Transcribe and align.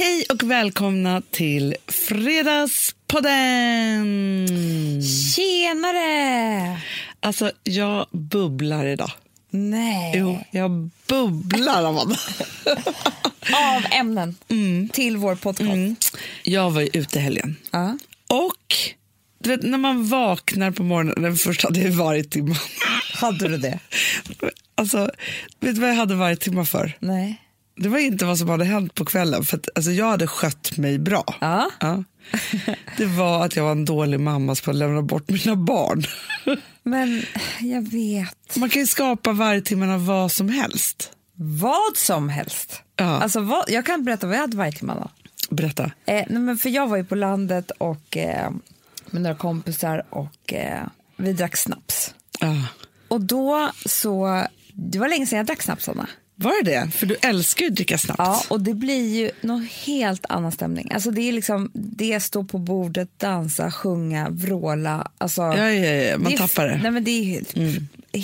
Hej 0.00 0.24
och 0.28 0.42
välkomna 0.42 1.22
till 1.30 1.76
Fredagspodden! 1.86 4.48
Tjenare! 5.34 6.80
Alltså, 7.20 7.52
jag 7.62 8.06
bubblar 8.10 8.86
idag. 8.86 9.10
Nej. 9.50 10.12
Jo, 10.16 10.38
jag 10.50 10.90
bubblar, 11.06 11.84
Amanda. 11.84 12.16
Av 13.54 13.84
ämnen 13.90 14.36
till 14.92 15.16
vår 15.16 15.34
podcast. 15.34 15.70
Mm. 15.70 15.96
Jag 16.42 16.70
var 16.70 16.80
ju 16.80 16.88
ute 16.92 17.18
i 17.18 17.22
helgen. 17.22 17.56
Ja. 17.70 17.98
Och 18.28 18.74
du 19.38 19.50
vet, 19.50 19.62
när 19.62 19.78
man 19.78 20.08
vaknar 20.08 20.70
på 20.70 20.82
morgonen, 20.82 21.22
den 21.22 21.36
första 21.36 21.68
hade 21.68 21.80
jag 21.80 21.92
varit 21.92 22.30
timma. 22.30 22.56
Hade 23.14 23.48
du 23.48 23.56
det? 23.56 23.78
Alltså, 24.74 25.10
vet 25.60 25.74
du 25.74 25.80
vad 25.80 25.90
jag 25.90 25.94
hade 25.94 26.14
varje 26.14 26.36
timma 26.36 26.64
för? 26.64 26.96
Nej. 27.00 27.42
Det 27.78 27.88
var 27.88 27.98
inte 27.98 28.24
vad 28.24 28.38
som 28.38 28.48
hade 28.48 28.64
hänt 28.64 28.94
på 28.94 29.04
kvällen, 29.04 29.44
för 29.44 29.56
att, 29.56 29.68
alltså, 29.74 29.90
jag 29.90 30.06
hade 30.06 30.26
skött 30.26 30.76
mig 30.76 30.98
bra. 30.98 31.24
Ja. 31.40 31.70
Ja. 31.80 32.04
Det 32.96 33.06
var 33.06 33.44
att 33.44 33.56
jag 33.56 33.64
var 33.64 33.72
en 33.72 33.84
dålig 33.84 34.20
mamma 34.20 34.54
som 34.54 34.64
hade 34.66 34.78
lämnat 34.78 35.04
bort 35.04 35.30
mina 35.30 35.56
barn. 35.56 36.02
Men 36.82 37.22
jag 37.60 37.90
vet. 37.90 38.56
Man 38.56 38.68
kan 38.68 38.82
ju 38.82 38.86
skapa 38.86 39.32
varje 39.32 39.60
timme 39.60 39.94
av 39.94 40.06
vad 40.06 40.32
som 40.32 40.48
helst. 40.48 41.12
Vad 41.34 41.96
som 41.96 42.28
helst. 42.28 42.82
Ja. 42.96 43.04
Alltså, 43.04 43.40
vad, 43.40 43.64
jag 43.68 43.86
kan 43.86 44.04
berätta 44.04 44.26
vad 44.26 44.36
jag 44.36 44.40
hade 44.40 44.56
varje 44.56 44.72
timme 44.72 44.94
då. 44.96 45.10
Berätta. 45.50 45.84
Eh, 45.84 45.90
nej, 46.06 46.26
men 46.28 46.58
för 46.58 46.68
jag 46.68 46.86
var 46.86 46.96
ju 46.96 47.04
på 47.04 47.14
landet 47.14 47.70
och 47.78 48.16
eh, 48.16 48.50
med 49.06 49.22
några 49.22 49.36
kompisar 49.36 50.04
och 50.10 50.52
eh, 50.52 50.82
vi 51.16 51.32
drack 51.32 51.56
snaps. 51.56 52.14
Ja. 52.40 52.64
Och 53.08 53.20
då 53.20 53.70
så, 53.86 54.44
det 54.72 54.98
var 54.98 55.08
länge 55.08 55.26
sedan 55.26 55.36
jag 55.36 55.46
drack 55.46 55.62
snaps 55.62 55.88
Anna. 55.88 56.08
Var 56.40 56.64
det 56.64 56.70
det? 56.70 56.90
För 56.90 57.06
du 57.06 57.16
älskar 57.22 57.62
ju 57.64 57.68
att 57.68 57.74
dricka 57.76 57.98
snabbt. 57.98 58.18
Ja, 58.18 58.42
och 58.48 58.60
det 58.60 58.74
blir 58.74 59.16
ju 59.16 59.30
någon 59.40 59.68
helt 59.86 60.26
annan 60.28 60.52
stämning. 60.52 60.90
Alltså 60.94 61.10
det 61.10 61.20
är 61.28 61.32
liksom, 61.32 61.70
det 61.74 62.20
stå 62.20 62.44
på 62.44 62.58
bordet, 62.58 63.08
dansa, 63.18 63.70
sjunga, 63.70 64.28
vråla. 64.30 65.10
Alltså, 65.18 65.42
Ja, 65.42 65.70
ja, 65.72 65.90
ja, 65.94 66.18
man 66.18 66.32
f- 66.32 66.38
tappar 66.38 66.64
det. 66.64 66.70
Mm. 66.70 66.82
Nej, 66.82 66.90
men 66.90 67.04
det 67.04 67.10
är 67.10 67.24
helt, 67.24 67.54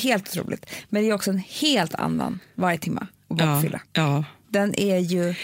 helt 0.02 0.28
otroligt. 0.28 0.66
Men 0.88 1.02
det 1.02 1.08
är 1.10 1.14
också 1.14 1.30
en 1.30 1.42
helt 1.60 1.94
annan 1.94 2.38
varje 2.54 2.78
timme 2.78 3.00
att 3.00 3.38
ja, 3.40 3.46
bakfylla. 3.46 3.80
ja. 3.92 4.24
Den 4.54 4.78
är 4.80 4.98
ju, 4.98 5.34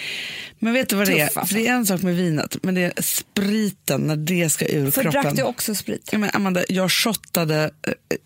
Men 0.58 0.72
vet 0.72 0.88
du 0.88 0.96
vad 0.96 1.06
det 1.06 1.20
är? 1.20 1.26
Tuff, 1.28 1.36
alltså. 1.36 1.54
För 1.54 1.60
det 1.62 1.68
är 1.68 1.72
en 1.72 1.86
sak 1.86 2.02
med 2.02 2.16
vinet, 2.16 2.56
men 2.62 2.74
det 2.74 2.80
är 2.82 3.02
spriten 3.02 4.00
när 4.00 4.16
det 4.16 4.50
ska 4.50 4.66
ur 4.66 4.90
för 4.90 5.02
kroppen. 5.02 5.22
drack 5.22 5.36
du 5.36 5.42
också 5.42 5.74
sprit? 5.74 6.08
Ja, 6.12 6.18
men 6.18 6.30
Amanda, 6.32 6.64
jag 6.68 6.90
shottade... 6.92 7.70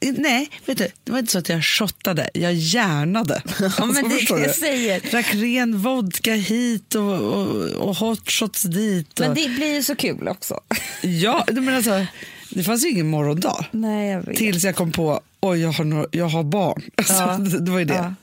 eh, 0.01 0.13
nej, 0.19 0.49
vet 0.67 0.79
du, 0.79 0.89
det 1.05 1.13
var 1.13 1.19
inte 1.19 1.33
så 1.33 1.39
att 1.39 1.49
jag 1.49 1.65
shottade, 1.65 2.31
jag 2.35 2.55
hjärnade. 2.55 3.43
Ja, 3.79 3.87
men 3.87 4.09
det 4.09 4.15
är 4.15 4.37
det 4.37 4.43
jag 4.47 4.55
säger. 4.55 5.01
Drack 5.11 5.35
ren 5.35 5.79
vodka 5.79 6.35
hit 6.35 6.95
och, 6.95 7.13
och, 7.21 7.57
och 7.89 7.97
hot 7.97 8.31
shots 8.31 8.63
dit. 8.63 9.21
Och, 9.21 9.27
Men 9.27 9.35
det 9.35 9.49
blir 9.49 9.75
ju 9.75 9.83
så 9.83 9.97
kul 9.97 10.29
också. 10.29 10.61
Ja, 11.03 11.45
men 11.53 11.75
alltså, 11.75 12.07
det 12.51 12.65
fanns 12.65 12.85
ju 12.85 12.89
ingen 12.91 13.07
morgondag. 13.09 13.65
Nej, 13.71 14.11
jag 14.11 14.23
vet. 14.23 14.37
Tills 14.37 14.65
jag 14.65 14.77
kom 14.77 14.93
på 14.93 15.21
oj 15.41 15.61
jag 15.61 15.73
har, 15.73 15.85
no- 15.85 16.09
jag 16.13 16.29
har 16.29 16.43
barn. 16.43 16.83
Alltså, 16.97 17.13
Ja. 17.15 17.37
det, 17.39 17.61
det 17.65 17.71
var 17.71 17.79
ju 17.79 17.85
det. 17.85 17.95
Ja. 17.95 18.15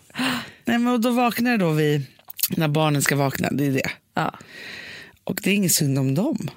Nej, 0.65 0.77
men 0.77 0.87
och 0.87 0.99
då 0.99 1.11
vaknar 1.11 1.51
jag 1.51 1.59
då 1.59 1.69
vi, 1.71 2.01
när 2.57 2.67
barnen 2.67 3.01
ska 3.01 3.15
vakna. 3.15 3.49
Det 3.51 3.65
är 3.65 3.71
det. 3.71 3.89
Ja. 4.13 4.33
Och 5.23 5.39
det 5.43 5.49
är 5.49 5.53
inget 5.53 5.71
synd 5.71 5.99
om 5.99 6.15
dem. 6.15 6.49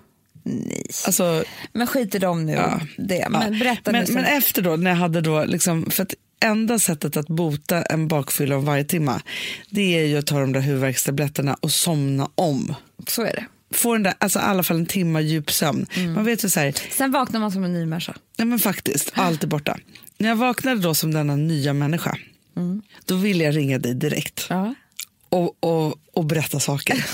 Nej. 0.42 0.86
Alltså, 1.06 1.44
Men 1.72 1.86
skit 1.86 2.14
i 2.14 2.18
dem 2.18 2.46
nu. 2.46 2.52
ja. 2.52 2.80
Det. 2.96 3.26
Men 3.30 3.52
Ja. 3.52 3.58
berätta 3.58 3.92
men, 3.92 4.04
nu. 4.08 4.14
men 4.14 4.24
efter 4.24 4.62
då, 4.62 4.76
när 4.76 4.90
jag 4.90 4.98
hade 4.98 5.20
då, 5.20 5.44
liksom, 5.44 5.90
för 5.90 6.02
att 6.02 6.14
enda 6.40 6.78
sättet 6.78 7.16
att 7.16 7.26
bota 7.28 7.82
en 7.82 8.08
bakfylla 8.08 8.56
om 8.56 8.64
varje 8.64 8.84
timma, 8.84 9.22
det 9.70 9.98
är 10.00 10.06
ju 10.06 10.18
att 10.18 10.26
ta 10.26 10.40
de 10.40 10.52
där 10.52 10.60
huvudvärkstabletterna 10.60 11.56
och 11.60 11.70
somna 11.70 12.28
om. 12.34 12.74
Så 13.08 13.22
är 13.22 13.32
det. 13.32 13.44
Få 13.76 13.92
den 13.92 14.02
där, 14.02 14.14
alltså 14.18 14.38
i 14.38 14.42
alla 14.42 14.62
fall 14.62 14.76
en 14.76 14.86
timma 14.86 15.20
djup 15.20 15.50
sömn. 15.50 15.86
Mm. 15.96 16.12
Man 16.12 16.24
vet 16.24 16.44
ju 16.44 16.48
så 16.50 16.60
här, 16.60 16.74
Sen 16.90 17.12
vaknar 17.12 17.40
man 17.40 17.52
som 17.52 17.64
en 17.64 17.72
ny 17.72 17.86
människa. 17.86 18.14
Nej 18.38 18.46
men 18.46 18.58
faktiskt, 18.58 19.12
allt 19.14 19.42
är 19.42 19.46
borta. 19.46 19.78
När 20.18 20.28
jag 20.28 20.36
vaknade 20.36 20.80
då 20.80 20.94
som 20.94 21.12
denna 21.14 21.36
nya 21.36 21.72
människa, 21.72 22.16
då 23.04 23.16
ville 23.16 23.44
jag 23.44 23.56
ringa 23.56 23.78
dig 23.78 23.94
direkt 23.94 24.46
Ja. 24.50 24.74
Och, 25.34 25.56
och, 25.60 25.94
och 26.12 26.24
berätta 26.24 26.60
saker. 26.60 27.04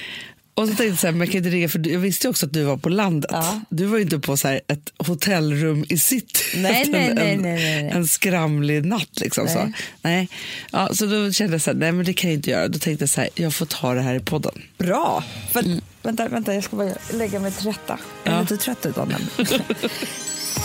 och 0.54 0.62
så 0.62 0.74
tänkte 0.74 0.84
jag 0.84 0.98
så 0.98 1.06
här, 1.06 1.12
men 1.12 1.20
jag 1.20 1.30
kan 1.30 1.38
inte 1.38 1.50
ringa 1.50 1.68
för 1.68 1.88
jag 1.88 1.98
visste 2.00 2.26
ju 2.26 2.30
också 2.30 2.46
att 2.46 2.52
du 2.52 2.62
var 2.62 2.76
på 2.76 2.88
landet. 2.88 3.30
Ja. 3.34 3.60
Du 3.68 3.84
var 3.84 3.96
ju 3.96 4.02
inte 4.02 4.18
på 4.18 4.36
så 4.36 4.48
här 4.48 4.60
ett 4.68 4.92
hotellrum 4.98 5.84
i 5.88 5.98
city 5.98 6.40
Nej, 6.56 6.88
nej, 6.88 7.14
nej, 7.14 7.32
en, 7.34 7.42
nej, 7.42 7.54
nej, 7.54 7.82
nej. 7.82 7.92
en 7.92 8.06
skramlig 8.08 8.84
natt. 8.86 9.20
Liksom, 9.20 9.48
Så. 9.48 9.72
Nej. 10.02 10.28
Ja, 10.72 10.88
så 10.94 11.06
då 11.06 11.32
kände 11.32 11.54
jag 11.54 11.62
så 11.62 11.70
här, 11.70 11.78
nej 11.78 11.92
men 11.92 12.04
det 12.04 12.12
kan 12.12 12.30
jag 12.30 12.38
inte 12.38 12.50
göra. 12.50 12.68
Då 12.68 12.78
tänkte 12.78 13.02
jag 13.02 13.10
så 13.10 13.20
här, 13.20 13.30
jag 13.34 13.54
får 13.54 13.66
ta 13.66 13.94
det 13.94 14.02
här 14.02 14.14
i 14.14 14.20
podden. 14.20 14.62
Bra! 14.78 15.24
För, 15.52 15.64
vänta, 16.02 16.28
vänta, 16.28 16.54
jag 16.54 16.64
ska 16.64 16.76
bara 16.76 16.92
lägga 17.12 17.40
mig 17.40 17.52
till 17.52 17.66
rätta. 17.66 17.98
Jag 18.24 18.32
är 18.32 18.36
Ja. 18.36 18.40
lite 18.42 18.56
trött 18.56 18.86
idag. 18.86 19.08
Men... 19.08 19.46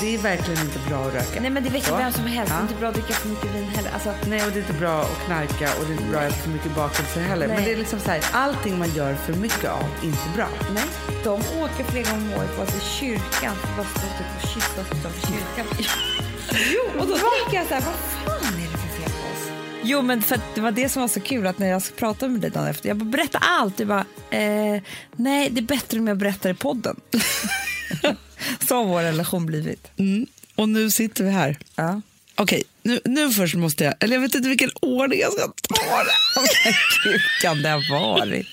Det 0.01 0.15
är 0.15 0.17
verkligen 0.17 0.61
inte 0.61 0.79
bra 0.89 1.05
att 1.05 1.13
röka. 1.13 1.41
Nej 1.41 1.49
men 1.49 1.63
det 1.63 1.69
väcker 1.69 1.91
Ja. 1.91 1.97
vem 1.97 2.11
som 2.13 2.25
helst. 2.25 2.51
Ja. 2.53 2.55
Det 2.55 2.61
är 2.61 2.67
inte 2.69 2.75
bra 2.79 2.87
att 2.89 2.93
dricka 2.95 3.13
för 3.13 3.29
mycket 3.29 3.55
vin 3.55 3.63
heller. 3.75 3.91
Alltså, 3.93 4.13
Nej, 4.27 4.45
och 4.45 4.51
det 4.51 4.57
är 4.59 4.61
inte 4.61 4.73
bra 4.73 5.01
att 5.01 5.25
knarka 5.25 5.69
och 5.79 5.85
det 5.85 5.91
är 5.93 5.97
inte 5.97 6.03
bra 6.11 6.19
att 6.19 6.27
äta 6.31 6.35
för 6.41 6.49
mycket 6.49 6.75
bakelser 6.75 7.21
heller. 7.21 7.47
Nej. 7.47 7.55
Men 7.55 7.65
det 7.65 7.71
är 7.73 7.77
liksom 7.77 7.99
så 7.99 8.11
här, 8.11 8.21
allting 8.31 8.79
man 8.79 8.89
gör 8.95 9.15
för 9.15 9.33
mycket 9.33 9.69
av, 9.69 9.83
inte 10.03 10.25
bra. 10.35 10.47
nej. 10.73 10.83
De 11.23 11.33
åker 11.33 11.83
flera 11.83 12.11
gånger 12.11 12.33
om 12.33 12.39
året 12.39 12.57
bara 12.57 12.65
till 12.65 12.81
kyrkan 12.81 13.55
för 13.55 13.67
att 13.69 13.77
bara 13.77 13.87
stå 13.87 13.99
typ 14.17 14.27
och 14.43 14.49
kyssas 14.49 14.87
utanför 14.99 15.27
kyrkan. 15.27 15.65
jo, 16.73 17.01
och 17.01 17.07
då 17.07 17.13
tänker 17.17 17.57
jag 17.57 17.67
så 17.67 17.73
här, 17.73 17.81
vad 17.81 17.93
fan 18.39 18.53
är 18.53 18.61
det 18.71 18.77
för 18.77 19.01
fel 19.01 19.09
på 19.11 19.27
oss? 19.33 19.51
Jo 19.83 20.01
men 20.01 20.21
för 20.21 20.39
det 20.55 20.61
var 20.61 20.71
det 20.71 20.89
som 20.89 21.01
var 21.01 21.07
så 21.07 21.19
kul 21.19 21.47
att 21.47 21.57
när 21.59 21.67
jag 21.67 21.81
pratade 21.95 22.31
med 22.31 22.41
dig 22.41 22.49
dagen 22.51 22.67
efter, 22.67 22.87
jag 22.89 22.97
bara 22.97 23.05
berätta 23.09 23.37
allt. 23.37 23.77
Du 23.77 23.85
bara, 23.85 24.05
eh, 24.29 24.81
nej 25.15 25.49
det 25.51 25.59
är 25.59 25.61
bättre 25.61 25.99
om 25.99 26.07
jag 26.07 26.17
berättar 26.17 26.49
i 26.49 26.53
podden. 26.53 26.95
så 28.67 28.75
har 28.75 28.85
vår 28.85 29.01
relation 29.01 29.45
blivit. 29.45 29.87
Mm. 29.97 30.27
Och 30.55 30.69
nu 30.69 30.91
sitter 30.91 31.23
vi 31.23 31.29
här. 31.29 31.57
Ja. 31.75 32.01
Okej, 32.35 32.63
nu, 32.83 32.99
nu 33.05 33.29
först 33.31 33.55
måste 33.55 33.83
jag, 33.83 33.93
eller 33.99 34.15
jag 34.15 34.21
vet 34.21 34.35
inte 34.35 34.49
vilken 34.49 34.71
ordning 34.81 35.19
jag 35.19 35.33
ska 35.33 35.41
ta 35.41 36.03
det. 36.03 36.41
Hur 37.03 37.41
kan 37.41 37.61
det 37.61 37.69
ha 37.69 37.81
varit? 37.89 38.47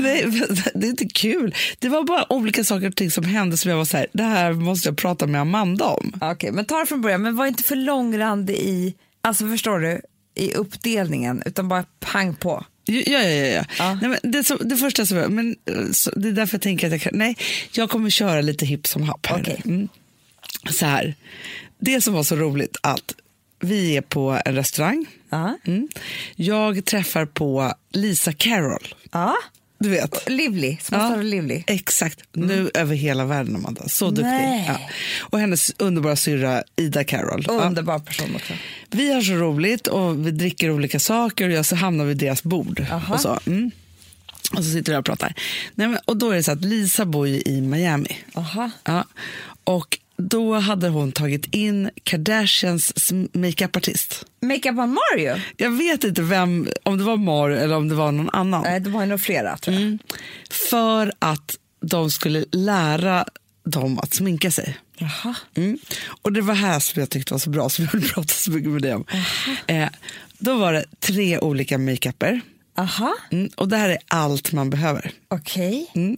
Nej, 0.00 0.26
det 0.74 0.86
är 0.86 0.90
inte 0.90 1.08
kul. 1.08 1.54
Det 1.78 1.88
var 1.88 2.02
bara 2.02 2.32
olika 2.32 2.64
saker 2.64 2.88
och 2.88 2.96
ting 2.96 3.10
som 3.10 3.24
hände 3.24 3.56
som 3.56 3.70
jag 3.70 3.78
var 3.78 3.84
så 3.84 3.96
här, 3.96 4.06
det 4.12 4.22
här 4.22 4.52
måste 4.52 4.88
jag 4.88 4.96
prata 4.96 5.26
med 5.26 5.40
Amanda 5.40 5.84
om. 5.84 6.12
Okej, 6.20 6.52
men 6.52 6.64
ta 6.64 6.78
det 6.78 6.86
från 6.86 7.00
början. 7.00 7.22
Men 7.22 7.36
var 7.36 7.46
inte 7.46 7.62
för 7.62 7.76
långrandig 7.76 8.56
i, 8.56 8.94
alltså 9.20 9.48
förstår 9.48 9.78
du, 9.78 10.00
i 10.34 10.54
uppdelningen, 10.54 11.42
utan 11.46 11.68
bara 11.68 11.84
pang 12.00 12.34
på. 12.34 12.64
Ja, 12.84 13.02
ja, 13.06 13.22
ja. 13.22 13.46
ja. 13.46 13.64
Ja. 13.78 13.98
Nej, 14.02 14.10
men 14.10 14.32
det, 14.32 14.44
som, 14.44 14.58
det 14.60 14.76
första 14.76 15.06
som 15.06 15.16
jag, 15.16 15.30
men 15.30 15.56
eh, 15.66 15.90
så, 15.92 16.10
det 16.10 16.28
är 16.28 16.32
därför 16.32 16.54
jag 16.54 16.62
tänker 16.62 16.86
att 16.86 16.92
jag 16.92 17.00
kan, 17.00 17.18
nej, 17.18 17.36
jag 17.72 17.90
kommer 17.90 18.10
köra 18.10 18.40
lite 18.40 18.66
hipp 18.66 18.86
som 18.86 19.02
happ 19.02 19.26
här. 19.26 19.40
Okej. 19.40 19.62
Mm. 19.64 19.88
Så 20.70 20.86
här, 20.86 21.14
det 21.78 22.00
som 22.00 22.14
var 22.14 22.22
så 22.22 22.36
roligt 22.36 22.76
att 22.82 23.14
vi 23.60 23.96
är 23.96 24.02
på 24.02 24.40
en 24.44 24.54
restaurang. 24.54 25.06
Ja. 25.30 25.58
Mm. 25.64 25.88
Jag 26.36 26.84
träffar 26.84 27.26
på 27.26 27.74
Lisa 27.92 28.32
Carroll. 28.32 28.94
Ja. 29.12 29.36
Du 29.82 29.88
vet. 29.88 30.30
Livlig, 30.30 30.82
som 30.82 30.98
Ja. 30.98 31.16
ja. 31.16 31.22
Livlig. 31.22 31.64
Exakt, 31.66 32.20
nu 32.32 32.70
över 32.74 32.96
hela 32.96 33.24
världen 33.24 33.56
Amanda. 33.56 33.88
Så 33.88 34.10
duktig. 34.10 34.64
Ja. 34.68 34.80
Och 35.20 35.38
hennes 35.38 35.72
underbara 35.78 36.16
syrra 36.16 36.62
Ida 36.76 37.04
Carroll. 37.04 37.44
Ja. 37.48 37.52
Underbar 37.52 37.98
person 37.98 38.34
också. 38.36 38.52
Vi 38.90 39.12
har 39.12 39.22
så 39.22 39.32
roligt 39.32 39.86
och 39.86 40.26
vi 40.26 40.30
dricker 40.30 40.70
olika 40.70 41.00
saker 41.00 41.48
och 41.48 41.54
jag 41.54 41.66
så 41.66 41.76
hamnar 41.76 42.04
vid 42.04 42.16
deras 42.16 42.42
bord. 42.42 42.86
Aha. 42.90 43.14
Och 43.14 43.20
så, 43.20 43.38
mm. 43.46 43.70
och 44.56 44.64
så 44.64 44.70
sitter 44.70 44.92
vi 44.92 44.98
och 44.98 45.04
pratar. 45.04 45.34
Nej, 45.74 45.88
men, 45.88 45.98
och 46.04 46.16
då 46.16 46.30
är 46.30 46.36
det 46.36 46.42
så 46.42 46.52
att 46.52 46.64
Lisa 46.64 47.04
bor 47.04 47.28
ju 47.28 47.42
i 47.46 47.60
Miami. 47.60 48.18
Aha. 48.34 48.70
Ja. 48.84 49.04
Och 49.64 49.98
då 50.28 50.54
hade 50.54 50.88
hon 50.88 51.12
tagit 51.12 51.54
in 51.54 51.90
Kardashians 52.02 53.12
makeupartist. 53.32 54.26
Makeup 54.42 54.78
on 54.78 54.96
Mario? 55.14 55.36
Jag 55.56 55.70
vet 55.70 56.04
inte 56.04 56.22
vem, 56.22 56.68
om 56.82 56.98
det 56.98 57.04
var 57.04 57.16
Mar 57.16 57.50
eller 57.50 57.76
om 57.76 57.88
det 57.88 57.94
var 57.94 58.12
någon 58.12 58.30
annan. 58.30 58.62
Nej, 58.62 58.80
det 58.80 58.90
var 58.90 59.06
nog 59.06 59.20
flera 59.20 59.56
tror 59.56 59.74
jag. 59.74 59.82
Mm. 59.82 59.98
För 60.70 61.12
att 61.18 61.56
de 61.80 62.10
skulle 62.10 62.44
lära 62.52 63.24
dem 63.64 63.98
att 63.98 64.14
sminka 64.14 64.50
sig. 64.50 64.76
Jaha. 64.98 65.34
Mm. 65.54 65.78
Och 66.22 66.32
det 66.32 66.40
var 66.40 66.54
här 66.54 66.80
som 66.80 67.00
jag 67.00 67.10
tyckte 67.10 67.34
var 67.34 67.38
så 67.38 67.50
bra, 67.50 67.68
som 67.68 67.84
jag 67.84 67.92
vill 68.00 68.10
prata 68.10 68.28
så 68.34 68.50
mycket 68.50 68.70
med 68.70 68.82
dig 68.82 68.94
om. 68.94 69.04
Eh, 69.66 69.88
då 70.38 70.54
var 70.56 70.72
det 70.72 70.84
tre 71.00 71.38
olika 71.38 71.78
makeuper. 71.78 72.40
Aha, 72.78 73.14
Mm. 73.30 73.50
Och 73.56 73.68
det 73.68 73.76
här 73.76 73.88
är 73.88 73.98
allt 74.08 74.52
man 74.52 74.70
behöver. 74.70 75.10
okej. 75.28 75.90
Mm. 75.94 76.16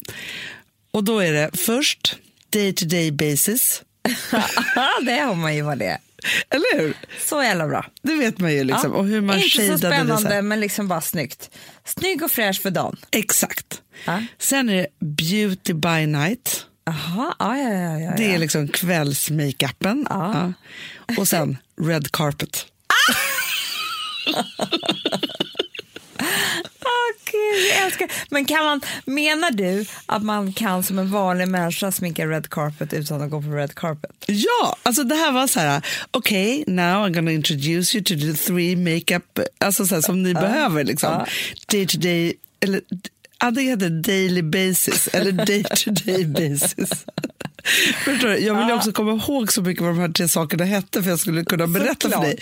Och 0.90 1.04
då 1.04 1.18
är 1.18 1.32
det 1.32 1.50
först 1.58 2.16
day 2.50 2.72
to 2.72 2.84
day 2.86 3.12
basis. 3.12 3.82
det 5.06 5.18
har 5.18 5.34
man 5.34 5.54
ju 5.54 5.62
vad 5.62 5.78
det 5.78 5.86
är. 5.86 5.98
Eller 6.50 6.78
hur? 6.78 6.96
Så 7.26 7.42
jävla 7.42 7.68
bra. 7.68 7.86
Det 8.02 8.14
vet 8.14 8.38
man 8.38 8.52
ju 8.52 8.64
liksom. 8.64 8.92
Och 8.92 9.04
hur 9.04 9.20
man 9.20 9.38
Inte 9.38 9.68
så 9.68 9.78
spännande, 9.78 10.42
men 10.42 10.60
liksom 10.60 10.88
bara 10.88 11.00
snyggt. 11.00 11.50
Snygg 11.84 12.22
och 12.22 12.30
fräsch 12.30 12.62
för 12.62 12.70
dagen. 12.70 12.96
Exakt. 13.10 13.82
Ja. 14.04 14.22
Sen 14.38 14.68
är 14.68 14.74
det 14.74 14.86
beauty 15.00 15.72
by 15.72 16.06
night. 16.06 16.66
Aha, 16.86 17.34
ja, 17.38 17.58
ja, 17.58 17.72
ja, 17.72 17.98
ja. 17.98 18.12
Det 18.16 18.24
är 18.24 18.32
ja. 18.32 18.38
liksom 18.38 18.68
kvällsmakeupen. 18.68 20.06
Ja. 20.10 20.52
Ja. 21.06 21.14
Och 21.18 21.28
sen 21.28 21.58
red 21.80 22.12
carpet. 22.12 22.66
Åh 26.84 27.04
jag 27.70 27.86
älskar 27.86 28.10
Men 28.28 28.44
kan 28.44 28.64
man, 28.64 28.80
menar 29.04 29.50
du 29.50 29.84
att 30.06 30.22
man 30.22 30.52
kan 30.52 30.82
som 30.82 30.98
en 30.98 31.10
vanlig 31.10 31.48
människa 31.48 31.92
sminka 31.92 32.26
red 32.26 32.50
carpet 32.50 32.92
utan 32.92 33.22
att 33.22 33.30
gå 33.30 33.42
på 33.42 33.48
red 33.48 33.74
carpet? 33.74 34.10
Ja, 34.26 34.76
alltså 34.82 35.04
det 35.04 35.14
här 35.14 35.32
var 35.32 35.46
så 35.46 35.60
här, 35.60 35.86
okej, 36.10 36.62
okay, 36.62 36.74
now 36.74 37.06
I'm 37.06 37.14
gonna 37.14 37.32
introduce 37.32 37.94
you 37.94 38.04
to 38.04 38.14
the 38.14 38.32
three 38.32 38.76
makeup, 38.76 39.38
alltså 39.58 39.86
så 39.86 39.94
här, 39.94 40.02
som 40.02 40.22
ni 40.22 40.34
uh, 40.34 40.40
behöver 40.40 40.84
liksom. 40.84 41.12
Uh. 41.12 41.24
Day 41.66 41.86
to 41.86 41.98
day, 41.98 42.34
eller 42.60 42.80
antingen 43.38 43.70
heter 43.70 43.90
daily 43.90 44.42
basis 44.42 45.08
eller 45.12 45.32
day 45.32 45.64
to 45.64 45.90
day 45.90 46.24
basis. 46.24 47.04
Förstår 48.04 48.28
du? 48.28 48.38
Jag 48.38 48.54
vill 48.54 48.68
ja. 48.68 48.74
också 48.74 48.92
komma 48.92 49.12
ihåg 49.12 49.52
så 49.52 49.62
mycket 49.62 49.82
vad 49.82 49.90
de 49.94 49.98
här 49.98 50.08
tre 50.08 50.28
sakerna 50.28 50.64
hette 50.64 51.02
för 51.02 51.10
jag 51.10 51.18
skulle 51.18 51.44
kunna 51.44 51.66
berätta 51.66 51.94
Såklart. 52.00 52.24
för 52.24 52.30
dig. 52.30 52.38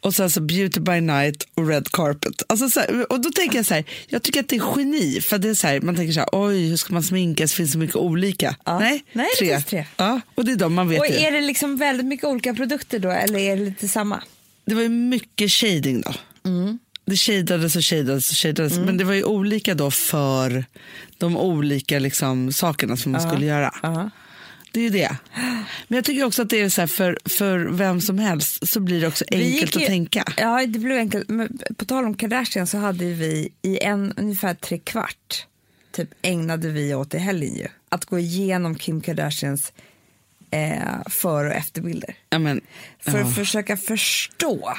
Och 0.00 0.14
sen 0.14 0.30
så 0.30 0.40
beauty 0.40 0.80
by 0.80 1.00
night 1.00 1.48
och 1.54 1.68
red 1.68 1.92
carpet. 1.92 2.42
Alltså 2.46 2.70
så 2.70 2.80
här, 2.80 3.12
och 3.12 3.20
då 3.20 3.30
tänker 3.30 3.56
jag 3.56 3.66
så 3.66 3.74
här, 3.74 3.84
jag 4.08 4.22
tycker 4.22 4.40
att 4.40 4.48
det 4.48 4.56
är 4.56 4.62
geni 4.76 5.20
för 5.20 5.38
det 5.38 5.48
är 5.48 5.54
så 5.54 5.66
här, 5.66 5.80
man 5.80 5.96
tänker 5.96 6.12
så 6.12 6.20
här, 6.20 6.28
oj 6.32 6.68
hur 6.68 6.76
ska 6.76 6.92
man 6.92 7.02
sminka, 7.02 7.42
det 7.42 7.52
finns 7.52 7.72
så 7.72 7.78
mycket 7.78 7.96
olika. 7.96 8.56
Ja. 8.64 8.78
Nej, 8.78 9.04
Nej, 9.12 9.28
tre. 9.38 9.48
det 9.48 9.54
finns 9.54 9.64
tre. 9.64 9.86
Ja, 9.96 10.20
och 10.34 10.44
det 10.44 10.52
är 10.52 10.56
de 10.56 10.74
man 10.74 10.88
vet. 10.88 11.00
Och 11.00 11.06
är 11.06 11.32
det 11.32 11.40
liksom 11.40 11.76
väldigt 11.76 12.06
mycket 12.06 12.26
olika 12.26 12.54
produkter 12.54 12.98
då 12.98 13.10
eller 13.10 13.38
är 13.38 13.56
det 13.56 13.64
lite 13.64 13.88
samma? 13.88 14.22
Det 14.64 14.74
var 14.74 14.82
ju 14.82 14.88
mycket 14.88 15.52
shading 15.52 16.00
då. 16.00 16.14
Mm 16.50 16.78
det 17.10 17.16
shadades 17.16 17.76
och 17.76 17.84
shadades 17.84 18.30
och 18.30 18.36
shadades. 18.36 18.72
Mm. 18.72 18.86
Men 18.86 18.96
det 18.96 19.04
var 19.04 19.14
ju 19.14 19.24
olika 19.24 19.74
då 19.74 19.90
för 19.90 20.64
de 21.18 21.36
olika 21.36 21.98
liksom, 21.98 22.52
sakerna 22.52 22.96
som 22.96 23.12
man 23.12 23.20
uh 23.20 23.26
-huh. 23.26 23.30
skulle 23.30 23.46
göra. 23.46 23.66
Uh 23.66 23.72
-huh. 23.82 24.10
Det 24.72 24.80
är 24.80 24.84
ju 24.84 24.90
det. 24.90 25.16
Men 25.88 25.96
jag 25.96 26.04
tycker 26.04 26.24
också 26.24 26.42
att 26.42 26.50
det 26.50 26.60
är 26.60 26.68
så 26.68 26.80
här 26.80 26.86
för, 26.86 27.18
för 27.24 27.58
vem 27.58 28.00
som 28.00 28.18
helst 28.18 28.68
så 28.68 28.80
blir 28.80 29.00
det 29.00 29.06
också 29.06 29.24
enkelt 29.30 29.76
ju, 29.76 29.80
att 29.80 29.86
tänka. 29.86 30.24
Ja, 30.36 30.66
det 30.66 30.78
blev 30.78 30.98
enkelt. 30.98 31.28
Men 31.28 31.58
på 31.76 31.84
tal 31.84 32.04
om 32.04 32.14
Kardashian 32.14 32.66
så 32.66 32.78
hade 32.78 33.04
vi 33.04 33.52
i 33.62 33.78
en 33.78 34.12
ungefär 34.16 34.54
tre 34.54 34.78
kvart 34.78 35.46
typ 35.92 36.08
ägnade 36.22 36.68
vi 36.68 36.94
åt 36.94 37.14
i 37.14 37.18
helgen 37.18 37.54
ju. 37.54 37.66
Att 37.88 38.04
gå 38.04 38.18
igenom 38.18 38.74
Kim 38.74 39.00
Kardashians 39.00 39.72
eh, 40.50 41.08
för 41.10 41.44
och 41.44 41.52
efterbilder. 41.52 42.14
Ja, 42.30 42.38
men, 42.38 42.60
för 43.00 43.18
ja. 43.18 43.24
att 43.24 43.34
försöka 43.34 43.76
förstå 43.76 44.74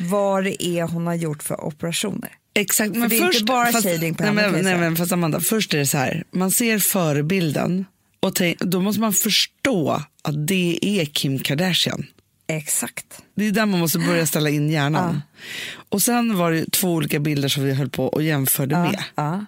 vad 0.00 0.44
det 0.44 0.64
är 0.64 0.82
hon 0.82 1.06
har 1.06 1.14
gjort 1.14 1.42
för 1.42 1.64
operationer. 1.64 2.32
Exakt, 2.54 2.92
för 2.92 3.00
men 3.00 3.08
det 3.08 3.18
är 3.18 3.26
först, 3.26 3.40
inte 3.40 3.52
bara 3.52 3.72
fast, 3.72 3.86
shading 3.88 4.14
på 4.14 4.22
nej, 4.22 4.34
henne. 4.34 4.52
Men, 4.52 4.64
nej, 4.64 4.76
men 4.76 4.96
fast 4.96 5.12
Amanda, 5.12 5.40
först 5.40 5.74
är 5.74 5.78
det 5.78 5.86
så 5.86 5.98
här, 5.98 6.24
man 6.30 6.50
ser 6.50 6.78
förebilden 6.78 7.84
och 8.24 8.34
tänk, 8.34 8.58
då 8.58 8.80
måste 8.80 9.00
man 9.00 9.12
förstå 9.12 10.02
att 10.22 10.46
det 10.46 10.78
är 10.82 11.04
Kim 11.04 11.38
Kardashian. 11.38 12.06
Exakt. 12.46 13.22
Det 13.34 13.46
är 13.46 13.52
där 13.52 13.66
man 13.66 13.80
måste 13.80 13.98
börja 13.98 14.26
ställa 14.26 14.50
in 14.50 14.70
hjärnan. 14.70 15.14
Ja. 15.14 15.44
Och 15.88 16.02
sen 16.02 16.36
var 16.36 16.52
det 16.52 16.70
två 16.70 16.92
olika 16.92 17.18
bilder 17.20 17.48
som 17.48 17.64
vi 17.64 17.74
höll 17.74 17.90
på 17.90 18.06
och 18.06 18.22
jämförde 18.22 18.74
ja, 18.74 18.82
med. 18.82 19.04
Ja. 19.14 19.44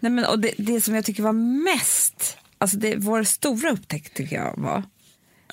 Nej, 0.00 0.12
men, 0.12 0.24
och 0.24 0.38
det, 0.38 0.52
det 0.58 0.80
som 0.80 0.94
jag 0.94 1.04
tycker 1.04 1.22
var 1.22 1.32
mest, 1.64 2.36
alltså 2.58 2.76
det, 2.76 2.96
vår 2.96 3.24
stora 3.24 3.70
upptäckt 3.70 4.16
tycker 4.16 4.36
jag 4.36 4.54
var 4.56 4.82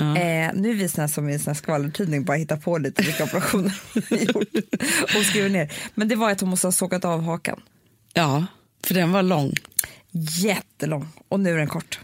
Uh. 0.01 0.17
Eh, 0.17 0.51
nu 0.53 0.69
är 0.69 0.73
vi 0.73 0.89
såna 0.89 1.07
som 1.07 1.29
i 1.29 1.33
en 1.33 1.39
sån 1.39 1.56
skvallertidning 1.56 2.23
bara 2.23 2.38
hittar 2.38 2.57
på 2.57 2.77
lite 2.77 3.01
vilka 3.01 3.23
operationer 3.23 3.81
hon 4.09 4.19
gjort 4.19 4.53
och 5.03 5.25
skriver 5.25 5.50
ner. 5.50 5.73
Men 5.94 6.07
det 6.07 6.15
var 6.15 6.31
att 6.31 6.41
hon 6.41 6.50
måste 6.50 6.67
ha 6.67 6.71
sågat 6.71 7.06
av 7.06 7.21
hakan. 7.21 7.62
Ja, 8.13 8.45
för 8.83 8.94
den 8.94 9.12
var 9.12 9.23
lång. 9.23 9.53
Jättelång 10.12 11.07
och 11.27 11.39
nu 11.39 11.53
är 11.53 11.57
den 11.57 11.67
kort. 11.67 12.00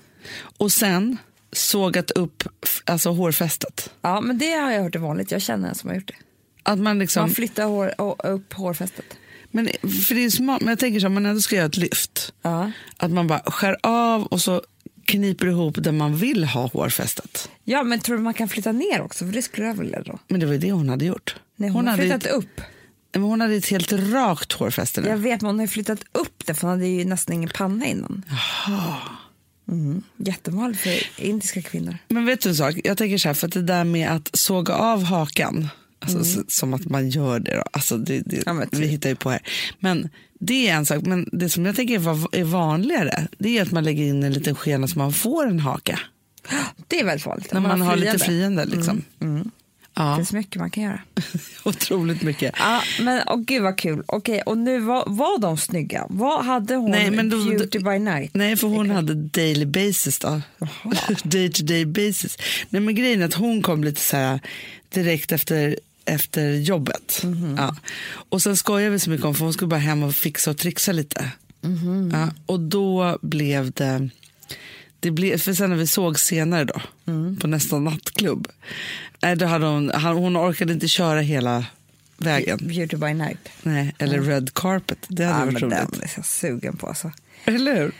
Och 0.57 0.71
sen 0.71 1.17
sågat 1.51 2.11
upp 2.11 2.43
alltså 2.85 3.09
hårfästet. 3.09 3.93
Ja, 4.01 4.21
men 4.21 4.37
det 4.37 4.51
har 4.51 4.71
jag 4.71 4.83
hört 4.83 4.95
är 4.95 4.99
vanligt. 4.99 5.31
Jag 5.31 5.41
känner 5.41 5.69
en 5.69 5.75
som 5.75 5.89
har 5.89 5.95
gjort 5.95 6.07
det. 6.07 6.15
Att 6.63 6.79
man, 6.79 6.99
liksom... 6.99 7.21
man 7.21 7.29
flyttar 7.29 7.65
hår, 7.65 7.93
upp 8.23 8.53
hårfästet. 8.53 9.05
Men, 9.51 9.69
för 9.81 10.15
det 10.15 10.25
är 10.25 10.29
smart, 10.29 10.61
men 10.61 10.69
jag 10.69 10.79
tänker 10.79 10.99
så 10.99 11.07
om 11.07 11.13
man 11.13 11.25
ändå 11.25 11.41
ska 11.41 11.55
göra 11.55 11.65
ett 11.65 11.77
lyft. 11.77 12.33
Ja. 12.41 12.71
Att 12.97 13.11
man 13.11 13.27
bara 13.27 13.39
skär 13.39 13.77
av 13.83 14.23
och 14.23 14.41
så 14.41 14.61
kniper 15.05 15.47
ihop 15.47 15.75
där 15.77 15.91
man 15.91 16.15
vill 16.15 16.43
ha 16.43 16.67
hårfästet. 16.67 17.49
Ja, 17.63 17.83
men 17.83 17.99
tror 17.99 18.17
du 18.17 18.23
man 18.23 18.33
kan 18.33 18.49
flytta 18.49 18.71
ner 18.71 19.01
också? 19.01 19.25
För 19.25 19.33
det 19.33 19.41
skulle 19.41 19.67
jag 19.67 19.73
vilja 19.73 20.01
då. 20.01 20.19
Men 20.27 20.39
det 20.39 20.45
var 20.45 20.53
ju 20.53 20.59
det 20.59 20.71
hon 20.71 20.89
hade 20.89 21.05
gjort. 21.05 21.35
Nej, 21.55 21.69
hon, 21.69 21.75
hon 21.75 21.87
har 21.87 21.97
flyttat 21.97 22.25
ett, 22.25 22.31
upp. 22.31 22.61
Men 23.13 23.23
hon 23.23 23.41
hade 23.41 23.55
ett 23.55 23.69
helt 23.69 23.91
rakt 23.91 24.51
hårfäste 24.51 25.01
nu. 25.01 25.09
Jag 25.09 25.17
vet, 25.17 25.41
men 25.41 25.49
hon 25.49 25.59
har 25.59 25.67
flyttat 25.67 25.99
upp 26.11 26.45
det 26.45 26.53
för 26.53 26.67
hon 26.67 26.77
hade 26.77 26.87
ju 26.87 27.05
nästan 27.05 27.35
ingen 27.35 27.49
panna 27.49 27.85
innan. 27.85 28.25
Jaha. 28.67 28.97
Mm. 29.67 30.03
Jättevanligt 30.17 30.81
för 30.81 31.21
indiska 31.21 31.61
kvinnor. 31.61 31.97
Men 32.07 32.25
vet 32.25 32.41
du 32.41 32.49
en 32.49 32.55
sak? 32.55 32.75
Jag 32.83 32.97
tänker 32.97 33.17
så 33.17 33.29
här, 33.29 33.33
för 33.33 33.47
att 33.47 33.53
det 33.53 33.61
där 33.61 33.83
med 33.83 34.11
att 34.11 34.29
såga 34.33 34.73
av 34.73 35.03
hakan, 35.03 35.67
alltså, 35.99 36.33
mm. 36.33 36.45
som 36.47 36.73
att 36.73 36.85
man 36.85 37.09
gör 37.09 37.39
det 37.39 37.55
då, 37.55 37.63
alltså 37.71 37.97
det, 37.97 38.19
det 38.19 38.43
ja, 38.45 38.53
vi 38.53 38.77
typ. 38.77 38.91
hittar 38.91 39.09
ju 39.09 39.15
på 39.15 39.29
här. 39.29 39.41
Men 39.79 40.09
det 40.39 40.67
är 40.69 40.75
en 40.75 40.85
sak, 40.85 41.05
men 41.05 41.29
det 41.31 41.49
som 41.49 41.65
jag 41.65 41.75
tänker 41.75 41.93
är 42.35 42.43
vanligare, 42.43 43.27
det 43.37 43.57
är 43.57 43.61
att 43.61 43.71
man 43.71 43.83
lägger 43.83 44.03
in 44.03 44.23
en 44.23 44.33
liten 44.33 44.55
skena 44.55 44.87
så 44.87 44.97
man 44.97 45.13
får 45.13 45.47
en 45.47 45.59
haka. 45.59 45.99
Det 46.87 46.99
är 46.99 47.05
väldigt 47.05 47.25
vanligt. 47.25 47.53
När 47.53 47.61
man, 47.61 47.79
man 47.79 47.87
har 47.87 47.95
lite 47.95 48.19
friande. 48.19 48.65
Liksom. 48.65 49.01
Mm. 49.19 49.51
Ja. 49.93 50.09
Det 50.09 50.15
finns 50.15 50.33
mycket 50.33 50.55
man 50.55 50.69
kan 50.69 50.83
göra. 50.83 51.01
Otroligt 51.63 52.21
mycket. 52.21 52.55
Ja, 52.57 52.81
men 52.99 53.23
åh, 53.27 53.39
gud 53.39 53.63
vad 53.63 53.77
kul. 53.77 54.03
Okej, 54.05 54.41
och 54.41 54.57
nu 54.57 54.79
var, 54.79 55.03
var 55.07 55.39
de 55.39 55.57
snygga? 55.57 56.05
Vad 56.09 56.45
hade 56.45 56.75
hon 56.75 56.91
nej, 56.91 57.11
men 57.11 57.29
då, 57.29 57.45
beauty 57.45 57.79
by 57.79 57.99
night? 57.99 58.31
Nej, 58.33 58.55
för 58.55 58.67
hon 58.67 58.89
hade 58.89 59.13
daily 59.13 59.65
basis 59.65 60.19
då. 60.19 60.41
day 61.23 61.51
to 61.51 61.63
day 61.63 61.85
basis. 61.85 62.37
Nej, 62.69 62.81
men 62.81 62.95
grejen 62.95 63.21
är 63.21 63.25
att 63.25 63.33
hon 63.33 63.61
kom 63.61 63.83
lite 63.83 64.01
så 64.01 64.17
här 64.17 64.39
direkt 64.89 65.31
efter 65.31 65.75
efter 66.05 66.51
jobbet. 66.51 67.21
Mm 67.23 67.35
-hmm. 67.35 67.57
ja. 67.57 67.75
Och 68.29 68.41
sen 68.41 68.57
skojade 68.57 68.89
vi 68.89 68.99
så 68.99 69.09
mycket 69.09 69.25
om 69.25 69.35
för 69.35 69.43
hon 69.43 69.53
skulle 69.53 69.67
bara 69.67 69.79
hem 69.79 70.03
och 70.03 70.15
fixa 70.15 70.51
och 70.51 70.57
trixa 70.57 70.91
lite. 70.91 71.31
Mm 71.63 71.77
-hmm. 71.77 72.19
ja. 72.19 72.33
Och 72.45 72.59
då 72.59 73.17
blev 73.21 73.71
det, 73.71 74.09
det 75.01 75.11
blev, 75.11 75.37
för 75.37 75.53
sen 75.53 75.69
när 75.69 75.77
vi 75.77 75.87
såg 75.87 76.19
senare 76.19 76.65
då, 76.65 76.81
mm. 77.07 77.37
på 77.37 77.47
nästa 77.47 77.79
nattklubb, 77.79 78.47
äh, 79.21 79.31
då 79.31 79.45
hade 79.45 79.65
hon, 79.65 79.89
hon 79.89 80.37
orkade 80.37 80.73
inte 80.73 80.87
köra 80.87 81.21
hela 81.21 81.65
vägen. 82.17 82.59
Beauty 82.61 82.97
by 82.97 83.13
night. 83.13 83.49
Nej, 83.63 83.95
eller 83.97 84.17
mm. 84.17 84.29
red 84.29 84.53
carpet. 84.53 84.97
Det 85.07 85.25
hade 85.25 85.39
ja, 85.39 85.45
varit 85.45 85.61
roligt. 85.61 85.91
Den 85.91 86.01
är 86.01 86.11
jag 86.15 86.25
sugen 86.25 86.77
på 86.77 86.87
alltså. 86.87 87.11
Eller 87.45 87.75
hur? 87.75 87.91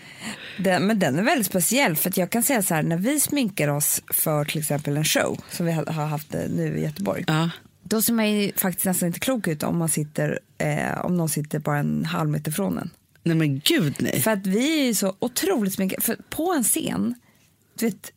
Den, 0.58 0.88
men 0.88 1.00
den 1.00 1.20
är 1.20 1.24
väldigt 1.24 1.48
speciell 1.48 1.96
för 1.96 2.12
jag 2.16 2.30
kan 2.30 2.44
säga 2.44 2.62
så 2.62 2.74
här 2.74 2.84
när 2.84 2.98
vi 2.98 3.20
sminkar 3.20 3.68
oss 3.68 4.02
för 4.08 4.46
till 4.46 4.62
exempel 4.62 4.98
en 4.98 5.04
show 5.04 5.40
som 5.52 5.66
vi 5.66 5.72
har 5.72 6.06
haft 6.06 6.34
nu 6.34 6.78
i 6.78 6.84
Göteborg. 6.84 7.24
Ja. 7.28 7.50
Då 7.84 8.02
ser 8.02 8.14
man 8.14 8.32
ju 8.32 8.52
faktiskt 8.56 8.86
nästan 8.86 9.08
inte 9.08 9.20
klok 9.20 9.48
ut 9.48 9.64
om, 9.64 9.78
man 9.78 9.90
sitter, 9.90 10.40
eh, 10.58 11.06
om 11.06 11.18
någon 11.18 11.30
sitter 11.30 11.60
bara 11.60 11.78
en 11.78 12.06
halv 12.06 12.30
meter 12.30 12.52
från 12.52 12.78
en. 12.78 12.90
Nej 13.24 13.36
men 13.36 13.60
gud 13.60 13.96
nej. 14.00 14.22
För 14.22 14.32
att 14.32 14.48
vi 14.48 14.82
är 14.82 14.86
ju 14.86 14.94
så 14.94 15.16
otroligt 15.20 15.74
sminkade. 15.74 16.02
För 16.02 16.18
på 16.30 16.54
en 16.54 16.64
scen, 16.64 17.16
du 17.80 17.86
vet, 17.86 18.12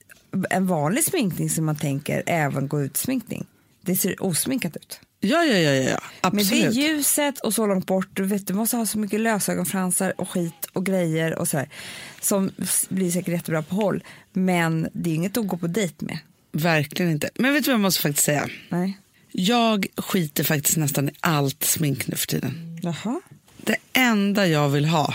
en 0.50 0.66
vanlig 0.66 1.04
sminkning 1.04 1.50
som 1.50 1.64
man 1.64 1.76
tänker 1.76 2.22
även 2.26 2.68
gå 2.68 2.82
ut 2.82 2.96
sminkning, 2.96 3.46
det 3.80 3.96
ser 3.96 4.22
osminkat 4.22 4.76
ut. 4.76 5.00
Ja, 5.20 5.44
ja, 5.44 5.58
ja, 5.58 5.72
ja. 5.72 6.00
absolut. 6.20 6.50
Men 6.50 6.60
det 6.60 6.66
är 6.66 6.70
ljuset 6.70 7.38
och 7.38 7.54
så 7.54 7.66
långt 7.66 7.86
bort. 7.86 8.08
Du, 8.12 8.24
vet, 8.24 8.46
du 8.46 8.54
måste 8.54 8.76
ha 8.76 8.86
så 8.86 8.98
mycket 8.98 9.20
lösögonfransar 9.20 10.20
och 10.20 10.30
skit 10.30 10.66
och 10.72 10.86
grejer 10.86 11.38
och 11.38 11.48
så 11.48 11.58
här, 11.58 11.68
som 12.20 12.50
blir 12.88 13.10
säkert 13.10 13.32
jättebra 13.32 13.62
på 13.62 13.74
håll. 13.74 14.04
Men 14.32 14.88
det 14.92 15.10
är 15.10 15.14
inget 15.14 15.36
att 15.36 15.46
gå 15.46 15.56
på 15.56 15.66
dejt 15.66 16.04
med. 16.04 16.18
Verkligen 16.52 17.12
inte. 17.12 17.30
Men 17.34 17.52
vet 17.52 17.64
du 17.64 17.70
vad 17.70 17.74
jag 17.74 17.80
måste 17.80 18.02
faktiskt 18.02 18.24
säga? 18.24 18.48
Nej. 18.68 18.98
Jag 19.32 19.86
skiter 19.96 20.44
faktiskt 20.44 20.76
nästan 20.76 21.08
i 21.08 21.12
allt 21.20 21.64
smink 21.64 22.06
nu 22.06 22.16
för 22.16 22.26
tiden. 22.26 22.78
Jaha. 22.82 23.20
Det 23.66 23.76
enda 23.92 24.46
jag 24.46 24.68
vill 24.68 24.84
ha 24.84 25.14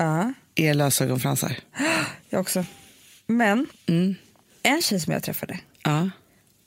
uh. 0.00 0.30
är 0.54 0.74
lösögonfransar. 0.74 1.56
Jag 2.30 2.40
också. 2.40 2.64
Men 3.26 3.66
mm. 3.86 4.14
en 4.62 4.82
tjej 4.82 5.00
som 5.00 5.12
jag 5.12 5.22
träffade, 5.22 5.58
uh. 5.88 6.06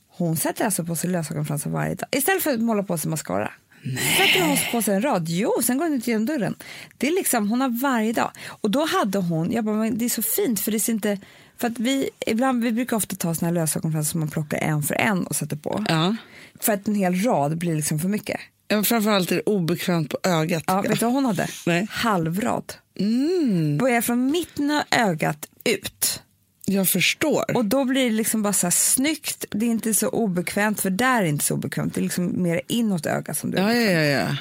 hon 0.10 0.38
sätter 0.38 0.66
alltså 0.66 0.84
på 0.84 0.96
sig 0.96 1.10
lösögonfransar 1.10 1.70
varje 1.70 1.96
dag. 1.96 2.08
Istället 2.12 2.44
för 2.44 2.54
att 2.54 2.60
måla 2.60 2.84
på 2.84 2.98
sig 2.98 3.10
mascara. 3.10 3.52
Nej. 3.84 4.18
Sätter 4.18 4.48
hon 4.48 4.58
på 4.72 4.82
sig 4.82 4.96
en 4.96 5.02
rad. 5.02 5.26
Jo, 5.30 5.54
sen 5.64 5.78
går 5.78 5.86
hon 5.86 5.94
ut 5.94 6.08
genom 6.08 6.26
dörren. 6.26 6.56
Det 6.98 7.08
är 7.08 7.12
liksom, 7.12 7.50
hon 7.50 7.62
har 7.62 7.82
varje 7.82 8.14
dag. 8.14 8.32
Och 8.48 8.72
då 8.72 8.86
hade 8.86 9.20
hon, 9.20 9.52
jag 9.52 9.66
bara, 9.66 9.76
men 9.76 9.98
det 9.98 10.06
är 10.06 10.10
så 10.10 10.22
fint 10.22 10.60
för 10.60 10.72
det 10.72 10.80
ser 10.80 10.94
inte, 10.94 11.20
för 11.58 11.68
att 11.68 11.80
vi, 11.80 12.10
ibland, 12.28 12.64
vi 12.64 12.72
brukar 12.72 12.98
ofta 12.98 13.16
ta 13.16 13.36
såna 13.36 13.48
här 13.48 13.54
lösögonfransar 13.54 14.12
som 14.12 14.20
man 14.20 14.30
plockar 14.30 14.58
en 14.58 14.84
för 14.84 14.96
en 14.96 15.28
och 15.28 15.36
sätter 15.36 15.56
på. 15.56 15.86
Ja. 15.90 16.16
För 16.60 16.74
att 16.74 16.88
en 16.88 16.96
hel 16.96 17.16
rad 17.16 17.58
blir 17.58 17.76
liksom 17.76 18.00
för 18.00 18.08
mycket. 18.08 18.40
Ja, 18.72 18.84
framförallt 18.84 19.32
är 19.32 19.36
det 19.36 19.42
obekvämt 19.42 20.10
på 20.10 20.18
ögat. 20.24 20.64
Ja, 20.68 20.82
vet 20.82 21.00
du 21.00 21.06
vad 21.06 21.14
hon 21.14 21.26
hade? 21.26 21.48
Nej. 21.66 21.88
Halvrad. 21.90 22.74
Mm. 23.00 23.78
Börjar 23.78 24.02
från 24.02 24.32
mitten 24.32 24.72
av 24.72 24.84
ögat 24.92 25.48
ut. 25.64 26.24
Jag 26.66 26.90
förstår. 26.90 27.58
Och 27.58 27.66
då 27.66 27.86
blir 27.86 28.04
det 28.04 28.16
liksom 28.16 28.42
bara 28.42 28.54
så 28.54 28.66
här 28.66 28.72
snyggt. 28.72 29.46
Det 29.52 29.66
är 29.66 29.70
inte 29.70 29.94
så 29.94 30.08
obekvämt, 30.08 30.82
för 30.82 30.90
där 30.90 31.22
är 31.22 31.26
inte 31.26 31.46
så 31.46 31.54
obekvämt. 31.54 31.94
Det 31.94 32.00
är 32.00 32.04
liksom 32.04 32.44
mer 32.44 32.62
inåt 32.68 33.06
ögat 33.06 33.38
som 33.38 33.52
du 33.52 33.58
ja, 33.58 33.74
ja, 33.74 33.92
ja, 33.92 34.02
ja. 34.02 34.38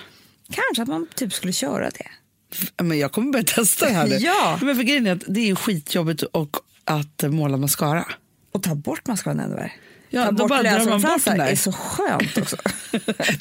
Kanske 0.53 0.83
att 0.83 0.89
man 0.89 1.07
typ 1.15 1.33
skulle 1.33 1.53
köra 1.53 1.91
det. 1.91 2.09
Men 2.83 2.99
jag 2.99 3.13
kommer 3.13 3.33
börja 3.33 3.45
testa 3.45 3.87
det 3.87 3.93
här 3.93 4.07
nu. 4.07 4.17
ja. 4.21 4.59
Men 4.63 4.77
för 4.77 4.83
grejen 4.83 5.07
är 5.07 5.13
att 5.13 5.25
det 5.27 5.51
är 5.51 5.55
skitjobbigt 5.55 6.23
och 6.23 6.57
att 6.85 7.23
måla 7.23 7.57
mascara. 7.57 8.05
Och 8.53 8.63
ta 8.63 8.75
bort 8.75 9.07
mascaran 9.07 9.41
ännu 9.41 9.55
värre. 9.55 9.73
Ja, 10.11 10.25
ta 10.25 10.33
bort 10.33 10.49
där. 10.50 11.40
är 11.40 11.57
så 11.57 11.73
skönt 11.73 12.38
också. 12.38 12.57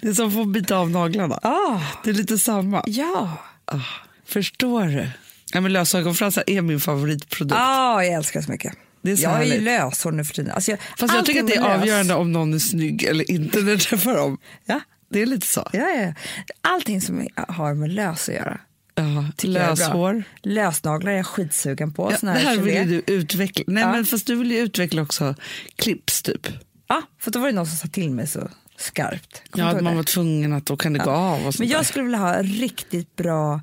det 0.01 0.07
är 0.07 0.13
som 0.13 0.27
att 0.27 0.33
få 0.33 0.45
bita 0.45 0.77
av 0.77 0.89
naglarna. 0.89 1.39
Ah. 1.43 1.79
Det 2.03 2.09
är 2.09 2.13
lite 2.13 2.37
samma. 2.37 2.83
Ja. 2.85 3.37
Ah. 3.65 3.77
Förstår 4.25 4.83
du? 4.85 5.09
Ja, 5.53 5.61
men 5.61 5.73
lösögonfransar 5.73 6.43
är 6.47 6.61
min 6.61 6.79
favoritprodukt. 6.79 7.55
Ja, 7.59 8.03
jag 8.03 8.13
älskar 8.13 8.39
det 8.39 8.45
så 8.45 8.51
mycket. 8.51 8.73
Det 9.01 9.11
är 9.11 9.15
så 9.15 9.23
jag 9.23 9.31
är 9.31 9.43
ju 9.43 9.49
härligt. 9.49 9.63
löshår 9.63 10.11
nu 10.11 10.25
för 10.25 10.33
tiden. 10.33 10.51
Alltså 10.51 10.71
jag, 10.71 10.79
Fast 10.97 11.13
jag 11.13 11.25
tycker 11.25 11.41
att 11.43 11.47
det 11.47 11.55
är 11.55 11.61
lös- 11.61 11.79
avgörande 11.79 12.13
om 12.15 12.31
någon 12.31 12.53
är 12.53 12.59
snygg 12.59 13.03
eller 13.03 13.31
inte 13.31 13.59
när 13.59 13.71
jag 13.71 13.79
träffar 13.79 14.13
dem. 14.13 14.37
Ja, 14.65 14.79
Det 15.11 15.21
är 15.21 15.25
lite 15.25 15.47
så. 15.47 15.69
ja. 15.73 15.79
ja. 15.89 16.13
Allting 16.61 17.01
som 17.01 17.27
har 17.47 17.73
med 17.73 17.93
lös 17.93 18.29
att 18.29 18.35
göra. 18.35 18.59
Ja, 18.99 19.25
löshår. 19.43 20.23
Lösnaglar 20.41 21.11
är 21.11 21.17
jag 21.17 21.25
skitsugen 21.25 21.93
på. 21.93 22.11
Ja, 22.11 22.17
det 22.33 22.39
här 22.39 22.57
vill 22.57 22.73
gelé. 22.73 23.01
du 23.05 23.13
utveckla. 23.13 23.63
Nej, 23.67 23.83
Ja. 23.83 23.91
men 23.91 24.05
fast 24.05 24.27
du 24.27 24.35
vill 24.35 24.51
ju 24.51 24.57
utveckla 24.57 25.01
också 25.01 25.35
clips 25.75 26.21
typ. 26.21 26.47
Ja, 26.87 27.01
för 27.19 27.31
då 27.31 27.39
var 27.39 27.47
det 27.47 27.53
någon 27.53 27.67
som 27.67 27.77
sa 27.77 27.87
till 27.87 28.09
mig 28.11 28.27
så 28.27 28.49
skarpt. 28.77 29.41
Kommer 29.49 29.75
Ja, 29.75 29.81
man 29.81 29.95
var 29.95 30.03
tvungen 30.03 30.53
att 30.53 30.65
då 30.65 30.77
kan 30.77 30.93
det 30.93 30.99
gå 30.99 31.11
av 31.11 31.35
och 31.35 31.41
sånt 31.53 31.59
Men 31.59 31.67
jag 31.67 31.79
där. 31.79 31.83
skulle 31.83 32.03
vilja 32.03 32.17
ha 32.19 32.41
riktigt 32.43 33.15
bra 33.15 33.61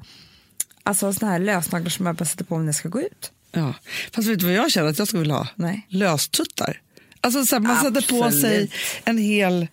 alltså 0.83 1.13
såna 1.13 1.33
här 1.33 1.39
lösnaglar 1.39 1.91
som 1.91 2.07
jag 2.07 2.15
bara 2.17 2.25
sätter 2.25 2.45
på 2.45 2.59
när 2.59 2.67
jag 2.67 2.75
ska 2.75 2.89
gå 2.89 3.01
ut. 3.01 3.33
Ja. 3.53 3.75
Fast 4.13 4.29
vet 4.29 4.39
du 4.39 4.45
vad 4.47 4.55
jag 4.55 4.71
känner 4.71 4.89
att 4.91 4.99
jag 4.99 5.09
skulle 5.09 5.21
vilja 5.21 5.35
ha? 5.35 5.49
Nej. 5.55 5.87
Löstuttar. 5.89 6.81
Alltså 7.21 7.45
så 7.47 7.55
här, 7.55 7.61
man 7.61 7.77
sätter 7.77 8.09
på 8.09 8.25
Absolut. 8.25 8.41
sig 8.43 8.71
en 9.05 9.19
hel... 9.19 9.67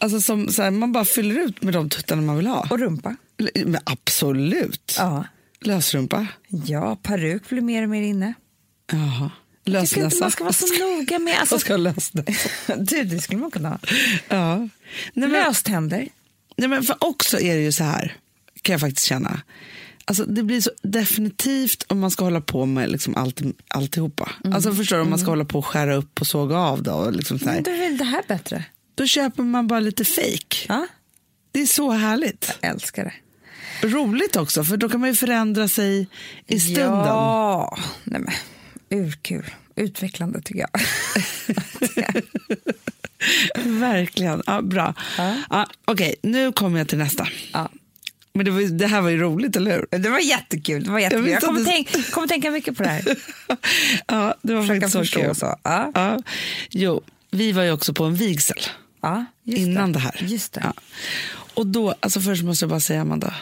Alltså 0.00 0.20
som, 0.20 0.48
så 0.48 0.62
här, 0.62 0.70
man 0.70 0.92
bara 0.92 1.04
fyller 1.04 1.40
ut 1.40 1.62
med 1.62 1.74
de 1.74 1.88
tuttarna 1.88 2.22
man 2.22 2.36
vill 2.36 2.46
ha. 2.46 2.66
Och 2.70 2.78
rumpa. 2.78 3.16
Men 3.54 3.80
absolut. 3.84 4.94
Ja. 4.98 5.24
Lösrumpa. 5.60 6.26
Ja, 6.48 6.96
peruk 7.02 7.48
blir 7.48 7.60
mer 7.60 7.82
och 7.82 7.88
mer 7.88 8.02
inne. 8.02 8.34
Jaha. 8.92 9.30
Jag 9.64 9.88
tycker 9.88 10.04
inte 10.04 10.16
Lösnäsa. 10.16 10.24
man 10.24 10.30
ska 10.30 10.44
vara 10.44 10.52
så 10.52 10.66
noga 10.66 11.18
med... 11.18 11.38
Alltså, 11.38 11.54
Jag 11.54 11.60
ska 11.60 11.76
lösnäsa. 11.76 12.48
du, 12.76 13.04
det 13.04 13.20
skulle 13.20 13.40
man 13.40 13.50
kunna 13.50 13.68
ha. 13.68 13.78
Ja. 14.28 14.56
Nej, 14.58 14.68
men, 15.14 15.30
Löständer. 15.30 16.08
nej, 16.56 16.68
men 16.68 16.82
för 16.82 16.96
också 17.00 17.40
är 17.40 17.56
det 17.56 17.62
ju 17.62 17.72
så 17.72 17.84
här, 17.84 18.16
kan 18.62 18.72
jag 18.72 18.80
faktiskt 18.80 19.06
känna. 19.06 19.40
Alltså, 20.04 20.24
det 20.24 20.42
blir 20.42 20.60
så 20.60 20.70
definitivt 20.82 21.84
om 21.88 22.00
man 22.00 22.10
ska 22.10 22.24
hålla 22.24 22.40
på 22.40 22.66
med 22.66 22.90
liksom 22.90 23.16
allt, 23.16 23.40
alltihopa. 23.68 24.32
Mm. 24.44 24.56
Alltså, 24.56 24.74
förstår 24.74 24.96
du, 24.96 25.02
om 25.02 25.10
man 25.10 25.18
ska 25.18 25.30
hålla 25.30 25.44
på 25.44 25.58
och 25.58 25.66
skära 25.66 25.94
upp 25.94 26.20
och 26.20 26.26
såga 26.26 26.56
av. 26.56 26.82
Då, 26.82 27.10
liksom 27.10 27.38
så 27.38 27.44
här. 27.44 27.54
Men 27.54 27.62
då 27.62 27.70
är 27.70 27.78
väl 27.78 27.98
det 27.98 28.04
här 28.04 28.22
bättre? 28.28 28.64
Då 29.00 29.06
köper 29.06 29.42
man 29.42 29.66
bara 29.66 29.80
lite 29.80 30.04
fake. 30.04 30.56
Ja, 30.68 30.86
Det 31.52 31.60
är 31.62 31.66
så 31.66 31.90
härligt. 31.90 32.58
älskar 32.60 33.04
det. 33.04 33.12
Roligt 33.88 34.36
också, 34.36 34.64
för 34.64 34.76
då 34.76 34.88
kan 34.88 35.00
man 35.00 35.08
ju 35.08 35.14
förändra 35.14 35.68
sig 35.68 36.08
i 36.46 36.60
stunden. 36.60 36.88
Ja, 36.90 37.78
nej 38.04 38.20
men 38.20 38.34
urkul. 39.04 39.46
Utvecklande 39.76 40.42
tycker 40.42 40.60
jag. 40.60 40.80
Verkligen. 43.64 44.42
Ja, 44.46 44.62
bra. 44.62 44.94
Ja. 45.18 45.36
Ja, 45.50 45.66
Okej, 45.84 46.14
nu 46.22 46.52
kommer 46.52 46.78
jag 46.78 46.88
till 46.88 46.98
nästa. 46.98 47.28
ja. 47.52 47.68
Men 48.32 48.44
det, 48.44 48.50
var, 48.50 48.60
det 48.60 48.86
här 48.86 49.00
var 49.00 49.10
ju 49.10 49.18
roligt, 49.20 49.56
eller 49.56 49.70
hur? 49.90 49.98
Det 49.98 50.08
var 50.08 50.18
jättekul. 50.18 50.84
Det 50.84 50.90
var 50.90 50.98
jättekul. 50.98 51.24
visste 51.24 51.34
Jag, 51.34 51.42
kommer, 51.42 51.58
du- 51.60 51.64
tänk, 51.66 52.10
kommer 52.10 52.26
tänka 52.28 52.50
mycket 52.50 52.76
på 52.76 52.82
det 52.82 52.88
här. 52.88 53.02
ja, 54.06 54.34
det 54.42 54.54
var 54.54 54.62
Försöka 54.62 54.88
faktiskt 54.88 55.12
så 55.14 55.20
kul. 55.20 55.34
så. 55.34 55.56
Ja. 55.62 56.18
Jo, 56.70 57.02
vi 57.30 57.52
var 57.52 57.62
ju 57.62 57.72
också 57.72 57.94
på 57.94 58.04
en 58.04 58.14
vigsel 58.14 58.58
Ja, 59.02 59.24
innan 59.44 59.92
det. 59.92 59.98
det. 59.98 60.02
här. 60.02 60.16
Just 60.28 60.52
det. 60.52 60.60
Ja. 60.64 60.72
Och 61.54 61.66
då, 61.66 61.94
alltså 62.00 62.20
först 62.20 62.42
måste 62.42 62.62
jag 62.64 62.70
bara 62.70 62.80
säga, 62.80 63.00
Amanda. 63.00 63.34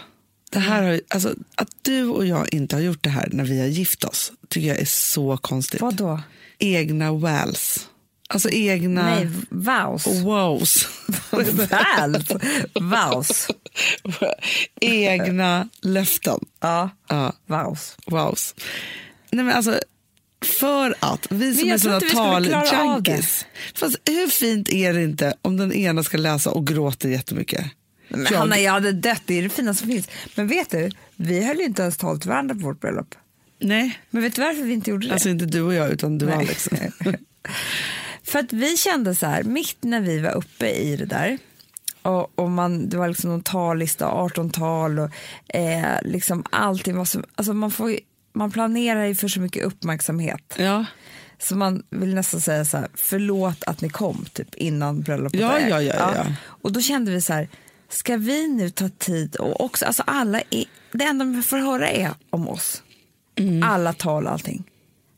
Det 0.51 0.59
här 0.59 0.83
har, 0.83 1.01
alltså, 1.09 1.35
att 1.55 1.69
du 1.83 2.05
och 2.05 2.27
jag 2.27 2.55
inte 2.55 2.77
har 2.77 2.81
gjort 2.81 3.03
det 3.05 3.11
här 3.11 3.29
när 3.33 3.45
vi 3.45 3.61
har 3.61 3.67
gift 3.67 4.05
oss 4.05 4.33
tycker 4.49 4.69
jag 4.69 4.79
är 4.79 4.85
så 4.85 5.37
konstigt. 5.37 5.81
Vad 5.81 5.95
då? 5.95 6.21
Egna 6.59 7.13
wells. 7.15 7.89
Alltså 8.31 8.51
egna 8.51 9.03
Nej, 9.03 9.29
vows. 9.51 10.07
wows. 10.07 10.89
Väls. 11.71 12.29
Vows. 12.75 13.49
egna 14.81 15.69
löften. 15.83 16.39
Ja, 16.61 16.91
Ja, 17.09 17.33
vows. 17.47 17.97
wows. 18.07 18.55
Nej, 19.31 19.45
men 19.45 19.55
alltså, 19.57 19.81
för 20.45 20.95
att 21.01 21.27
vi 21.31 21.55
som 21.55 21.69
är 21.93 22.01
det. 22.01 22.11
taljunkies. 22.11 23.47
Fast 23.75 23.97
hur 24.09 24.27
fint 24.29 24.69
är 24.69 24.93
det 24.93 25.03
inte 25.05 25.35
om 25.43 25.57
den 25.57 25.73
ena 25.73 26.03
ska 26.05 26.17
läsa 26.19 26.51
och 26.51 26.67
gråter 26.67 27.09
jättemycket? 27.09 27.65
Men 28.09 28.27
Jag- 28.31 28.39
Hanna, 28.39 28.59
jag 28.59 28.73
hade 28.73 28.93
dött. 28.93 29.23
Det 29.27 29.39
är 29.39 29.43
det 29.43 29.49
finaste 29.49 29.81
som 29.83 29.91
finns. 29.93 30.09
Men 30.35 30.49
vet 30.49 30.71
du, 30.71 30.91
vi 31.17 31.45
höll 31.45 31.57
ju 31.59 31.65
inte 31.65 31.83
ens 31.83 31.97
tal 31.97 32.21
till 32.21 32.31
varandra 32.31 32.55
på 32.55 32.61
vårt 32.61 32.81
bröllop. 32.81 33.15
Nej, 33.61 33.99
Men 34.11 34.23
vet 34.23 34.35
du 34.35 34.43
varför 34.43 34.63
vi 34.63 34.73
inte 34.73 34.91
gjorde 34.91 35.07
det? 35.07 35.13
alltså 35.13 35.29
inte 35.29 35.47
du 35.47 35.61
och 35.63 35.75
jag 35.75 35.91
utan 35.93 36.19
du 36.19 36.27
och 36.27 36.31
Nej. 36.37 36.39
Alex. 36.47 36.69
För 38.23 38.39
att 38.39 38.53
vi 38.53 38.77
kände 38.77 39.15
så 39.15 39.27
här, 39.27 39.43
mitt 39.43 39.77
när 39.81 40.01
vi 40.01 40.19
var 40.21 40.33
uppe 40.37 40.71
i 40.71 40.97
det 40.97 41.05
där 41.05 41.39
och, 42.03 42.39
och 42.39 42.51
man, 42.51 42.89
det 42.89 42.97
var 42.97 43.09
liksom 43.09 43.31
någon 43.31 43.43
tallista, 43.43 44.07
18-tal 44.07 44.99
och 44.99 45.11
eh, 45.57 45.99
liksom 46.03 46.45
allting 46.53 46.97
var 46.97 47.05
så, 47.05 47.23
alltså 47.35 47.53
man, 47.53 47.71
får 47.71 47.91
ju, 47.91 47.99
man 48.39 48.51
planerar 48.51 49.05
ju 49.05 49.15
för 49.15 49.29
så 49.29 49.41
mycket 49.41 49.65
uppmärksamhet. 49.65 50.55
Ja, 50.59 50.85
Så 51.39 51.57
man 51.57 51.83
vill 51.91 52.15
nästan 52.15 52.41
säga 52.41 52.65
så 52.65 52.77
här, 52.77 52.89
förlåt 52.95 53.65
att 53.65 53.81
ni 53.81 53.89
kom 53.89 54.27
typ 54.33 54.55
innan 54.55 55.03
bröllopet. 55.03 55.41
Ja, 55.41 55.59
är. 55.59 55.69
ja, 55.69 55.83
ja, 55.83 56.13
ja. 56.15 56.27
Och 56.45 56.73
då 56.73 56.81
kände 56.81 57.11
vi 57.11 57.21
så 57.21 57.33
här, 57.33 57.49
ska 57.89 58.17
vi 58.17 58.49
nu 58.49 58.71
ta 58.71 58.89
tid 58.89 59.37
och 59.37 59.61
också, 59.61 59.85
alltså 59.87 60.03
alla, 60.07 60.41
är, 60.51 60.65
det 60.93 61.05
enda 61.05 61.25
vi 61.25 61.43
får 61.43 61.59
höra 61.59 61.91
är 61.91 62.11
om 62.31 62.49
oss. 62.49 62.83
Mm. 63.37 63.63
Alla 63.63 63.93
tal 63.93 64.27
och 64.27 64.33
allting. 64.33 64.65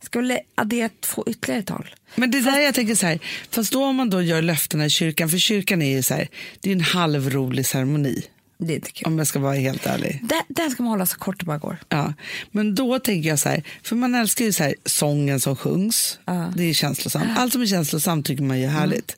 Ska 0.02 0.20
vi 0.20 0.38
addera 0.54 0.90
två 1.00 1.24
ytterligare 1.26 1.62
tal? 1.62 1.94
men 2.14 2.30
det 2.30 2.38
är 2.38 2.42
där 2.42 2.60
jag 2.60 2.74
tänker 2.74 2.94
så 2.94 3.06
här, 3.06 3.18
fast 3.50 3.72
då 3.72 3.84
om 3.84 3.96
man 3.96 4.10
då 4.10 4.22
gör 4.22 4.42
löftena 4.42 4.86
i 4.86 4.90
kyrkan, 4.90 5.28
för 5.28 5.38
kyrkan 5.38 5.82
är 5.82 5.96
ju 5.96 6.02
så 6.02 6.14
här, 6.14 6.28
det 6.60 6.70
är 6.70 6.74
en 6.74 6.80
halvrolig 6.80 7.66
ceremoni, 7.66 8.24
Det 8.60 8.72
är 8.72 8.74
inte 8.76 8.90
kul. 8.90 9.06
om 9.06 9.18
jag 9.18 9.26
ska 9.26 9.38
vara 9.38 9.54
helt 9.54 9.86
ärlig. 9.86 10.20
Den, 10.22 10.42
den 10.48 10.70
ska 10.70 10.82
man 10.82 10.90
hålla 10.90 11.06
så 11.06 11.18
kort 11.18 11.38
det 11.40 11.46
bara 11.46 11.58
går. 11.58 11.76
Ja, 11.88 12.14
men 12.50 12.74
då 12.74 12.98
tänker 12.98 13.28
jag 13.28 13.38
så 13.38 13.48
här, 13.48 13.62
för 13.82 13.96
man 13.96 14.14
älskar 14.14 14.44
ju 14.44 14.52
så 14.52 14.62
här, 14.64 14.74
sången 14.84 15.40
som 15.40 15.56
sjungs, 15.56 16.18
Ja. 16.24 16.52
det 16.56 16.64
är 16.64 16.74
känslosamt. 16.74 17.26
Allt 17.38 17.52
som 17.52 17.62
är 17.62 17.66
känslosamt 17.66 18.26
tycker 18.26 18.42
man 18.42 18.56
är 18.56 18.68
härligt. 18.68 19.16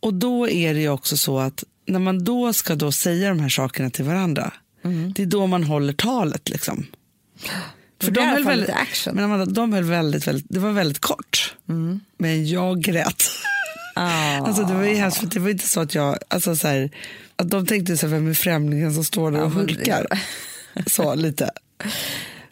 Och 0.00 0.14
då 0.14 0.48
är 0.48 0.74
det 0.74 0.80
ju 0.80 0.88
också 0.88 1.16
så 1.16 1.38
att 1.38 1.64
när 1.86 1.98
man 1.98 2.24
då 2.24 2.52
ska 2.52 2.74
då 2.74 2.92
säga 2.92 3.28
de 3.28 3.40
här 3.40 3.48
sakerna 3.48 3.90
till 3.90 4.04
varandra, 4.04 4.52
det 5.14 5.22
är 5.22 5.26
då 5.26 5.46
man 5.46 5.64
håller 5.64 5.92
talet 5.92 6.48
liksom. 6.48 6.86
För 8.00 8.44
fall 8.44 8.60
lite 8.60 8.74
action. 8.74 9.14
Men 9.14 9.24
Amanda, 9.24 9.44
de 9.46 9.72
höll 9.72 9.84
väldigt, 9.84 10.26
väldigt, 10.26 10.46
det 10.48 10.58
var 10.60 10.72
väldigt 10.72 10.98
kort. 10.98 11.54
Men 12.18 12.46
jag 12.48 12.80
grät. 12.80 13.24
Alltså 14.00 14.64
det 14.64 14.74
var 14.74 14.84
ju 14.84 14.94
hemskt, 14.94 15.18
för 15.18 15.26
det 15.26 15.40
var 15.40 15.50
inte 15.50 15.68
så 15.68 15.80
att 15.80 15.94
jag, 15.94 16.18
alltså 16.28 16.56
så 16.56 16.68
här, 16.68 16.90
att 17.36 17.50
de 17.50 17.66
tänkte 17.66 17.96
så 17.96 18.06
här, 18.06 18.14
vem 18.14 18.28
är 18.28 18.34
främlingen 18.34 18.94
som 18.94 19.04
står 19.04 19.30
där 19.30 19.42
och 19.42 19.50
men 19.50 19.58
hulkar? 19.58 20.06
Så 20.86 21.14
lite. 21.14 21.50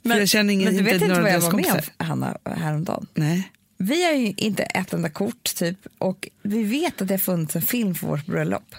för 0.02 0.18
jag 0.18 0.28
känner 0.28 0.54
ingen, 0.54 0.64
men 0.64 0.76
du 0.76 0.82
vet 0.82 0.94
inte 0.94 1.06
några 1.06 1.22
vad 1.22 1.32
jag 1.32 1.40
var 1.40 1.52
med 1.52 1.72
om. 1.98 2.06
Hanna, 2.06 2.38
häromdagen? 2.44 3.06
Nej. 3.14 3.50
Vi 3.78 4.04
har 4.04 4.12
ju 4.12 4.34
inte 4.36 4.62
ett 4.62 4.92
enda 4.92 5.08
kort 5.10 5.54
typ 5.54 5.78
och 5.98 6.28
vi 6.42 6.62
vet 6.62 7.02
att 7.02 7.08
det 7.08 7.14
har 7.14 7.18
funnits 7.18 7.56
en 7.56 7.62
film 7.62 7.94
för 7.94 8.06
vårt 8.06 8.26
bröllop. 8.26 8.74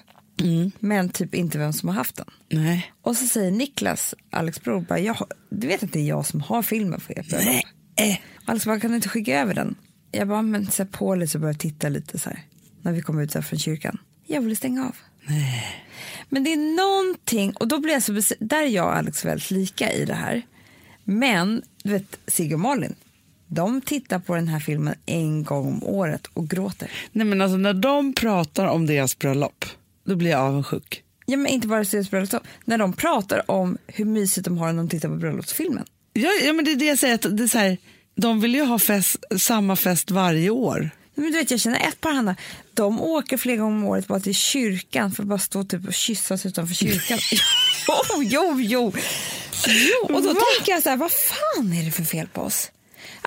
Men 0.80 1.10
typ 1.10 1.36
inte 1.36 1.58
vem 1.58 1.74
som 1.74 1.90
har 1.90 1.96
haft 1.96 2.16
den. 2.16 2.26
Nej. 2.50 2.92
Och 3.02 3.18
så 3.18 3.26
säger 3.26 3.52
Niklas, 3.52 4.16
Alex 4.30 4.62
bror, 4.62 4.82
bara, 4.82 5.00
jag, 5.00 5.18
du 5.50 5.68
vet 5.68 5.84
att 5.84 5.94
det 5.94 6.00
är 6.00 6.08
jag 6.08 6.26
som 6.26 6.42
har 6.42 6.64
filmen 6.64 7.00
för 7.00 7.20
ert 7.20 7.30
bröllop. 7.30 7.46
Nej. 7.46 8.24
Alex 8.46 8.66
bara, 8.66 8.80
kan 8.80 8.90
du 8.90 8.96
inte 8.96 9.10
skicka 9.10 9.40
över 9.40 9.54
den? 9.54 9.76
Jag 10.12 10.28
bara, 10.28 10.42
men 10.42 10.72
så 10.72 10.86
på 10.86 11.16
lite 11.16 11.32
så 11.32 11.40
börjar 11.40 11.54
titta 11.54 11.90
lite 11.90 12.20
så 12.20 12.30
här. 12.30 12.44
När 12.88 12.94
vi 12.94 13.01
kom 13.01 13.20
ut 13.20 13.32
från 13.32 13.60
kyrkan. 13.60 13.98
Jag 14.27 14.41
ville 14.41 14.56
stänga 14.56 14.86
av. 14.86 14.96
Nej. 15.27 15.86
Men 16.29 16.44
det 16.44 16.53
är 16.53 16.75
någonting, 16.75 17.53
och 17.53 17.67
då 17.67 17.79
blir 17.79 17.94
jag 17.94 18.03
så 18.03 18.13
bes- 18.13 18.38
där 18.39 18.63
är 18.63 18.67
jag 18.67 18.86
och 18.86 18.96
Alex 18.96 19.25
väldigt 19.25 19.51
lika 19.51 19.91
i 19.91 20.06
det 20.06 20.13
här. 20.13 20.41
Men, 21.03 21.62
du 21.84 21.91
vet, 21.91 22.20
Sigge 22.27 22.53
och 22.53 22.60
Malin, 22.60 22.96
de 23.48 23.82
tittar 23.82 24.20
på 24.20 24.36
den 24.36 24.48
här 24.48 24.60
filmen 24.60 24.96
en 25.06 25.44
gång 25.44 25.67
om 25.67 25.84
året 25.84 26.27
och 26.34 26.50
gråter. 26.50 26.91
Nej 27.12 27.25
men 27.25 27.41
alltså 27.41 27.58
när 27.58 27.74
de 27.74 28.13
pratar 28.13 28.65
om 28.65 28.86
deras 28.86 29.20
bröllop, 29.20 29.65
då 30.06 30.15
blir 30.15 30.32
jag 30.32 30.41
avundsjuk. 30.41 31.03
Ja, 31.25 31.38
men 31.38 31.48
inte 31.51 31.67
bara 31.67 31.84
deras 31.84 32.12
bröllop, 32.12 32.44
när 32.65 32.77
de 32.77 32.94
pratar 32.94 33.51
om 33.51 33.77
hur 33.88 34.06
mysigt 34.06 34.46
de 34.46 34.58
har 34.58 34.67
när 34.67 34.77
de 34.77 34.89
tittar 34.89 35.10
på 35.10 35.15
bröllopsfilmen. 35.15 35.86
Ja, 36.13 36.29
ja 36.46 36.53
men 36.53 36.65
det 36.65 36.72
är 36.72 36.75
det 36.75 36.86
jag 36.86 37.00
säger, 37.00 37.15
att 37.15 37.38
det 37.38 37.44
är 37.44 37.58
här, 37.58 37.77
de 38.15 38.39
vill 38.39 38.56
ju 38.56 38.63
ha 38.63 38.79
fest, 38.79 39.17
samma 39.38 39.75
fest 39.75 40.12
varje 40.12 40.50
år. 40.50 40.91
Men 41.18 41.32
du 41.32 41.38
vet, 41.38 41.52
jag 41.52 41.60
känner 41.60 41.80
ett 41.80 42.02
par 42.02 42.14
Hanna, 42.14 42.36
de 42.74 43.02
åker 43.02 43.38
flera 43.38 43.58
gånger 43.58 43.78
om 43.78 43.86
året 43.86 44.08
bara 44.08 44.20
till 44.20 44.36
kyrkan 44.36 45.12
för 45.12 45.24
att 45.24 45.30
bara 45.30 45.40
stå 45.40 45.64
typ 45.64 45.88
och 45.88 45.94
kyssas 45.94 46.46
utanför 46.46 46.76
kyrkan. 46.76 47.20
jo, 47.88 48.24
jo, 48.24 48.60
jo. 48.62 48.94
jo. 49.68 50.16
Och 50.16 50.22
då 50.24 50.34
tänker 50.34 50.72
jag 50.72 50.84
så 50.84 50.90
här, 50.90 50.98
vad 50.98 51.12
fan 51.12 51.74
är 51.74 51.86
det 51.86 51.92
för 51.92 52.04
fel 52.04 52.28
på 52.28 52.42
oss? 52.42 52.72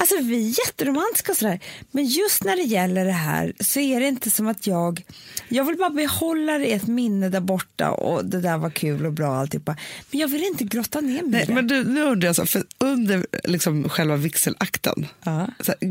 Alltså 0.01 0.17
vi 0.23 0.37
är 0.37 0.67
jätteromantiska 0.67 1.33
och 1.33 1.39
sådär, 1.39 1.61
men 1.91 2.05
just 2.05 2.45
när 2.45 2.57
det 2.57 2.63
gäller 2.63 3.05
det 3.05 3.13
här 3.13 3.53
så 3.61 3.81
är 3.81 4.01
det 4.01 4.09
inte 4.09 4.31
som 4.31 4.49
att 4.49 4.67
jag, 4.67 5.03
jag 5.49 5.65
vill 5.65 5.77
bara 5.77 5.91
behålla 5.91 6.59
det 6.59 6.67
i 6.67 6.73
ett 6.73 6.87
minne 6.87 7.29
där 7.29 7.41
borta 7.41 7.91
och 7.91 8.25
det 8.25 8.41
där 8.41 8.59
var 8.59 8.71
kul 8.71 9.07
och 9.07 9.13
bra 9.13 9.37
alltihopa. 9.37 9.77
Men 10.11 10.21
jag 10.21 10.29
vill 10.29 10.45
inte 10.45 10.65
grotta 10.65 11.01
ner 11.01 11.23
mig 11.23 11.31
Nej, 11.31 11.45
det. 11.47 11.55
men 11.55 11.67
du, 11.67 11.85
nu 11.85 12.03
undrar 12.03 12.29
jag, 12.29 12.37
så, 12.37 12.47
för 12.47 12.63
under 12.79 13.27
liksom 13.45 13.89
själva 13.89 14.17
vigselakten, 14.17 15.07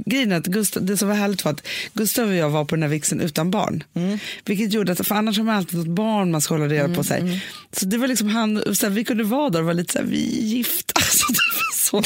grejen 0.06 0.32
är 0.32 0.38
att 0.38 0.46
Gustav, 0.46 0.86
det 0.86 0.98
som 0.98 1.08
var 1.08 1.16
härligt 1.16 1.46
var 1.46 1.52
att 1.52 1.68
Gustav 1.94 2.28
och 2.28 2.36
jag 2.36 2.50
var 2.50 2.66
på 2.66 2.76
den 2.76 2.84
här 2.84 2.90
vigseln 2.90 3.22
utan 3.22 3.52
barn. 3.52 3.84
Mm. 3.94 4.20
Vilket 4.46 4.74
gjorde 4.74 4.92
att, 4.92 5.08
för 5.08 5.16
annars 5.16 5.38
har 5.38 5.46
man 5.46 5.56
alltid 5.56 5.80
något 5.80 5.88
barn 5.88 6.32
man 6.32 6.42
ska 6.42 6.54
hålla 6.54 6.68
reda 6.68 6.96
på. 6.96 7.04
Så, 7.04 7.14
Mm, 7.14 7.38
så 7.72 7.86
det 7.86 7.98
var 7.98 8.08
liksom 8.08 8.30
han, 8.30 8.76
så 8.76 8.90
vi 8.90 9.04
kunde 9.04 9.24
vara 9.24 9.50
där 9.50 9.60
och 9.60 9.66
vara 9.66 9.74
lite 9.74 9.94
så 9.94 10.00
här, 10.00 10.06
vi 10.06 10.40
är 10.40 10.44
gifta. 10.44 10.94
Alltså, 11.10 11.26
så 11.74 12.04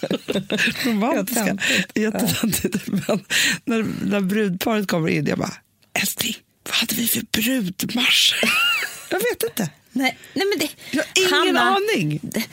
romantiska. 0.84 1.58
Men 2.86 3.20
när, 3.64 4.06
när 4.06 4.20
brudparet 4.20 4.88
kommer 4.88 5.08
in, 5.08 5.26
jag 5.26 5.38
bara, 5.38 5.54
älskling, 6.00 6.34
vad 6.64 6.74
hade 6.74 6.94
vi 6.94 7.08
för 7.08 7.22
brudmarsch? 7.32 8.34
jag 9.10 9.18
vet 9.18 9.42
inte. 9.42 9.70
Nej, 9.92 10.18
nej 10.34 10.46
men 10.46 10.58
det, 10.58 10.68
Jag 10.90 11.04
har 11.36 11.42
ingen 11.44 11.56
Hanna, 11.56 11.76
aning. 11.76 12.18
Det, 12.22 12.44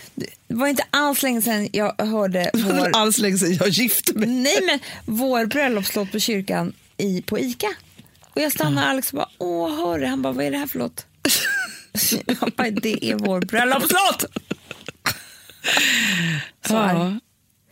det 0.47 0.55
var 0.55 0.67
inte 0.67 0.83
alls 0.89 1.23
länge 1.23 1.41
sedan 1.41 1.69
jag 1.73 2.01
hörde 2.01 2.49
Det 2.53 2.63
var 2.63 2.73
vår, 2.73 2.89
alls 2.95 3.17
länge 3.17 3.37
sedan 3.37 3.53
jag 3.53 3.69
gifte 3.69 4.13
mig. 4.13 4.29
nej, 4.29 4.59
men 4.65 4.79
vår 5.05 5.45
bröllopslåt 5.45 6.11
på 6.11 6.19
kyrkan 6.19 6.73
i, 6.97 7.21
på 7.21 7.39
Ica. 7.39 7.67
Och 8.35 8.41
jag 8.41 8.51
stannar 8.51 8.89
Alex 8.89 9.09
och 9.11 9.15
bara, 9.15 9.29
åh 9.37 9.75
hör 9.75 9.99
det. 9.99 10.07
Han 10.07 10.21
bara, 10.21 10.33
vad 10.33 10.45
är 10.45 10.51
det 10.51 10.57
här 10.57 10.67
för 10.67 10.79
låt? 10.79 11.05
jag 12.25 12.51
bara, 12.57 12.71
det 12.71 13.05
är 13.11 13.15
vår 13.15 13.41
bröllopslåt! 13.41 14.25
Så. 16.67 16.73
Ja. 16.73 17.19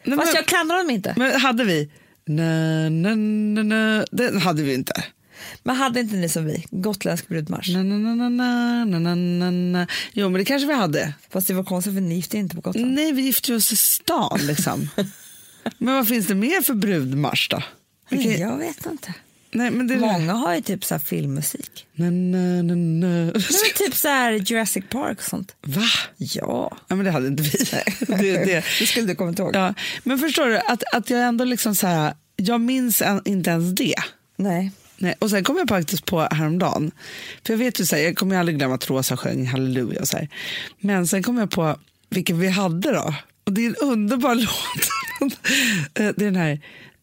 Nej, 0.06 0.18
Fast 0.18 0.34
men, 0.34 0.36
jag 0.36 0.46
klandrar 0.46 0.78
dem 0.78 0.90
inte. 0.90 1.14
men 1.18 1.40
hade 1.40 1.64
vi? 1.64 1.90
Na, 2.28 2.90
na, 2.90 3.16
na, 3.16 3.64
na. 3.64 4.06
Den 4.12 4.38
hade 4.42 4.64
vi 4.64 4.74
inte. 4.74 5.04
Men 5.64 5.76
hade 5.76 6.00
inte 6.00 6.16
ni 6.16 6.30
som 6.30 6.46
vi, 6.46 6.66
gotländsk 6.72 7.28
brudmarsch? 7.28 7.70
Na, 7.70 7.84
na, 7.84 7.98
na, 7.98 8.30
na, 8.30 8.86
na, 8.86 9.00
na, 9.00 9.16
na, 9.16 9.52
na. 9.52 9.88
Jo, 10.14 10.30
men 10.30 10.40
det 10.40 10.46
kanske 10.46 10.68
vi 10.68 10.74
hade. 10.74 11.14
Fast 11.30 11.48
det 11.48 11.54
var 11.54 11.64
konstigt 11.64 11.94
för 11.94 12.02
ni 12.02 12.16
gifte 12.16 12.38
inte 12.38 12.56
på 12.56 12.62
Gotland. 12.62 12.94
Nej, 12.94 13.12
vi 13.12 13.22
gifte 13.22 13.56
oss 13.56 13.72
i 13.72 13.76
stan 13.76 14.40
liksom. 14.42 14.90
men 15.78 15.94
vad 15.94 16.08
finns 16.08 16.28
det 16.28 16.36
mer 16.36 16.62
för 16.62 16.74
brudmarsch 16.74 17.48
då? 17.50 17.64
Nej, 18.10 18.20
Okej. 18.20 18.40
Jag 18.40 18.58
vet 18.58 18.86
inte. 18.86 19.14
Nej, 19.56 19.72
men 19.72 19.88
det 19.88 19.98
Många 19.98 20.34
har 20.34 20.56
ju 20.56 20.62
typ 20.62 20.86
så 20.86 21.00
filmmusik. 21.00 21.88
Na, 21.94 22.10
na, 22.10 22.62
na, 22.62 22.76
na. 22.76 23.32
Typ 23.76 23.96
så 23.96 24.08
här 24.08 24.32
Jurassic 24.32 24.84
Park 24.90 25.18
och 25.18 25.24
sånt. 25.24 25.56
Va? 25.62 25.82
Ja. 26.18 26.78
Ja, 26.88 26.96
men 26.96 27.06
det 27.06 27.12
hade 27.12 27.28
inte 27.28 27.44
vi. 27.44 27.50
det, 28.08 28.46
det. 28.46 28.64
det 28.80 28.86
skulle 28.86 29.08
du 29.08 29.16
kommit 29.16 29.40
ihåg. 29.40 29.56
Ja. 29.56 29.74
Men 30.04 30.20
förstår 30.20 30.46
du, 30.46 30.58
att, 30.58 30.84
att 30.94 31.10
jag 31.10 31.22
ändå 31.22 31.46
liksom 31.46 31.76
så 31.76 31.88
här, 31.88 32.14
jag 32.36 32.62
minns 32.62 33.04
inte 33.26 33.50
ens 33.50 33.76
det. 33.76 33.96
Nej. 34.36 34.72
Nej, 34.98 35.16
och 35.20 35.30
sen 35.30 35.44
kom 35.44 35.58
jag 35.58 35.68
faktiskt 35.68 36.06
på 36.06 36.22
häromdagen, 36.22 36.92
för 37.46 37.54
jag 37.54 37.58
vet 37.58 37.80
ju 37.80 37.86
så 37.86 37.96
här, 37.96 38.04
jag 38.04 38.16
kommer 38.16 38.38
aldrig 38.38 38.58
glömma 38.58 38.76
att 38.76 38.90
Rosa 38.90 39.18
sjöng 39.18 39.46
Halleluja 39.46 40.02
och 40.02 40.08
så 40.08 40.18
här. 40.18 40.30
Men 40.80 41.08
sen 41.08 41.24
kom 41.24 41.38
jag 41.38 41.52
på 41.52 41.80
vilken 42.10 42.40
vi 42.40 42.48
hade 42.48 42.92
då. 42.92 43.16
Och 43.44 43.54
det 43.54 43.66
är 43.66 43.70
en 43.70 43.76
underbar 43.76 44.36
låt. 45.22 45.40
det 45.94 46.04
är 46.04 46.14
den 46.14 46.36
här 46.36 46.60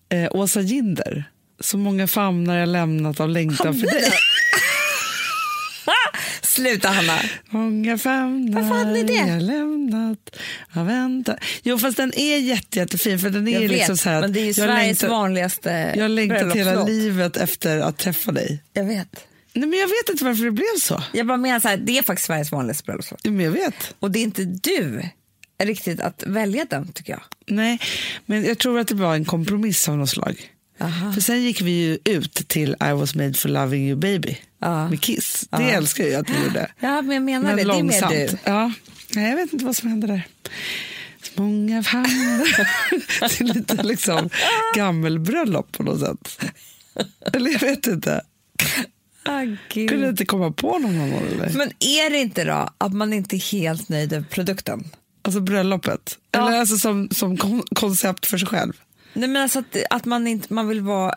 eh, 0.08 0.28
Åsa 0.30 0.60
Ginder. 0.60 1.31
Så 1.62 1.78
många 1.78 2.06
famnar 2.06 2.58
jag 2.58 2.68
lämnat 2.68 3.20
av 3.20 3.28
längtan 3.28 3.74
för 3.74 3.86
dig. 3.86 4.04
Sluta 6.42 6.88
Hanna. 6.88 7.18
Många 7.50 7.98
famnar 7.98 8.60
Varför 8.60 8.74
hade 8.76 8.92
ni 8.92 9.02
det? 9.02 9.12
jag 9.12 9.42
lämnat 9.42 10.36
av 10.72 10.86
väntan. 10.86 11.36
Jo, 11.62 11.78
fast 11.78 11.96
den 11.96 12.12
är 12.18 12.38
jätte, 12.38 12.78
jättefin. 12.78 13.18
För 13.18 13.30
den 13.30 13.48
är 13.48 13.52
Jag 13.52 13.62
ju 13.62 13.68
vet, 13.68 13.76
liksom 13.78 13.96
så 13.96 14.08
här 14.10 14.20
men 14.20 14.32
det 14.32 14.40
är 14.40 14.44
ju 14.44 14.54
Sveriges 14.54 15.02
längtar- 15.02 15.08
vanligaste 15.08 15.92
Jag 15.96 16.02
har 16.04 16.08
längtat 16.08 16.54
hela 16.56 16.84
livet 16.84 17.36
efter 17.36 17.78
att 17.78 17.98
träffa 17.98 18.32
dig. 18.32 18.62
Jag 18.72 18.84
vet. 18.84 19.26
Nej, 19.54 19.68
men 19.68 19.78
jag 19.78 19.86
vet 19.88 20.08
inte 20.10 20.24
varför 20.24 20.44
det 20.44 20.50
blev 20.50 20.78
så. 20.80 21.02
Jag 21.12 21.26
bara 21.26 21.36
menar 21.36 21.60
så 21.60 21.68
här, 21.68 21.76
det 21.76 21.98
är 21.98 22.02
faktiskt 22.02 22.26
Sveriges 22.26 22.52
vanligaste 22.52 22.84
bröllopslåt. 22.84 23.24
Men 23.24 23.40
jag 23.40 23.52
vet. 23.52 23.94
Och 23.98 24.10
det 24.10 24.18
är 24.18 24.22
inte 24.22 24.44
du 24.44 25.02
riktigt 25.62 26.00
att 26.00 26.22
välja 26.26 26.66
den 26.70 26.92
tycker 26.92 27.12
jag. 27.12 27.22
Nej, 27.46 27.80
men 28.26 28.44
jag 28.44 28.58
tror 28.58 28.78
att 28.78 28.88
det 28.88 28.94
var 28.94 29.14
en 29.14 29.24
kompromiss 29.24 29.88
av 29.88 29.96
något 29.98 30.10
slag. 30.10 30.48
Aha. 30.82 31.12
För 31.12 31.20
sen 31.20 31.42
gick 31.42 31.60
vi 31.60 31.70
ju 31.70 31.98
ut 32.04 32.34
till 32.48 32.76
I 32.90 32.92
was 32.92 33.14
made 33.14 33.34
for 33.34 33.48
loving 33.48 33.88
you 33.88 33.96
baby 33.96 34.36
Ja. 34.60 34.88
med 34.88 35.00
Kiss. 35.00 35.46
Det 35.50 35.62
Ja. 35.62 35.70
älskar 35.70 36.04
jag 36.04 36.20
att 36.20 36.30
vi 36.30 36.44
gjorde. 36.44 36.70
Ja, 36.80 37.02
men 37.02 37.14
jag 37.14 37.22
menar 37.22 37.42
Men 37.48 37.56
det. 37.56 37.62
Det 37.64 37.78
är 37.78 37.82
mer 37.82 37.82
långsamt. 37.82 38.12
du. 38.12 38.36
Ja. 38.44 38.72
Nej, 39.14 39.28
jag 39.30 39.36
vet 39.36 39.52
inte 39.52 39.64
vad 39.64 39.76
som 39.76 39.88
hände 39.88 40.06
där. 40.06 40.26
Många 41.34 41.82
famnar. 41.82 42.66
det 43.20 43.40
är 43.40 43.44
lite 43.54 43.82
liksom 43.82 44.30
gammelbröllop 44.76 45.72
på 45.72 45.82
något 45.82 46.00
sätt. 46.00 46.44
Eller 47.32 47.50
jag 47.50 47.60
vet 47.60 47.86
inte. 47.86 48.20
Ah, 49.24 49.42
gud. 49.72 49.88
Kunde 49.90 50.08
inte 50.08 50.24
komma 50.24 50.50
på 50.52 50.78
någon 50.78 50.96
annan 51.00 51.12
eller? 51.12 51.52
Men 51.54 51.68
är 51.80 52.10
det 52.10 52.18
inte 52.18 52.44
då 52.44 52.68
att 52.78 52.92
man 52.92 53.12
inte 53.12 53.36
är 53.36 53.52
helt 53.52 53.88
nöjd 53.88 54.10
med 54.12 54.30
produkten? 54.30 54.84
Alltså 55.22 55.40
bröllopet. 55.40 56.18
Ja. 56.32 56.48
Eller 56.48 56.58
alltså 56.60 56.76
som, 56.76 57.08
som 57.10 57.36
kon- 57.36 57.64
koncept 57.74 58.26
för 58.26 58.38
sig 58.38 58.48
själv. 58.48 58.72
Nej, 59.12 59.28
men 59.28 59.42
alltså 59.42 59.58
att, 59.58 59.76
att 59.90 60.04
man, 60.04 60.26
inte, 60.26 60.52
man 60.54 60.68
vill 60.68 60.80
vara 60.80 61.14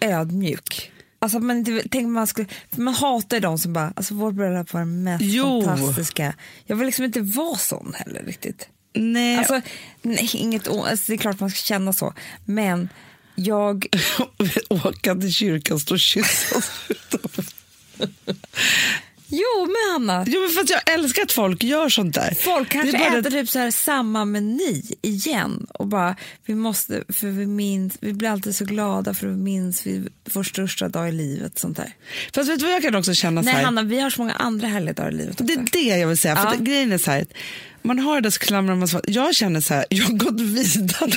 ödmjuk. 0.00 0.92
Alltså 1.18 1.38
man, 1.38 1.56
inte, 1.58 1.82
tänk 1.90 2.08
man, 2.08 2.26
skulle, 2.26 2.48
man 2.70 2.94
hatar 2.94 3.36
ju 3.36 3.40
de 3.40 3.58
som 3.58 3.72
bara, 3.72 3.92
alltså 3.96 4.14
vårt 4.14 4.34
bröllop 4.34 4.72
var 4.72 4.80
det 4.80 4.86
mest 4.86 5.24
Jo. 5.24 5.62
fantastiska. 5.64 6.34
Jag 6.66 6.76
vill 6.76 6.86
liksom 6.86 7.04
inte 7.04 7.20
vara 7.20 7.56
sån 7.56 7.94
heller 7.96 8.22
riktigt. 8.22 8.68
Nej, 8.94 9.38
Alltså, 9.38 9.60
nej, 10.02 10.30
inget, 10.34 10.68
alltså, 10.68 11.04
det 11.06 11.12
är 11.12 11.18
klart 11.18 11.40
man 11.40 11.50
ska 11.50 11.58
känna 11.58 11.92
så, 11.92 12.14
men 12.44 12.88
jag, 13.34 13.86
åka 14.68 15.14
till 15.14 15.32
kyrkan, 15.32 15.80
stå 15.80 15.94
och 15.94 16.00
kyssas. 16.00 16.70
Jo 19.28 19.66
men 19.66 19.92
Hanna, 19.92 20.24
Jo, 20.28 20.40
men 20.40 20.50
för 20.50 20.60
att 20.60 20.70
jag 20.70 20.94
älskar 20.94 21.22
att 21.22 21.32
folk 21.32 21.62
gör 21.64 21.88
sånt 21.88 22.14
där. 22.14 22.34
folk 22.40 22.68
kanske 22.68 22.90
Det 22.98 23.04
är 23.04 23.10
bara 23.10 23.18
äter 23.18 23.30
det- 23.30 23.40
typ 23.40 23.50
så 23.50 23.58
här 23.58 23.70
samma 23.70 24.24
meny 24.24 24.82
igen 25.02 25.66
och 25.74 25.86
bara, 25.86 26.16
vi 26.46 26.54
måste, 26.54 27.04
för 27.08 27.26
vi 27.26 27.46
minns, 27.46 27.94
vi 28.00 28.12
blir 28.12 28.28
alltid 28.28 28.56
så 28.56 28.64
glada 28.64 29.14
för 29.14 29.26
vi 29.26 29.36
minns 29.36 29.86
vi, 29.86 30.08
vår 30.32 30.42
största 30.42 30.88
dag 30.88 31.08
i 31.08 31.12
livet, 31.12 31.58
sånt 31.58 31.76
där. 31.76 31.92
Fast 32.34 32.50
vet 32.50 32.58
du 32.58 32.64
vad 32.66 32.74
jag 32.74 32.82
kan 32.82 32.94
också 32.94 33.14
känna 33.14 33.42
så 33.42 33.44
Nej 33.44 33.54
här? 33.54 33.64
Hanna, 33.64 33.82
vi 33.82 34.00
har 34.00 34.10
så 34.10 34.20
många 34.20 34.34
andra 34.34 34.68
härliga 34.68 34.92
dagar 34.92 35.10
i 35.12 35.14
livet 35.14 35.30
också. 35.40 35.44
Det 35.44 35.52
är 35.52 35.66
det 35.72 35.96
jag 35.98 36.08
vill 36.08 36.18
säga. 36.18 36.36
För 36.36 36.42
Ja. 36.44 36.52
att 36.52 36.58
grejen 36.60 36.92
är 36.92 36.98
så 36.98 37.10
här, 37.10 37.26
man 37.82 37.98
har 37.98 38.20
det 38.20 38.30
så 38.30 38.38
klamrar 38.40 38.74
man 38.74 38.88
sig. 38.88 39.00
Jag 39.06 39.34
känner 39.34 39.60
så 39.60 39.74
här, 39.74 39.84
jag 39.90 40.04
har 40.04 40.12
gått 40.12 40.40
vidare. 40.40 41.12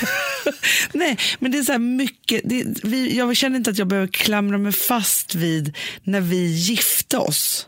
Nej, 0.93 1.17
men 1.39 1.51
det 1.51 1.57
är 1.57 1.63
så 1.63 1.71
här 1.71 1.79
mycket. 1.79 2.41
Det, 2.45 2.65
vi, 2.83 3.17
jag 3.17 3.37
känner 3.37 3.57
inte 3.57 3.69
att 3.69 3.77
jag 3.77 3.87
behöver 3.87 4.07
klamra 4.07 4.57
mig 4.57 4.71
fast 4.71 5.35
vid 5.35 5.75
när 6.03 6.21
vi 6.21 6.45
gifte 6.45 7.17
oss. 7.17 7.65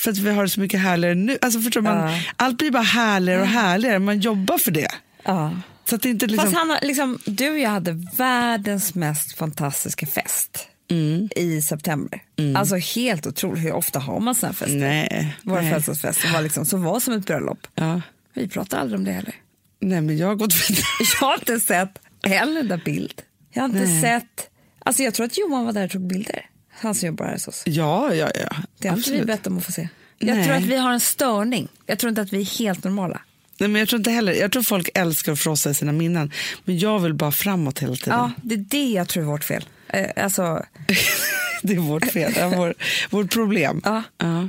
För 0.00 0.10
att 0.10 0.18
vi 0.18 0.30
har 0.30 0.42
det 0.42 0.48
så 0.48 0.60
mycket 0.60 0.80
härligare 0.80 1.14
nu. 1.14 1.38
Alltså 1.42 1.60
förstår 1.60 1.80
man, 1.80 2.12
Ja. 2.12 2.20
Allt 2.36 2.58
blir 2.58 2.70
bara 2.70 2.82
härligare 2.82 3.40
och 3.40 3.46
härligare. 3.46 3.98
Man 3.98 4.20
jobbar 4.20 4.58
för 4.58 4.70
det. 4.70 4.88
Ja. 5.24 5.56
Så 5.84 5.94
att 5.96 6.02
det 6.02 6.08
inte 6.10 6.26
liksom... 6.26 6.44
Fast 6.46 6.58
Hanna, 6.58 6.78
liksom, 6.82 7.18
du 7.26 7.50
och 7.50 7.58
jag 7.58 7.70
hade 7.70 7.92
världens 8.16 8.94
mest 8.94 9.32
fantastiska 9.38 10.06
fest 10.06 10.66
Mm. 10.90 11.28
i 11.36 11.62
september. 11.62 12.22
Alltså 12.56 12.76
helt 12.76 13.26
otroligt, 13.26 13.64
hur 13.64 13.72
ofta 13.72 13.98
har 13.98 14.20
man 14.20 14.34
här 14.42 14.52
fester? 14.52 14.76
Nej. 14.78 15.36
Våra 15.42 15.60
nej. 15.60 15.70
födelsedagsfest 15.70 16.20
som 16.20 16.32
var, 16.32 16.42
liksom, 16.42 16.66
som 16.66 16.82
var 16.82 17.00
som 17.00 17.14
ett 17.14 17.26
bröllop. 17.26 17.66
Ja. 17.74 18.00
Vi 18.34 18.48
pratar 18.48 18.78
aldrig 18.78 18.98
om 18.98 19.04
det 19.04 19.12
heller. 19.12 19.34
Nej, 19.80 20.00
men 20.00 20.18
jag 20.18 20.26
har 20.26 20.34
gått 20.34 20.70
vidare. 20.70 20.84
Jag 21.20 21.26
har 21.28 21.34
inte 21.34 21.60
sett 21.60 21.98
en 22.22 22.56
enda 22.56 22.76
bild. 22.76 23.22
Jag 23.52 23.62
har 23.62 23.68
inte 23.68 23.84
Nej. 23.84 24.00
sett... 24.02 24.50
Alltså 24.84 25.02
jag 25.02 25.14
tror 25.14 25.26
att 25.26 25.38
Johan 25.38 25.64
var 25.64 25.72
där 25.72 25.84
och 25.84 25.90
tog 25.90 26.06
bilder. 26.06 26.46
Han 26.70 26.94
som 26.94 27.06
jobbar 27.06 27.24
här 27.24 27.32
hos 27.32 27.48
oss. 27.48 27.62
Ja, 27.66 28.14
ja, 28.14 28.30
ja. 28.34 28.56
Det 28.78 28.88
har 28.88 28.96
inte 28.96 29.12
vi 29.12 29.24
bett 29.24 29.46
om 29.46 29.58
att 29.58 29.64
få 29.64 29.72
se. 29.72 29.88
Jag 30.18 30.36
Nej. 30.36 30.44
tror 30.46 30.56
att 30.56 30.62
vi 30.62 30.76
har 30.76 30.92
en 30.92 31.00
störning. 31.00 31.68
Jag 31.86 31.98
tror 31.98 32.08
inte 32.08 32.20
att 32.22 32.32
vi 32.32 32.40
är 32.40 32.58
helt 32.58 32.84
normala. 32.84 33.20
Nej, 33.58 33.68
men 33.68 33.80
jag 33.80 33.88
tror 33.88 34.00
inte 34.00 34.10
heller. 34.10 34.32
Jag 34.32 34.52
tror 34.52 34.62
folk 34.62 34.90
älskar 34.94 35.32
att 35.32 35.40
frossa 35.40 35.70
i 35.70 35.74
sina 35.74 35.92
minnen. 35.92 36.32
Men 36.64 36.78
jag 36.78 36.98
vill 36.98 37.14
bara 37.14 37.32
framåt 37.32 37.78
hela 37.78 37.96
tiden. 37.96 38.18
Ja, 38.18 38.30
det 38.42 38.54
är 38.54 38.58
det 38.58 38.90
jag 38.90 39.08
tror 39.08 39.22
är 39.22 39.26
vårt 39.26 39.44
fel. 39.44 39.64
Eh, 39.88 40.24
alltså, 40.24 40.64
Det 41.62 41.72
är 41.74 41.78
vårt 41.78 42.04
fel, 42.04 42.32
är 42.36 42.56
vår, 42.56 42.74
vårt 43.10 43.32
problem. 43.32 43.80
Ja. 43.84 44.02
Ja. 44.18 44.48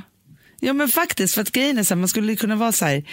Ja 0.64 0.72
men 0.72 0.88
faktiskt, 0.88 1.34
för 1.34 1.42
att 1.42 1.52
grejen 1.52 1.78
är 1.78 1.84
så 1.84 1.94
här, 1.94 1.98
man 2.00 2.08
skulle 2.08 2.36
kunna 2.36 2.56
vara 2.56 2.72
så 2.72 2.84
här, 2.84 3.04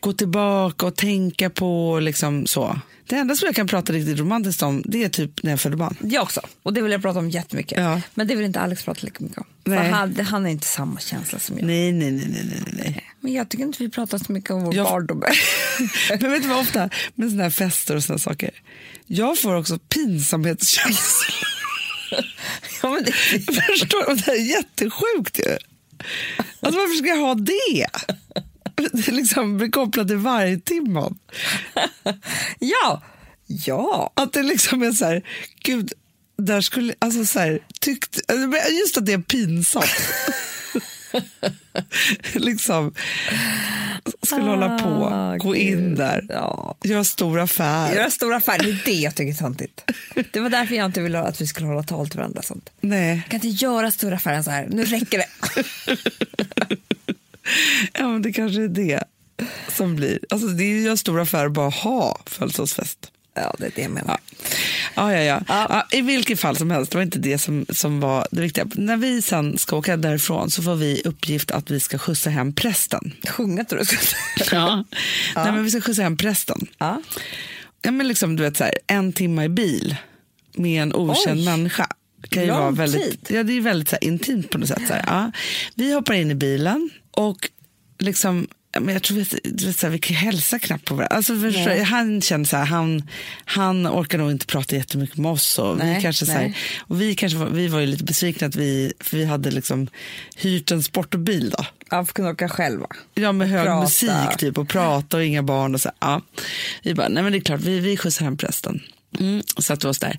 gå 0.00 0.12
tillbaka 0.12 0.86
och 0.86 0.96
tänka 0.96 1.50
på 1.50 1.98
liksom 2.02 2.46
så. 2.46 2.80
Det 3.06 3.16
enda 3.16 3.36
som 3.36 3.46
jag 3.46 3.54
kan 3.54 3.66
prata 3.66 3.92
riktigt 3.92 4.18
romantiskt 4.18 4.62
om, 4.62 4.82
det 4.86 5.04
är 5.04 5.08
typ 5.08 5.42
när 5.42 5.50
jag 5.50 5.60
födde 5.60 5.76
barn. 5.76 5.96
jag 6.00 6.22
också. 6.22 6.40
Och 6.62 6.72
det 6.72 6.82
vill 6.82 6.92
jag 6.92 7.02
prata 7.02 7.18
om 7.18 7.30
jättemycket. 7.30 7.78
Ja. 7.78 8.00
Men 8.14 8.26
det 8.26 8.34
vill 8.34 8.44
inte 8.46 8.60
Alex 8.60 8.84
prata 8.84 9.00
lika 9.02 9.24
mycket 9.24 9.38
om. 9.38 9.44
För 9.64 9.70
Nej. 9.70 9.90
han, 9.90 10.16
han 10.20 10.42
har 10.42 10.50
inte 10.50 10.66
samma 10.66 11.00
känsla 11.00 11.38
som 11.38 11.58
jag. 11.58 11.66
Nej, 11.66 11.92
nej, 11.92 12.10
nej, 12.10 12.26
nej, 12.30 12.44
nej, 12.66 12.72
nej. 12.84 13.04
Men 13.20 13.32
jag 13.32 13.48
tycker 13.48 13.64
inte 13.64 13.82
vi 13.82 13.88
pratar 13.90 14.18
så 14.18 14.32
mycket 14.32 14.50
om 14.50 14.64
vår 14.64 14.74
Jag- 14.74 14.84
barndom. 14.86 15.22
Men 16.20 16.30
vet 16.32 16.42
du 16.42 16.48
vad 16.48 16.58
ofta, 16.58 16.90
med 17.14 17.30
såna 17.30 17.42
här 17.42 17.50
fester 17.50 17.96
och 17.96 18.04
såna 18.04 18.18
saker, 18.18 18.50
jag 19.06 19.38
får 19.38 19.54
också 19.54 19.78
pinsamhetskänslor. 19.78 21.34
ja, 22.82 22.90
men 22.90 23.04
det, 23.04 23.12
Förstår 23.78 24.08
du? 24.10 24.14
Det 24.14 24.22
här 24.26 24.34
är 24.34 24.50
jättesjukt 24.56 25.38
ju. 25.38 25.56
Alltså 26.60 26.80
varför 26.80 26.94
ska 26.94 27.06
jag 27.06 27.26
ha 27.26 27.34
det? 27.34 27.86
Det 28.92 29.08
är 29.08 29.12
liksom 29.12 29.56
blir 29.56 29.70
kopplat 29.70 30.08
till 30.08 30.16
vargtimman. 30.16 31.18
ja, 32.58 33.02
ja. 33.46 34.12
Att 34.16 34.32
det 34.32 34.42
liksom 34.42 34.82
är 34.82 34.92
så 34.92 35.04
här, 35.04 35.22
gud, 35.62 35.92
där 36.38 36.60
skulle, 36.60 36.94
alltså 36.98 37.24
så 37.24 37.38
här, 37.38 37.60
tyckt, 37.80 38.20
just 38.82 38.98
att 38.98 39.06
det 39.06 39.12
är 39.12 39.18
pinsamt. 39.18 39.86
liksom, 42.34 42.94
skulle 44.22 44.42
hålla 44.44 44.78
på, 44.78 44.88
Ah, 45.12 45.36
gå 45.36 45.52
gud. 45.52 45.62
in 45.62 45.94
där, 45.94 46.26
Ja. 46.28 46.76
göra 46.84 47.04
stor 47.04 47.40
affär. 47.40 47.94
Göra 47.94 48.10
stora 48.10 48.36
affärer, 48.36 48.62
det 48.62 48.70
är 48.70 48.80
det 48.84 48.92
jag 48.92 49.14
tycker 49.14 49.32
är 49.32 49.36
töntigt. 49.36 49.90
Det 50.32 50.40
var 50.40 50.50
därför 50.50 50.74
jag 50.74 50.86
inte 50.86 51.00
ville 51.00 51.20
att 51.20 51.40
vi 51.40 51.46
skulle 51.46 51.66
hålla 51.66 51.82
tal 51.82 52.08
till 52.08 52.18
varandra. 52.18 52.42
Sånt. 52.42 52.70
Nej, 52.80 53.16
Jag 53.16 53.24
kan 53.30 53.34
inte 53.48 53.64
göra 53.64 53.90
stora 53.90 54.16
affärer 54.16 54.42
så 54.42 54.50
här, 54.50 54.66
nu 54.70 54.84
räcker 54.84 55.18
det. 55.18 55.28
ja, 57.92 58.08
men 58.08 58.22
det 58.22 58.32
kanske 58.32 58.62
är 58.62 58.68
det. 58.68 59.04
som 59.68 59.96
blir. 59.96 60.18
Alltså 60.30 60.48
det 60.48 60.64
är 60.64 60.68
ju 60.82 60.88
en 60.88 60.98
stor 60.98 61.20
affär 61.20 61.46
att 61.46 61.52
bara 61.52 61.70
ha 61.70 62.20
födelsedagsfest. 62.26 63.10
Ja, 63.34 63.54
det 63.58 63.66
är 63.66 63.72
det 63.74 63.82
jag 63.82 63.90
menar. 63.90 64.18
Ja, 64.27 64.27
ja, 64.94 65.12
ja. 65.14 65.22
Ja. 65.24 65.42
ja. 65.48 65.86
I 65.98 66.00
vilket 66.00 66.40
fall 66.40 66.56
som 66.56 66.70
helst, 66.70 66.92
det 66.92 66.98
var 66.98 67.02
inte 67.02 67.18
det 67.18 67.38
som, 67.38 67.66
som 67.70 68.00
var 68.00 68.26
det 68.30 68.40
viktiga. 68.40 68.66
När 68.74 68.96
vi 68.96 69.22
sen 69.22 69.58
ska 69.58 69.76
åka 69.76 69.96
därifrån 69.96 70.50
så 70.50 70.62
får 70.62 70.74
vi 70.76 71.02
uppgift 71.04 71.50
att 71.50 71.70
vi 71.70 71.80
ska 71.80 71.98
skjutsa 71.98 72.30
hem 72.30 72.52
prästen. 72.52 73.12
Sjunga 73.28 73.64
tror 73.64 73.80
jag. 74.36 74.52
Ja. 74.52 74.84
Nej, 75.36 75.52
men 75.52 75.64
vi 75.64 75.70
ska 75.70 75.80
skjutsa 75.80 76.02
hem 76.02 76.16
prästen. 76.16 76.66
Ja. 76.78 77.02
Ja, 77.82 77.90
men 77.90 78.08
liksom, 78.08 78.36
du 78.36 78.42
vet, 78.42 78.56
så 78.56 78.64
här, 78.64 78.74
en 78.86 79.12
timme 79.12 79.44
i 79.44 79.48
bil 79.48 79.96
med 80.54 80.82
en 80.82 80.94
okänd 80.94 81.38
Oj. 81.40 81.44
människa. 81.44 81.86
Kan 82.28 82.42
ju 82.42 82.48
Lång 82.48 82.58
vara 82.58 82.70
väldigt, 82.70 83.26
tid. 83.26 83.36
ja, 83.36 83.42
det 83.42 83.52
är 83.52 83.60
väldigt 83.60 83.88
så 83.88 83.96
här, 84.00 84.04
intimt 84.04 84.50
på 84.50 84.58
något 84.58 84.68
sätt. 84.68 84.82
Så 84.88 84.94
här. 84.94 85.04
Ja. 85.06 85.32
Vi 85.74 85.92
hoppar 85.92 86.14
in 86.14 86.30
i 86.30 86.34
bilen 86.34 86.90
och 87.10 87.50
liksom, 87.98 88.48
ja, 88.78 88.84
men 88.84 88.94
jag 88.94 89.02
tror 89.02 89.20
att 89.20 89.34
du 89.44 89.66
vet, 89.66 89.78
så 89.78 89.86
här, 89.86 89.92
vi 89.92 89.98
kan 89.98 90.16
hälsa 90.16 90.58
knappt 90.58 90.84
på 90.84 90.94
varandra. 90.94 91.16
Alltså, 91.16 91.34
du? 91.34 91.82
han 91.82 92.20
känner 92.20 92.44
så 92.44 92.56
här, 92.56 92.64
han, 92.64 93.02
han 93.44 93.86
orkar 93.86 94.18
nog 94.18 94.30
inte 94.30 94.46
prata 94.46 94.76
jättemycket 94.76 95.16
med 95.16 95.30
oss. 95.30 95.58
Och 95.58 95.80
vi, 95.80 95.84
Nej, 95.84 96.02
kanske, 96.02 96.26
så 96.26 96.32
här, 96.32 96.56
och 96.80 97.00
vi, 97.00 97.14
kanske 97.14 97.38
var, 97.38 97.46
vi 97.46 97.68
var 97.68 97.80
ju 97.80 97.86
lite 97.86 98.04
besvikna 98.04 98.46
att 98.46 98.56
vi, 98.56 98.92
för 99.00 99.16
vi 99.16 99.24
hade 99.24 99.50
liksom 99.50 99.88
hyrt 100.36 100.70
en 100.70 100.82
sportbil. 100.82 101.50
Då. 101.50 101.64
Ja, 101.80 101.86
för 101.88 101.98
att 102.00 102.12
kunna 102.12 102.30
åka 102.30 102.48
själva. 102.48 102.86
Ja, 103.14 103.32
med 103.32 103.48
hög 103.48 103.66
prata. 103.66 103.80
musik 103.80 104.38
typ 104.38 104.58
och 104.58 104.68
prata 104.68 105.16
och 105.16 105.24
inga 105.24 105.42
barn. 105.42 105.74
Och 105.74 105.80
så. 105.80 105.90
Ja. 105.98 106.22
Vi 106.82 106.94
bara, 106.94 107.08
nej 107.08 107.22
men 107.22 107.32
det 107.32 107.38
är 107.38 107.40
klart, 107.40 107.60
vi, 107.60 107.80
vi 107.80 107.96
skjutsar 107.96 108.24
hem 108.24 108.36
prästen. 108.36 108.82
Mm, 109.18 109.42
satte 109.58 109.88
oss 109.88 109.98
där. 109.98 110.18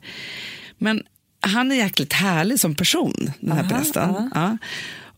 Men 0.77 1.03
han 1.41 1.71
är 1.71 1.75
jäkligt 1.75 2.13
härlig 2.13 2.59
som 2.59 2.75
person, 2.75 3.31
den 3.39 3.51
här 3.51 3.63
Aha, 3.63 3.69
prästen. 3.69 4.09
aha. 4.09 4.29
Ja. 4.35 4.57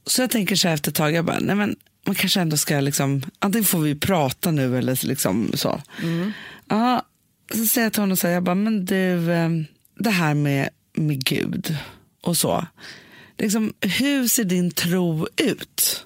Så 0.06 0.22
jag 0.22 0.30
tänker 0.30 0.56
så 0.56 0.68
här 0.68 0.76
efter 0.76 0.92
ett 0.92 0.96
tag, 0.96 1.14
jag 1.14 1.26
bara, 1.26 1.40
nej 1.40 1.56
men 1.56 1.76
man 2.06 2.16
kanske 2.16 2.42
ändå 2.42 2.58
ska 2.58 2.80
liksom, 2.80 3.22
antingen 3.40 3.66
får 3.66 3.80
vi 3.80 3.96
prata 3.96 4.52
nu 4.52 4.78
eller 4.78 5.08
liksom 5.08 5.52
så. 5.54 5.82
Ja, 6.70 7.06
så 7.54 7.66
säger 7.66 7.86
jag 7.86 7.94
till 7.94 8.02
honom 8.02 8.18
så 8.18 8.28
här, 8.28 8.34
jag 8.34 8.44
bara, 8.44 8.56
men 8.56 8.86
du, 8.86 9.32
eh, 9.32 9.50
det 10.00 10.10
här 10.10 10.34
med, 10.34 10.70
med 10.94 11.26
Gud 11.26 11.78
och 12.22 12.38
så. 12.38 12.66
Liksom, 13.38 13.74
hur 13.82 14.28
ser 14.28 14.44
din 14.44 14.72
tro 14.72 15.28
ut? 15.38 16.04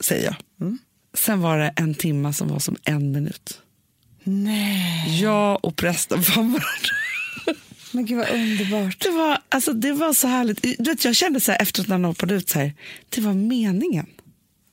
Säger 0.00 0.24
jag. 0.24 0.36
Sen 1.14 1.40
var 1.40 1.58
det 1.58 1.72
en 1.76 1.94
timma 1.94 2.32
som 2.32 2.48
var 2.48 2.58
som 2.58 2.76
en 2.84 3.12
minut. 3.12 3.58
Nej. 4.24 5.20
Jag 5.22 5.64
och 5.64 5.76
prästen 5.76 6.22
fann 6.22 6.52
varandra. 6.52 6.90
Men 7.92 8.06
gud 8.06 8.18
vad 8.18 8.28
underbart. 8.30 9.00
Det 9.00 9.10
var, 9.10 9.38
alltså, 9.48 9.72
det 9.72 9.92
var 9.92 10.12
så 10.12 10.28
härligt. 10.28 10.62
Du 10.62 10.90
vet, 10.90 11.04
jag 11.04 11.16
kände 11.16 11.40
så 11.40 11.52
här, 11.52 11.62
efter 11.62 11.82
att 11.82 11.88
han 11.88 12.04
hoppade 12.04 12.34
ut, 12.34 12.48
så 12.48 12.58
här, 12.58 12.74
det 13.08 13.20
var 13.20 13.34
meningen. 13.34 14.06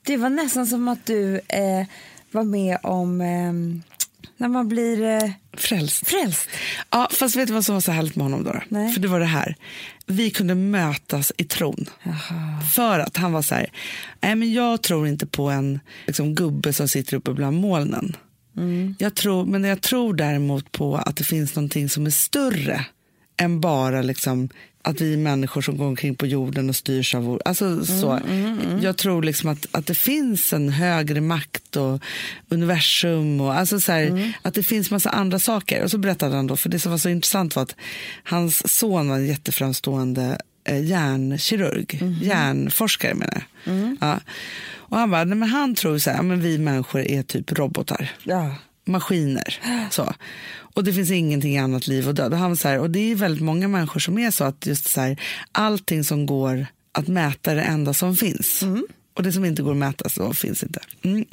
Det 0.07 0.17
var 0.17 0.29
nästan 0.29 0.67
som 0.67 0.87
att 0.87 1.05
du 1.05 1.35
eh, 1.35 1.85
var 2.31 2.43
med 2.43 2.77
om 2.83 3.21
eh, 3.21 3.53
när 4.37 4.47
man 4.47 4.67
blir 4.67 5.03
eh, 5.03 5.31
Frälst. 5.53 6.07
frälst. 6.07 6.49
Ja, 6.89 7.07
fast 7.11 7.35
vet 7.35 7.47
du 7.47 7.53
vad 7.53 7.65
som 7.65 7.75
var 7.75 7.81
så 7.81 7.91
härligt 7.91 8.15
med 8.15 8.25
honom 8.25 8.43
då? 8.43 8.51
då? 8.51 8.61
Nej. 8.69 8.93
För 8.93 9.01
det 9.01 9.07
var 9.07 9.19
det 9.19 9.25
här. 9.25 9.55
Vi 10.05 10.29
kunde 10.29 10.55
mötas 10.55 11.31
i 11.37 11.43
tron. 11.43 11.85
För 12.75 12.99
att 12.99 13.17
han 13.17 13.31
var 13.31 13.41
så 13.41 13.55
här, 13.55 13.67
nej 14.21 14.35
men 14.35 14.53
jag 14.53 14.81
tror 14.81 15.07
inte 15.07 15.25
på 15.25 15.49
en 15.49 15.79
liksom, 16.05 16.35
gubbe 16.35 16.73
som 16.73 16.87
sitter 16.87 17.17
uppe 17.17 17.33
bland 17.33 17.57
molnen. 17.57 18.15
Jag 18.97 19.15
tror, 19.15 19.45
men 19.45 19.63
jag 19.63 19.81
tror 19.81 20.13
däremot 20.13 20.71
på 20.71 20.95
att 20.95 21.15
det 21.15 21.23
finns 21.23 21.55
någonting 21.55 21.89
som 21.89 22.05
är 22.05 22.09
större 22.09 22.85
än 23.37 23.61
bara 23.61 24.01
liksom, 24.01 24.49
att 24.87 25.01
vi 25.01 25.13
är 25.13 25.17
människor 25.17 25.61
som 25.61 25.77
går 25.77 25.85
omkring 25.85 26.15
på 26.15 26.25
jorden 26.25 26.69
och 26.69 26.75
styrs 26.75 27.15
av 27.15 27.23
vår... 27.23 27.41
Alltså, 27.45 27.85
så. 27.85 28.19
Jag 28.81 28.97
tror 28.97 29.23
liksom 29.23 29.49
att, 29.49 29.65
att 29.71 29.85
det 29.85 29.95
finns 29.95 30.53
en 30.53 30.69
högre 30.69 31.21
makt 31.21 31.75
och 31.75 32.01
universum 32.49 33.41
och 33.41 33.53
alltså 33.53 33.79
så 33.79 33.91
här, 33.91 34.33
att 34.41 34.53
det 34.53 34.63
finns 34.63 34.91
massa 34.91 35.09
andra 35.09 35.39
saker. 35.39 35.83
Och 35.83 35.91
så 35.91 35.97
berättade 35.97 36.35
han 36.35 36.47
då, 36.47 36.55
för 36.55 36.69
det 36.69 36.79
som 36.79 36.91
var 36.91 36.97
så 36.97 37.09
intressant 37.09 37.55
var 37.55 37.63
att 37.63 37.75
hans 38.23 38.77
son 38.77 39.09
var 39.09 39.15
en 39.15 39.27
jätteframstående 39.27 40.37
eh, 40.63 40.83
hjärnkirurg, 40.83 42.01
hjärnforskare 42.21 43.13
menar 43.13 43.43
jag. 43.63 43.97
Ja. 44.01 44.19
Och 44.89 44.97
han 44.97 45.11
bara, 45.11 45.23
nej, 45.23 45.37
men 45.37 45.49
han 45.49 45.75
tror 45.75 45.97
så 45.97 46.11
här, 46.11 46.21
men 46.23 46.41
vi 46.41 46.57
människor 46.57 47.01
är 47.01 47.23
typ 47.23 47.51
robotar 47.51 48.11
Ja. 48.23 48.55
Maskiner. 48.87 49.59
Så. 49.91 50.13
Och 50.73 50.83
det 50.83 50.93
finns 50.93 51.11
ingenting 51.11 51.57
annat 51.57 51.87
liv 51.87 52.07
och 52.07 52.15
död. 52.15 52.33
Och, 52.33 52.39
han 52.39 52.57
så 52.57 52.67
här, 52.67 52.79
och 52.79 52.89
det 52.89 53.11
är 53.11 53.15
väldigt 53.15 53.43
många 53.43 53.67
människor 53.67 53.99
som 53.99 54.17
är 54.17 54.31
så 54.31 54.43
att 54.43 54.65
just 54.65 54.89
så 54.89 55.01
här, 55.01 55.21
allting 55.51 56.03
som 56.03 56.25
går 56.25 56.65
att 56.91 57.07
mäta 57.07 57.51
är 57.51 57.55
det 57.55 57.61
enda 57.61 57.93
som 57.93 58.15
finns. 58.15 58.63
Och 59.13 59.23
det 59.23 59.31
som 59.31 59.45
inte 59.45 59.61
går 59.61 59.71
att 59.71 59.77
mäta 59.77 60.09
så 60.09 60.33
finns 60.33 60.63
inte. 60.63 60.79
Mm. 61.01 61.25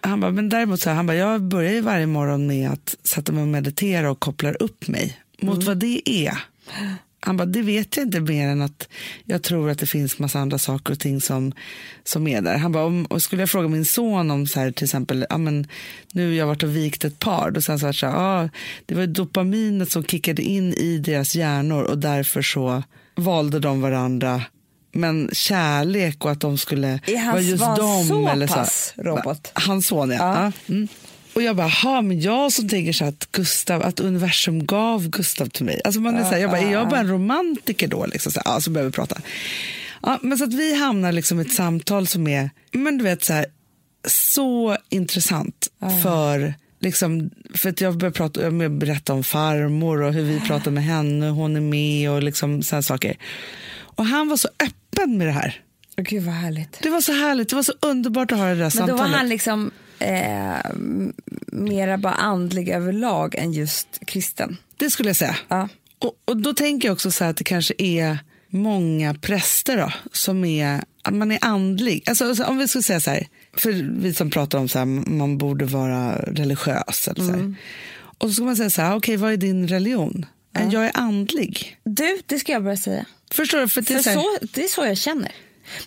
Han 0.00 0.20
bara, 0.20 0.30
men 0.30 0.48
däremot 0.48 0.80
så 0.80 0.90
här, 0.90 0.96
han 0.96 1.06
bara, 1.06 1.16
jag 1.16 1.42
börjar 1.42 1.72
ju 1.72 1.80
varje 1.80 2.06
morgon 2.06 2.46
med 2.46 2.70
att 2.70 2.96
sätta 3.02 3.32
mig 3.32 3.42
och 3.42 3.48
meditera 3.48 4.10
och 4.10 4.20
kopplar 4.20 4.62
upp 4.62 4.88
mig 4.88 5.20
mot 5.42 5.64
vad 5.64 5.76
det 5.76 6.10
är. 6.10 6.38
Han 7.20 7.36
bara, 7.36 7.46
det 7.46 7.62
vet 7.62 7.96
jag 7.96 8.06
inte 8.06 8.20
mer 8.20 8.48
än 8.48 8.62
att 8.62 8.88
jag 9.24 9.42
tror 9.42 9.70
att 9.70 9.78
det 9.78 9.86
finns 9.86 10.18
massa 10.18 10.38
andra 10.38 10.58
saker 10.58 10.92
och 10.92 10.98
ting 11.00 11.20
som, 11.20 11.52
som 12.04 12.26
är 12.28 12.42
där. 12.42 12.56
Han 12.56 12.72
bara, 12.72 12.84
om, 12.84 13.06
och 13.06 13.22
skulle 13.22 13.42
jag 13.42 13.50
fråga 13.50 13.68
min 13.68 13.84
son 13.84 14.30
om 14.30 14.46
så 14.46 14.60
här, 14.60 14.70
till 14.70 14.84
exempel, 14.84 15.26
ja, 15.30 15.38
men, 15.38 15.66
nu 16.12 16.26
har 16.26 16.34
jag 16.34 16.46
varit 16.46 16.62
och 16.62 16.76
vikt 16.76 17.04
ett 17.04 17.18
par, 17.18 17.50
då 17.50 17.60
han 17.66 17.78
så 17.78 17.86
här, 17.86 17.92
så 17.92 18.06
här 18.06 18.14
ah, 18.16 18.48
det 18.86 18.94
var 18.94 19.06
dopaminet 19.06 19.90
som 19.90 20.04
kickade 20.04 20.42
in 20.42 20.72
i 20.74 20.98
deras 20.98 21.34
hjärnor 21.34 21.82
och 21.82 21.98
därför 21.98 22.42
så 22.42 22.82
valde 23.16 23.58
de 23.58 23.80
varandra. 23.80 24.42
Men 24.92 25.30
kärlek 25.32 26.24
och 26.24 26.30
att 26.30 26.40
de 26.40 26.58
skulle 26.58 26.88
Är 27.06 27.16
hans- 27.18 27.32
vara 27.32 27.40
just 27.40 27.60
var 27.60 27.68
han 27.68 27.76
dem. 27.78 28.04
så 28.08 28.28
eller 28.28 28.46
pass 28.46 28.94
robot? 28.96 29.50
Hans 29.54 29.86
son. 29.86 30.10
Ja. 30.10 30.16
ja. 30.18 30.52
Mm. 30.74 30.88
Och 31.36 31.42
jag 31.42 31.56
bara, 31.56 31.68
ha, 31.68 32.02
men 32.02 32.20
jag 32.20 32.52
som 32.52 32.68
tänker 32.68 32.92
så 32.92 33.04
att, 33.04 33.32
Gustav, 33.32 33.82
att 33.82 34.00
universum 34.00 34.66
gav 34.66 35.08
Gustav 35.08 35.46
till 35.46 35.64
mig. 35.64 35.80
Alltså 35.84 36.00
man 36.00 36.16
är 36.16 36.24
så 36.24 36.30
här, 36.30 36.38
jag 36.38 36.50
bara, 36.50 36.60
är 36.60 36.72
jag 36.72 36.88
bara 36.88 37.00
en 37.00 37.08
romantiker 37.08 37.88
då? 37.88 38.06
Liksom 38.06 38.32
så, 38.32 38.40
här, 38.44 38.52
ja, 38.52 38.60
så 38.60 38.70
börjar 38.70 38.86
vi 38.86 38.92
prata. 38.92 39.20
Ja, 40.02 40.18
men 40.22 40.38
så 40.38 40.44
att 40.44 40.54
vi 40.54 40.78
hamnar 40.78 41.12
liksom 41.12 41.38
i 41.38 41.42
ett 41.42 41.52
samtal 41.52 42.06
som 42.06 42.28
är 42.28 42.50
men 42.72 42.98
du 42.98 43.04
vet, 43.04 43.24
så, 43.24 43.32
här, 43.32 43.46
så 44.08 44.76
intressant 44.88 45.68
för 46.02 46.54
Liksom, 46.80 47.30
för 47.54 47.68
att 47.68 47.80
jag 47.80 47.96
började 47.96 48.16
prata, 48.16 48.42
jag 48.42 48.72
berätta 48.72 49.12
om 49.12 49.24
farmor 49.24 50.02
och 50.02 50.12
hur 50.12 50.22
vi 50.22 50.40
pratar 50.40 50.70
med 50.70 50.84
henne, 50.84 51.28
hon 51.28 51.56
är 51.56 51.60
med 51.60 52.10
och 52.10 52.22
liksom 52.22 52.62
sådana 52.62 52.82
saker. 52.82 53.16
Och 53.78 54.06
han 54.06 54.28
var 54.28 54.36
så 54.36 54.48
öppen 54.48 55.18
med 55.18 55.26
det 55.26 55.32
här. 55.32 55.60
Gud 55.96 56.22
vad 56.22 56.34
härligt. 56.34 56.78
Det 56.82 56.90
var 56.90 57.00
så 57.00 57.12
härligt, 57.12 57.48
det 57.48 57.56
var 57.56 57.62
så 57.62 57.72
underbart 57.80 58.32
att 58.32 58.38
ha 58.38 58.44
det 58.44 58.54
där 58.54 58.56
Men 58.56 58.64
då 58.64 58.70
samtalet. 58.70 59.00
var 59.00 59.18
han 59.18 59.28
liksom 59.28 59.70
eh, 59.98 60.70
mera 61.46 61.98
bara 61.98 62.14
andlig 62.14 62.68
överlag 62.68 63.34
än 63.34 63.52
just 63.52 63.88
kristen. 64.06 64.56
Det 64.76 64.90
skulle 64.90 65.08
jag 65.08 65.16
säga. 65.16 65.36
Ja. 65.48 65.68
Och, 65.98 66.12
och 66.24 66.36
då 66.36 66.54
tänker 66.54 66.88
jag 66.88 66.92
också 66.92 67.10
så 67.10 67.24
här 67.24 67.30
att 67.30 67.36
det 67.36 67.44
kanske 67.44 67.74
är 67.78 68.18
många 68.48 69.14
präster 69.14 69.76
då, 69.76 69.92
som 70.12 70.44
är, 70.44 70.84
att 71.02 71.14
man 71.14 71.32
är 71.32 71.38
andlig. 71.40 72.02
Alltså, 72.06 72.24
alltså, 72.24 72.44
om 72.44 72.58
vi 72.58 72.68
skulle 72.68 72.82
säga 72.82 73.00
så 73.00 73.10
här, 73.10 73.26
för 73.52 73.72
vi 74.00 74.14
som 74.14 74.30
pratar 74.30 74.58
om 74.58 74.68
så 74.68 74.78
här, 74.78 74.86
man 74.86 75.38
borde 75.38 75.64
vara 75.64 76.16
religiös. 76.16 77.08
Eller 77.08 77.24
så 77.24 77.32
här. 77.32 77.54
Och 78.18 78.28
så 78.28 78.34
ska 78.34 78.44
man 78.44 78.56
säga 78.56 78.70
så 78.70 78.82
här, 78.82 78.96
okej 78.96 79.16
vad 79.16 79.32
är 79.32 79.36
din 79.36 79.68
religion? 79.68 80.26
Jag 80.70 80.86
är 80.86 80.90
andlig. 80.94 81.78
Du, 81.84 82.18
det 82.26 82.38
ska 82.38 82.52
jag 82.52 82.62
börja 82.62 82.76
säga. 82.76 83.06
Förstår 83.30 83.58
du? 83.58 83.68
För 83.68 83.82
det, 83.82 83.94
är 83.94 83.98
För 83.98 84.14
så 84.14 84.20
så, 84.20 84.46
det 84.52 84.64
är 84.64 84.68
så 84.68 84.84
jag 84.84 84.98
känner. 84.98 85.32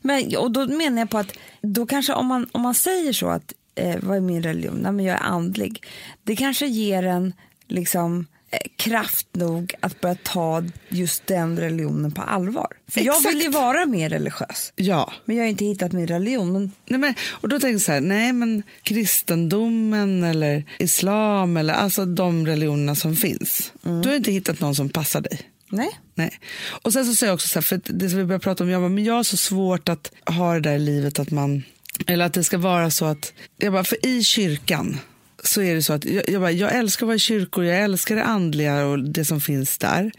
Men, 0.02 0.38
och 0.38 0.52
då 0.52 0.68
menar 0.68 1.00
jag 1.00 1.10
på 1.10 1.18
att 1.18 1.38
då 1.62 1.86
kanske 1.86 2.14
om 2.14 2.26
man, 2.26 2.48
om 2.52 2.62
man 2.62 2.76
säger 2.76 3.14
så 3.14 3.28
att 3.30 3.54
eh, 3.80 3.96
vad 4.02 4.18
är 4.18 4.22
min 4.22 4.44
religion? 4.44 4.80
Nej, 4.82 4.92
men 4.92 5.06
jag 5.06 5.16
är 5.16 5.24
andlig. 5.24 5.84
Det 6.24 6.36
kanske 6.36 6.68
ger 6.68 7.04
en 7.04 7.34
liksom 7.68 8.28
eh, 8.52 8.60
kraft 8.76 9.28
nog 9.32 9.74
att 9.80 10.02
börja 10.02 10.16
ta 10.24 10.64
just 10.90 11.28
den 11.28 11.60
religionen 11.60 12.12
på 12.12 12.22
allvar. 12.22 12.68
För 12.88 13.02
jag 13.02 13.22
vill 13.24 13.34
ju 13.34 13.48
Exakt. 13.48 13.56
vara 13.56 13.86
mer 13.86 14.10
religiös. 14.10 14.74
ja. 14.76 15.14
Men 15.26 15.36
jag 15.36 15.44
har 15.44 15.50
inte 15.50 15.66
hittat 15.66 15.92
min 15.92 16.08
religion. 16.08 16.52
Men 16.54 16.72
Nej, 16.88 17.00
men, 17.00 17.14
och 17.30 17.50
då 17.50 17.60
tänker 17.60 17.74
jag 17.74 17.82
så 17.82 17.92
här, 17.92 18.02
nej 18.02 18.34
men 18.34 18.64
kristendomen 18.84 20.24
eller 20.24 20.64
islam 20.80 21.58
eller 21.58 21.74
alltså 21.74 22.06
de 22.06 22.46
religionerna 22.48 22.96
som 22.96 23.16
finns. 23.16 23.74
Mm. 23.86 24.02
Du 24.02 24.10
har 24.10 24.16
inte 24.16 24.32
hittat 24.32 24.60
någon 24.60 24.76
som 24.76 24.90
passar 24.90 25.22
dig. 25.22 25.40
nej. 25.70 25.90
Nej. 26.16 26.40
Och 26.84 26.94
sen 26.94 27.06
så 27.06 27.16
säger 27.16 27.30
jag 27.32 27.36
också 27.36 27.48
så 27.48 27.56
här, 27.60 27.62
för 27.62 27.82
det 27.86 28.10
som 28.10 28.20
vi 28.20 28.26
började 28.26 28.44
prata 28.44 28.64
om, 28.64 28.70
jag 28.70 28.82
bara, 28.82 28.90
men 28.90 29.04
jag 29.04 29.14
har 29.14 29.24
så 29.24 29.38
svårt 29.38 29.90
att 29.90 30.12
ha 30.26 30.54
det 30.54 30.60
där 30.60 30.76
i 30.76 30.80
livet 30.80 31.20
att 31.20 31.32
man, 31.32 31.64
eller 32.08 32.26
att 32.26 32.34
det 32.34 32.44
ska 32.44 32.58
vara 32.58 32.92
så 32.92 33.06
att, 33.06 33.34
jag 33.58 33.74
bara, 33.74 33.84
för 33.84 34.06
i 34.06 34.24
kyrkan 34.24 35.00
så 35.44 35.62
är 35.62 35.76
det 35.76 35.84
så 35.84 35.94
att 35.94 36.06
jag, 36.06 36.30
jag, 36.30 36.42
bara, 36.42 36.52
jag 36.52 36.76
älskar 36.76 37.06
att 37.06 37.08
vara 37.08 37.16
i 37.16 37.20
kyrkor, 37.20 37.66
jag 37.66 37.82
älskar 37.82 38.16
det 38.16 38.24
andliga 38.24 38.86
och 38.86 39.00
det 39.00 39.26
som 39.26 39.42
finns 39.42 39.78
där. 39.78 40.12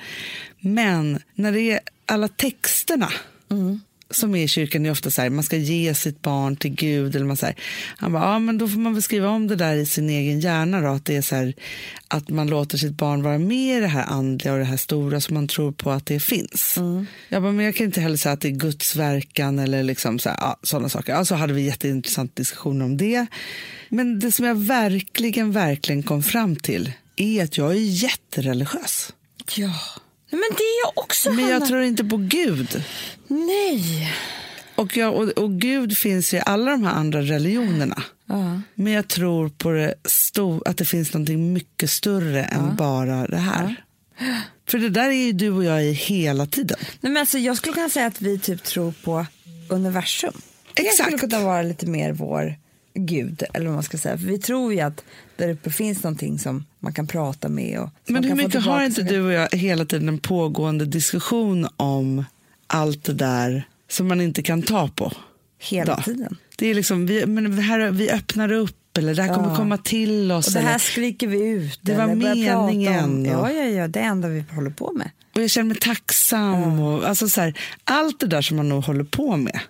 Men 0.60 1.22
när 1.34 1.52
det 1.52 1.60
är 1.60 1.80
alla 2.06 2.28
texterna, 2.28 3.12
mm 3.50 3.80
som 4.10 4.34
är 4.34 4.44
i 4.44 4.48
kyrkan 4.48 4.86
är 4.86 4.90
ofta 4.90 5.10
så 5.10 5.22
här, 5.22 5.30
man 5.30 5.44
ska 5.44 5.56
ge 5.56 5.94
sitt 5.94 6.22
barn 6.22 6.56
till 6.56 6.70
Gud. 6.70 7.16
Eller 7.16 7.26
man 7.26 7.36
så 7.36 7.46
här, 7.46 7.54
han 7.96 8.12
bara, 8.12 8.22
ja 8.22 8.38
men 8.38 8.58
då 8.58 8.68
får 8.68 8.78
man 8.78 8.92
väl 8.92 9.02
skriva 9.02 9.28
om 9.28 9.46
det 9.46 9.56
där 9.56 9.74
i 9.76 9.86
sin 9.86 10.10
egen 10.10 10.40
hjärna 10.40 10.80
då, 10.80 10.88
att 10.88 11.04
det 11.04 11.16
är 11.16 11.22
så 11.22 11.36
här, 11.36 11.54
att 12.08 12.28
man 12.28 12.46
låter 12.46 12.78
sitt 12.78 12.92
barn 12.92 13.22
vara 13.22 13.38
med 13.38 13.78
i 13.78 13.80
det 13.80 13.86
här 13.86 14.04
andliga 14.04 14.52
och 14.52 14.58
det 14.58 14.64
här 14.64 14.76
stora 14.76 15.20
som 15.20 15.34
man 15.34 15.48
tror 15.48 15.72
på 15.72 15.90
att 15.90 16.06
det 16.06 16.20
finns. 16.20 16.76
Mm. 16.76 17.06
Jag 17.28 17.42
bara, 17.42 17.52
men 17.52 17.64
jag 17.64 17.74
kan 17.74 17.86
inte 17.86 18.00
heller 18.00 18.16
säga 18.16 18.32
att 18.32 18.40
det 18.40 18.48
är 18.48 18.52
Guds 18.52 18.96
verkan 18.96 19.58
eller 19.58 19.82
liksom 19.82 20.18
så 20.18 20.28
här, 20.28 20.36
ja, 20.40 20.56
sådana 20.62 20.88
saker. 20.88 21.14
Alltså 21.14 21.34
hade 21.34 21.52
vi 21.52 21.62
jätteintressant 21.62 22.36
diskussion 22.36 22.82
om 22.82 22.96
det. 22.96 23.26
Men 23.88 24.18
det 24.18 24.32
som 24.32 24.46
jag 24.46 24.54
verkligen, 24.54 25.52
verkligen 25.52 26.02
kom 26.02 26.22
fram 26.22 26.56
till 26.56 26.92
är 27.16 27.44
att 27.44 27.58
jag 27.58 27.70
är 27.70 28.02
jättereligiös. 28.02 29.12
Ja. 29.56 29.74
Men 30.30 30.40
det 30.40 30.62
är 30.62 30.84
jag 30.84 30.92
också, 31.04 31.32
Men 31.32 31.44
jag 31.44 31.52
Hanna. 31.52 31.66
tror 31.66 31.82
inte 31.82 32.04
på 32.04 32.16
Gud. 32.16 32.84
Nej. 33.28 34.12
Och, 34.74 34.96
jag, 34.96 35.14
och, 35.14 35.28
och 35.28 35.60
Gud 35.60 35.98
finns 35.98 36.34
i 36.34 36.42
alla 36.46 36.70
de 36.70 36.84
här 36.84 36.92
andra 36.92 37.20
religionerna. 37.22 38.02
Ja. 38.26 38.60
Men 38.74 38.92
jag 38.92 39.08
tror 39.08 39.48
på 39.48 39.70
det 39.70 39.94
stor, 40.04 40.62
att 40.68 40.76
det 40.76 40.84
finns 40.84 41.14
något 41.14 41.28
mycket 41.28 41.90
större 41.90 42.44
än 42.44 42.76
bara 42.76 43.26
det 43.26 43.36
här. 43.36 43.84
För 44.68 44.78
det 44.78 44.88
där 44.88 45.08
är 45.08 45.12
ju 45.26 45.32
du 45.32 45.50
och 45.50 45.64
jag 45.64 45.84
i 45.84 45.92
hela 45.92 46.46
tiden. 46.46 46.78
Nej, 47.00 47.12
men 47.12 47.16
alltså, 47.20 47.38
jag 47.38 47.56
skulle 47.56 47.74
kunna 47.74 47.88
säga 47.88 48.06
att 48.06 48.20
vi 48.22 48.38
typ 48.38 48.62
tror 48.62 48.92
på 49.04 49.26
universum. 49.68 50.32
Det 50.74 50.82
Exakt. 50.82 51.02
skulle 51.08 51.18
kunna 51.18 51.44
vara 51.44 51.62
lite 51.62 51.86
mer 51.86 52.12
vår 52.12 52.54
gud, 53.06 53.42
eller 53.54 53.66
vad 53.66 53.74
man 53.74 53.82
ska 53.82 53.98
säga. 53.98 54.18
För 54.18 54.24
vi 54.26 54.38
tror 54.38 54.72
ju 54.74 54.80
att 54.80 55.04
där 55.36 55.48
uppe 55.48 55.70
finns 55.70 56.02
någonting 56.02 56.38
som 56.38 56.64
man 56.78 56.92
kan 56.92 57.06
prata 57.06 57.48
med. 57.48 57.80
Och, 57.80 57.88
Men 58.06 58.24
hur 58.24 58.34
mycket 58.34 58.62
har 58.64 58.84
inte 58.84 59.02
du 59.02 59.20
och 59.22 59.32
jag 59.32 59.48
hela 59.52 59.84
tiden 59.84 60.08
en 60.08 60.18
pågående 60.18 60.84
diskussion 60.84 61.68
om 61.76 62.24
allt 62.66 63.04
det 63.04 63.12
där 63.12 63.68
som 63.88 64.08
man 64.08 64.20
inte 64.20 64.42
kan 64.42 64.62
ta 64.62 64.88
på? 64.88 65.12
Hela 65.58 65.96
då? 65.96 66.02
tiden. 66.02 66.36
Det 66.56 66.66
är 66.66 66.74
liksom, 66.74 67.06
vi, 67.06 67.26
men 67.26 67.58
här, 67.58 67.90
vi 67.90 68.10
öppnar 68.10 68.52
upp, 68.52 68.98
eller 68.98 69.14
det 69.14 69.22
här 69.22 69.34
kommer 69.34 69.48
Ja. 69.48 69.56
komma 69.56 69.76
till 69.78 70.32
oss. 70.32 70.46
Och 70.46 70.52
det 70.52 70.60
här 70.60 70.68
eller, 70.68 70.78
skriker 70.78 71.26
vi 71.26 71.48
ut. 71.48 71.78
Det 71.82 71.94
var 71.94 72.06
meningen, 72.14 73.24
Ja, 73.24 73.50
ja, 73.52 73.64
ja, 73.64 73.88
det 73.88 74.00
är 74.00 74.04
enda 74.04 74.28
vi 74.28 74.44
håller 74.54 74.70
på 74.70 74.92
med. 74.92 75.10
och 75.34 75.42
jag 75.42 75.50
känner 75.50 75.68
mig 75.68 75.76
tacksam. 75.76 76.80
Och, 76.80 77.08
alltså 77.08 77.28
så 77.28 77.40
här, 77.40 77.58
allt 77.84 78.20
det 78.20 78.26
där 78.26 78.42
som 78.42 78.56
man 78.56 78.68
nog 78.68 78.84
håller 78.84 79.04
på 79.04 79.36
med 79.36 79.60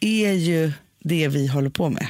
är 0.00 0.32
ju 0.32 0.72
det 1.04 1.28
vi 1.28 1.46
håller 1.46 1.70
på 1.70 1.90
med. 1.90 2.06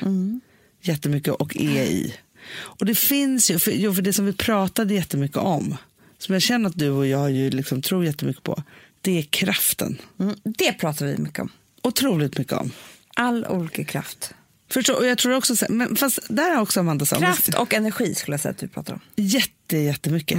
Jättemycket 0.82 1.32
och 1.34 1.56
är 1.56 1.82
i. 1.84 2.14
Och 2.54 2.86
det 2.86 2.94
finns 2.94 3.50
ju, 3.50 3.58
för, 3.58 3.70
jo, 3.70 3.94
för 3.94 4.02
det 4.02 4.12
som 4.12 4.26
vi 4.26 4.32
pratade 4.32 4.94
jättemycket 4.94 5.36
om, 5.36 5.76
som 6.18 6.32
jag 6.32 6.42
känner 6.42 6.68
att 6.68 6.78
du 6.78 6.90
och 6.90 7.06
jag 7.06 7.30
ju 7.30 7.50
liksom 7.50 7.82
tror 7.82 8.04
jättemycket 8.04 8.42
på, 8.42 8.62
det 9.00 9.18
är 9.18 9.22
kraften. 9.22 9.98
Mm. 10.20 10.34
Det 10.44 10.72
pratar 10.72 11.06
vi 11.06 11.18
mycket 11.18 11.38
om. 11.38 11.48
Otroligt 11.82 12.38
mycket 12.38 12.52
om. 12.52 12.70
All 13.16 13.46
olika 13.46 13.84
kraft. 13.84 14.34
Förstå, 14.70 14.94
och 14.94 15.06
jag 15.06 15.18
tror 15.18 15.34
också, 15.36 15.56
så- 15.56 15.66
men 15.68 15.96
fast 15.96 16.18
där 16.28 16.54
har 16.54 16.62
också 16.62 16.80
Amanda 16.80 17.06
sagt 17.06 17.22
Kraft 17.22 17.54
och 17.54 17.74
energi 17.74 18.14
skulle 18.14 18.32
jag 18.34 18.40
säga 18.40 18.52
att 18.52 18.62
vi 18.62 18.68
pratar 18.68 18.94
om. 18.94 19.00
jätte, 19.16 19.76
jättemycket. 19.78 20.38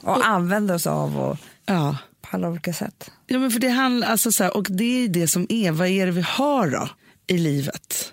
Och, 0.00 0.26
använder 0.26 0.74
oss 0.74 0.86
av 0.86 1.18
och 1.20 1.36
Ja. 1.66 1.96
på 2.22 2.28
alla 2.36 2.48
olika 2.48 2.72
sätt. 2.72 3.10
Ja, 3.26 3.38
men 3.38 3.50
för 3.50 3.60
det 3.60 3.68
handlar, 3.68 4.08
alltså 4.08 4.32
så 4.32 4.44
här, 4.44 4.56
och 4.56 4.66
det 4.70 5.04
är 5.04 5.08
det 5.08 5.28
som 5.28 5.46
är, 5.48 5.70
vad 5.72 5.88
är 5.88 6.06
det 6.06 6.12
vi 6.12 6.20
har 6.22 6.70
då 6.70 6.88
i 7.26 7.38
livet? 7.38 8.12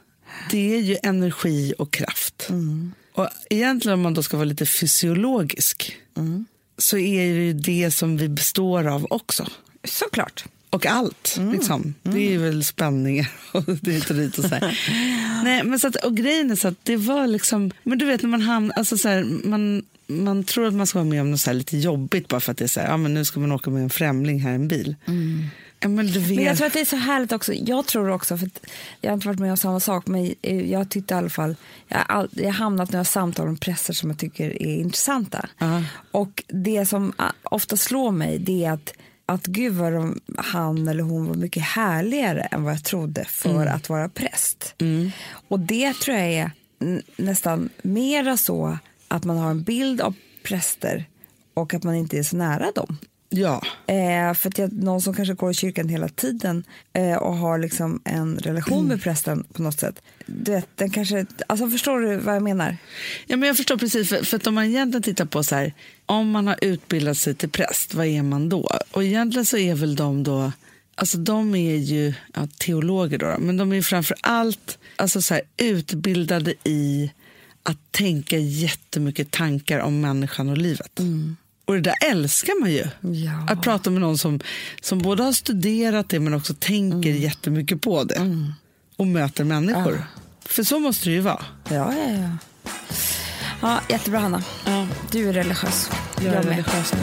Det 0.51 0.75
är 0.75 0.79
ju 0.79 0.97
energi 1.03 1.73
och 1.77 1.91
kraft. 1.93 2.47
Och 3.13 3.27
egentligen 3.49 3.93
om 3.93 4.01
man 4.01 4.13
då 4.13 4.23
ska 4.23 4.37
vara 4.37 4.45
lite 4.45 4.65
fysiologisk 4.65 5.97
så 6.77 6.97
är 6.97 7.33
det 7.33 7.45
ju 7.45 7.53
det 7.53 7.91
som 7.91 8.17
vi 8.17 8.29
består 8.29 8.87
av 8.87 9.07
också. 9.09 9.47
Såklart. 9.83 10.45
Och 10.69 10.85
allt. 10.85 11.37
Liksom. 11.51 11.93
Det 12.03 12.33
är 12.33 12.37
väl 12.37 12.63
spänningar 12.63 13.31
och 13.51 13.63
det 13.81 14.09
är 14.09 14.13
dit 14.13 14.37
och 14.37 14.43
så. 14.43 14.49
Nej, 15.43 15.63
men 15.63 15.79
så 15.79 15.87
att, 15.87 15.95
och 15.95 16.17
grejen 16.17 16.51
är 16.51 16.55
så 16.55 16.67
att 16.67 16.85
det 16.85 16.97
var 16.97 17.27
liksom, 17.27 17.71
men 17.83 17.97
du 17.97 18.05
vet 18.05 18.21
när 18.21 18.29
man 18.29 18.41
hamnar, 18.41 18.75
alltså 18.75 18.97
så 18.97 19.09
här, 19.09 19.23
man, 19.43 19.83
man 20.07 20.43
tror 20.43 20.67
att 20.67 20.73
man 20.73 20.87
ska 20.87 20.99
vara 20.99 21.09
med 21.09 21.21
om 21.21 21.31
något 21.31 21.39
så 21.39 21.53
lite 21.53 21.77
jobbigt 21.77 22.27
bara 22.27 22.39
för 22.39 22.51
att 22.51 22.57
det 22.57 22.65
är 22.65 22.67
så 22.67 22.79
här, 22.79 22.87
ja 22.87 22.97
men 22.97 23.13
nu 23.13 23.25
ska 23.25 23.39
man 23.39 23.51
åka 23.51 23.69
med 23.69 23.83
en 23.83 23.89
främling 23.89 24.39
här 24.39 24.51
i 24.51 24.55
en 24.55 24.67
bil. 24.67 24.95
Men 25.81 26.07
du 26.07 26.19
vet. 26.19 26.29
Men 26.35 26.43
jag 26.45 26.57
tror 26.57 26.67
att 26.67 26.73
det 26.73 26.81
är 26.81 26.85
så 26.85 26.95
härligt 26.95 27.31
också. 27.31 27.53
Jag 27.53 27.85
tror 27.85 28.09
också, 28.09 28.37
för 28.37 28.49
jag 29.01 29.09
har 29.09 29.13
inte 29.13 29.27
varit 29.27 29.39
med 29.39 29.51
om 29.51 29.57
samma 29.57 29.79
sak, 29.79 30.07
men 30.07 30.35
jag 30.69 30.89
tyckte 30.89 31.13
i 31.13 31.17
alla 31.17 31.29
fall, 31.29 31.55
jag 31.87 31.97
har, 31.97 32.51
hamnat 32.51 32.91
några 32.91 33.05
samtal 33.05 33.47
om 33.47 33.57
präster 33.57 33.93
som 33.93 34.09
jag 34.09 34.19
tycker 34.19 34.61
är 34.63 34.75
intressanta. 34.79 35.49
Ja. 35.57 35.83
Och 36.11 36.43
det 36.47 36.85
som 36.85 37.13
ofta 37.43 37.77
slår 37.77 38.11
mig 38.11 38.39
det 38.39 38.65
är 38.65 38.71
att, 38.71 38.93
att 39.25 39.45
gud 39.45 39.73
vad 39.73 39.93
de, 39.93 40.19
han 40.37 40.87
eller 40.87 41.03
hon 41.03 41.25
var 41.27 41.35
mycket 41.35 41.63
härligare 41.63 42.41
än 42.41 42.63
vad 42.63 42.73
jag 42.73 42.83
trodde 42.83 43.25
för 43.25 43.65
att 43.65 43.89
vara 43.89 44.09
präst. 44.09 44.75
Och 45.47 45.59
det 45.59 45.93
tror 45.93 46.17
jag 46.17 46.27
är 46.27 46.51
n- 46.81 47.03
nästan 47.17 47.69
mera 47.81 48.37
så 48.37 48.77
att 49.07 49.23
man 49.25 49.37
har 49.37 49.49
en 49.51 49.63
bild 49.63 50.01
av 50.01 50.15
präster 50.43 51.05
och 51.53 51.73
att 51.73 51.83
man 51.83 51.95
inte 51.95 52.17
är 52.17 52.23
så 52.23 52.37
nära 52.37 52.71
dem. 52.75 52.97
Ja, 53.29 53.61
Eh, 53.89 54.33
för 54.33 54.49
att 54.49 54.57
jag, 54.57 54.73
någon 54.73 55.01
som 55.01 55.13
kanske 55.13 55.33
går 55.33 55.51
i 55.51 55.53
kyrkan 55.53 55.89
hela 55.89 56.09
tiden 56.09 56.63
eh, 56.93 57.15
och 57.15 57.35
har 57.35 57.59
liksom 57.59 58.01
en 58.03 58.37
relation 58.37 58.87
med 58.87 59.03
prästen 59.03 59.43
på 59.53 59.61
något 59.61 59.79
sätt. 59.79 60.01
Du 60.25 60.51
vet, 60.51 60.67
den 60.75 60.89
kanske, 60.89 61.25
alltså 61.47 61.69
förstår 61.69 61.99
du 61.99 62.15
vad 62.15 62.35
jag 62.35 62.43
menar? 62.43 62.77
ja 63.27 63.37
men 63.37 63.47
jag 63.47 63.57
förstår 63.57 63.77
precis. 63.77 64.09
För, 64.09 64.23
för 64.25 64.37
att 64.37 64.47
om 64.47 64.55
man 64.55 64.65
egentligen 64.65 65.03
tittar 65.03 65.25
på 65.25 65.43
så 65.43 65.55
här, 65.55 65.73
om 66.05 66.29
man 66.29 66.47
har 66.47 66.55
utbildat 66.61 67.17
sig 67.17 67.35
till 67.35 67.49
präst, 67.49 67.93
vad 67.93 68.05
är 68.05 68.23
man 68.23 68.49
då? 68.49 68.71
Och 68.91 69.03
egentligen 69.03 69.45
så 69.45 69.57
är 69.57 69.75
väl 69.75 69.95
de 69.95 70.23
då, 70.23 70.51
alltså 70.95 71.17
de 71.17 71.55
är 71.55 71.75
ju 71.75 72.13
ja, 72.33 72.47
teologer 72.57 73.17
då, 73.17 73.35
men 73.39 73.57
de 73.57 73.73
är 73.73 73.81
framför 73.81 74.17
allt 74.21 74.77
alltså 74.95 75.21
så 75.21 75.33
här, 75.33 75.43
utbildade 75.57 76.53
i 76.63 77.11
att 77.63 77.91
tänka 77.91 78.37
jättemycket 78.37 79.31
tankar 79.31 79.79
om 79.79 80.01
människan 80.01 80.49
och 80.49 80.57
livet. 80.57 80.99
Och 81.69 81.75
det 81.75 81.81
där 81.81 81.95
älskar 82.01 82.59
man 82.59 82.71
ju. 82.71 82.87
Ja. 83.01 83.31
Att 83.47 83.61
prata 83.61 83.89
med 83.89 84.01
någon 84.01 84.17
som, 84.17 84.39
som 84.81 84.99
både 84.99 85.23
har 85.23 85.31
studerat 85.31 86.09
det 86.09 86.19
men 86.19 86.33
också 86.33 86.53
tänker 86.53 87.09
jättemycket 87.09 87.81
på 87.81 88.03
det. 88.03 88.35
Och 88.97 89.07
möter 89.07 89.43
människor. 89.43 90.05
För 90.45 90.63
så 90.63 90.79
måste 90.79 91.09
det 91.09 91.13
ju 91.13 91.19
vara. 91.21 91.45
Ja, 91.69 91.93
ja, 91.93 92.11
ja. 92.11 92.37
Ja, 93.61 93.81
jättebra 93.89 94.19
Hanna. 94.19 94.43
Du 95.11 95.29
är 95.29 95.33
religiös. 95.33 95.89
Jag 96.15 96.25
är 96.25 96.31
med. 96.31 96.45
religiös 96.45 96.93
nu. 96.93 96.99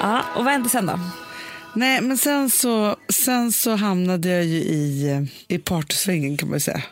Ja, 0.00 0.24
och 0.34 0.44
vad 0.44 0.52
hände 0.52 0.68
sen 0.68 0.86
då? 0.86 1.00
Nej, 1.74 2.00
men 2.00 2.18
sen 2.18 2.50
så, 2.50 2.96
sen 3.08 3.52
så 3.52 3.76
hamnade 3.76 4.28
jag 4.28 4.44
ju 4.44 4.56
i, 4.56 5.28
i 5.48 5.58
partysvängen 5.58 6.36
kan 6.36 6.50
man 6.50 6.60
säga. 6.60 6.82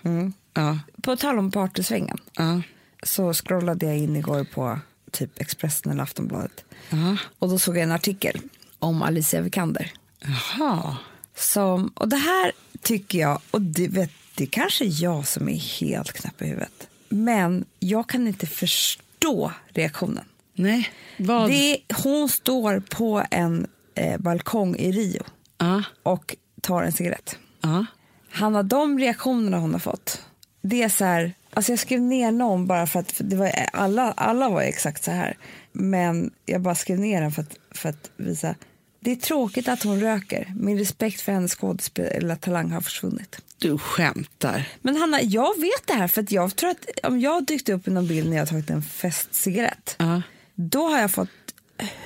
Ja, 0.55 0.79
På 1.03 1.17
tal 1.17 1.39
om 1.39 1.51
partysvängen 1.51 2.19
ja, 2.33 2.63
så 3.03 3.35
scrollade 3.35 3.87
jag 3.87 3.99
in 3.99 4.17
igår 4.17 4.45
på 4.45 4.79
typ 5.11 5.41
Expressen 5.41 5.93
eller 5.93 6.03
Aftonbladet. 6.03 6.65
ja. 6.91 7.17
Och 7.39 7.49
då 7.49 7.59
såg 7.59 7.77
jag 7.77 7.83
en 7.83 7.93
artikel 7.93 8.41
om 8.79 9.03
Alicia 9.03 9.41
Vikander. 9.41 9.93
Jaha. 10.21 10.97
Som, 11.37 11.89
och 11.95 12.09
det 12.09 12.17
här 12.17 12.53
tycker 12.83 13.19
jag, 13.19 13.41
och 13.51 13.63
det, 13.63 13.89
vet, 13.89 14.11
det 14.35 14.45
är 14.45 14.49
kanske 14.49 14.85
jag 14.85 15.27
som 15.27 15.49
är 15.49 15.81
helt 15.81 16.13
knäpp 16.13 16.43
i 16.43 16.47
huvudet. 16.47 16.89
Men 17.09 17.65
jag 17.79 18.09
kan 18.09 18.29
inte 18.29 18.47
förstå 18.47 19.53
reaktionen. 19.69 20.25
Nej, 20.55 20.91
vad? 21.19 21.51
Det, 21.51 21.79
hon 22.03 22.29
står 22.29 22.81
på 22.81 23.25
en 23.31 23.67
eh, 23.95 24.19
balkong 24.19 24.77
i 24.77 24.93
Rio 24.93 25.23
Ja, 25.59 25.83
och 26.03 26.37
tar 26.61 26.83
en 26.83 26.93
cigarett. 26.93 27.37
ja. 27.61 27.87
Hanna, 28.31 28.63
de 28.63 28.99
reaktionerna 28.99 29.59
hon 29.59 29.73
har 29.73 29.79
fått, 29.81 30.23
det 30.63 30.83
är 30.83 30.89
så 30.89 31.05
här, 31.05 31.33
alltså 31.55 31.73
jag 31.73 31.79
skrev 31.79 32.01
ner 32.01 32.33
någon 32.33 32.67
bara 32.67 32.87
för 32.87 33.01
att 33.01 33.13
för 33.13 33.25
det 33.25 33.37
var, 33.37 33.53
alla, 33.73 34.13
alla 34.13 34.49
var 34.49 34.63
exakt 34.63 35.05
så 35.05 35.11
här. 35.11 35.37
Men 35.73 36.31
jag 36.47 36.61
bara 36.61 36.75
skrev 36.75 36.99
ner 37.01 37.21
den 37.21 37.33
för 37.33 37.43
att, 37.43 37.57
för 37.71 37.89
att 37.89 38.11
visa. 38.17 38.55
Det 39.01 39.11
är 39.13 39.17
tråkigt 39.17 39.69
att 39.69 39.83
hon 39.83 40.01
röker. 40.01 40.53
Min 40.57 40.79
respekt 40.79 41.21
för 41.21 41.33
hennes 41.33 41.55
skådespelartalang 41.55 42.71
har 42.71 42.81
försvunnit. 42.81 43.41
Du 43.59 43.79
skämtar. 43.79 44.69
Men 44.81 44.97
Hanna, 44.97 45.23
jag 45.23 45.61
vet 45.61 45.87
det 45.87 45.95
här 45.95 46.09
för 46.09 46.23
att 46.23 46.33
jag 46.33 46.57
tror 46.57 46.71
att 46.71 46.87
om 47.03 47.21
jag 47.21 47.47
dykt 47.47 47.69
upp 47.69 47.89
i 47.89 47.91
någon 47.91 48.07
bild 48.09 48.31
när 48.31 48.37
jag 48.37 48.49
tagit 48.49 48.71
en 48.71 48.83
festcigarett, 48.83 49.97
Ja. 49.99 50.23
då 50.55 50.89
har 50.89 50.99
jag 51.01 51.11
fått 51.11 51.29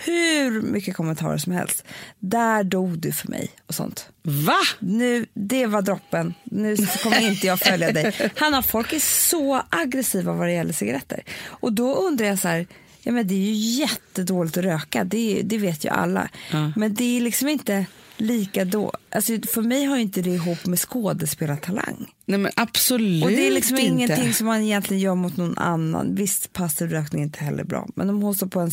hur 0.05 0.63
mycket 0.63 0.97
kommentarer 0.97 1.39
som 1.39 1.53
helst. 1.53 1.85
Där 2.19 2.65
dog 2.65 2.99
du 2.99 3.13
för 3.13 3.29
mig 3.29 3.51
och 3.67 3.75
sånt. 3.75 4.09
Va? 4.23 4.59
Nu, 4.79 5.27
det 5.35 5.67
var 5.67 5.83
droppen. 5.83 6.35
Nu 6.45 6.77
kommer 7.03 7.31
inte 7.31 7.47
jag 7.47 7.61
följa 7.61 7.93
dig. 7.93 8.31
Hanna, 8.37 8.63
folk 8.63 8.93
är 8.93 9.29
så 9.29 9.63
aggressiva 9.71 10.33
vad 10.33 10.47
det 10.47 10.53
gäller 10.53 10.73
cigaretter. 10.73 11.23
Och 11.45 11.73
då 11.73 11.95
undrar 11.95 12.27
jag 12.27 12.39
så 12.39 12.49
här, 12.49 12.67
ja 13.03 13.13
men 13.13 13.27
det 13.27 13.35
är 13.35 13.39
ju 13.39 13.53
jättedåligt 13.53 14.57
att 14.57 14.65
röka, 14.65 15.05
det, 15.05 15.43
det 15.45 15.59
vet 15.59 15.85
ju 15.85 15.89
alla. 15.89 16.29
Ja. 16.53 16.73
Men 16.77 16.95
det 16.95 17.17
är 17.17 17.21
liksom 17.21 17.49
inte, 17.49 17.87
lika 18.17 18.65
då. 18.65 18.93
Alltså, 19.11 19.33
för 19.53 19.63
mig 19.63 19.85
har 19.85 19.97
ju 19.97 20.03
inte 20.03 20.23
det 20.23 20.31
ihop 20.31 20.67
med 20.67 20.79
skådespelartalang. 20.79 22.07
Nej 22.27 22.39
men 22.39 22.53
absolut 22.57 23.25
Och 23.25 23.31
det 23.31 23.47
är 23.47 23.51
liksom 23.51 23.77
inte. 23.79 23.89
ingenting 23.89 24.35
som 24.35 24.47
man 24.47 24.63
egentligen 24.63 25.03
gör 25.03 25.15
mot 25.15 25.37
någon 25.37 25.59
annan. 25.59 26.15
Visst, 26.15 26.53
passiv 26.53 26.91
rökning 26.91 27.23
är 27.23 27.27
inte 27.27 27.45
heller 27.45 27.65
bra. 27.65 27.89
Men 27.95 28.11
om 28.11 28.23
hon 28.23 28.35
står 28.35 28.47
på 28.47 28.61
en 28.61 28.71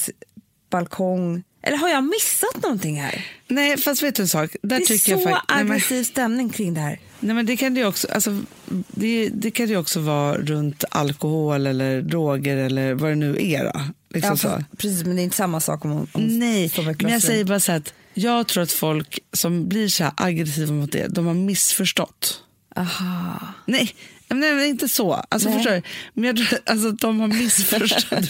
balkong. 0.77 1.43
Eller 1.65 1.77
har 1.77 1.89
jag 1.89 2.03
missat 2.03 2.63
någonting 2.63 3.01
här? 3.01 3.25
Nej 3.47 3.77
fast 3.77 4.03
vet 4.03 4.15
du 4.15 4.21
en 4.21 4.27
sak? 4.27 4.55
Där 4.61 4.77
Det 4.87 4.93
är 4.93 4.97
så 4.97 5.11
jag 5.11 5.23
fakt- 5.23 5.45
nej, 5.49 5.63
men, 5.63 5.71
aggressiv 5.71 6.03
stämning 6.03 6.49
kring 6.49 6.73
det 6.73 6.81
här. 6.81 6.99
nej 7.19 7.35
men 7.35 7.45
det 7.45 7.57
kan 7.57 7.73
det 7.73 7.79
ju 7.79 7.85
också, 7.87 8.07
alltså, 8.11 8.41
det, 8.87 9.29
det 9.29 9.51
kan 9.51 9.65
det 9.67 9.71
ju 9.71 9.77
också 9.79 9.99
vara 9.99 10.37
runt 10.37 10.83
alkohol 10.91 11.67
eller 11.67 12.01
droger 12.01 12.57
eller 12.57 12.93
vad 12.93 13.11
det 13.11 13.15
nu 13.15 13.37
är. 13.39 13.63
Då. 13.63 13.81
Liksom 14.13 14.29
Ja, 14.31 14.37
så. 14.37 14.49
fast- 14.49 14.77
precis, 14.77 15.03
men 15.05 15.15
det 15.15 15.21
är 15.21 15.23
inte 15.23 15.35
samma 15.35 15.59
sak 15.59 15.85
om 15.85 15.91
om 15.91 16.21
Nej, 16.21 16.71
men 16.99 17.11
jag 17.11 17.21
säger 17.21 17.43
bara 17.45 17.59
så 17.59 17.71
att 17.71 17.93
jag 18.13 18.47
tror 18.47 18.63
att 18.63 18.71
folk 18.71 19.19
som 19.33 19.69
blir 19.69 19.87
så 19.87 20.03
här 20.03 20.13
aggressiva 20.17 20.73
mot 20.73 20.91
det, 20.91 21.07
de 21.07 21.25
har 21.25 21.33
missförstått. 21.33 22.39
Aha. 22.75 23.47
Nej, 23.65 23.95
nej, 24.33 24.55
nej 24.55 24.69
inte 24.69 24.89
så. 24.89 25.13
Alltså, 25.13 25.49
Nej. 25.49 25.57
förstår 25.57 25.71
du? 25.71 25.81
Men 26.13 26.23
jag 26.23 26.37
tror 26.37 26.59
alltså, 26.65 26.91
de 26.91 27.19
har 27.19 27.27
missförstått. 27.27 28.29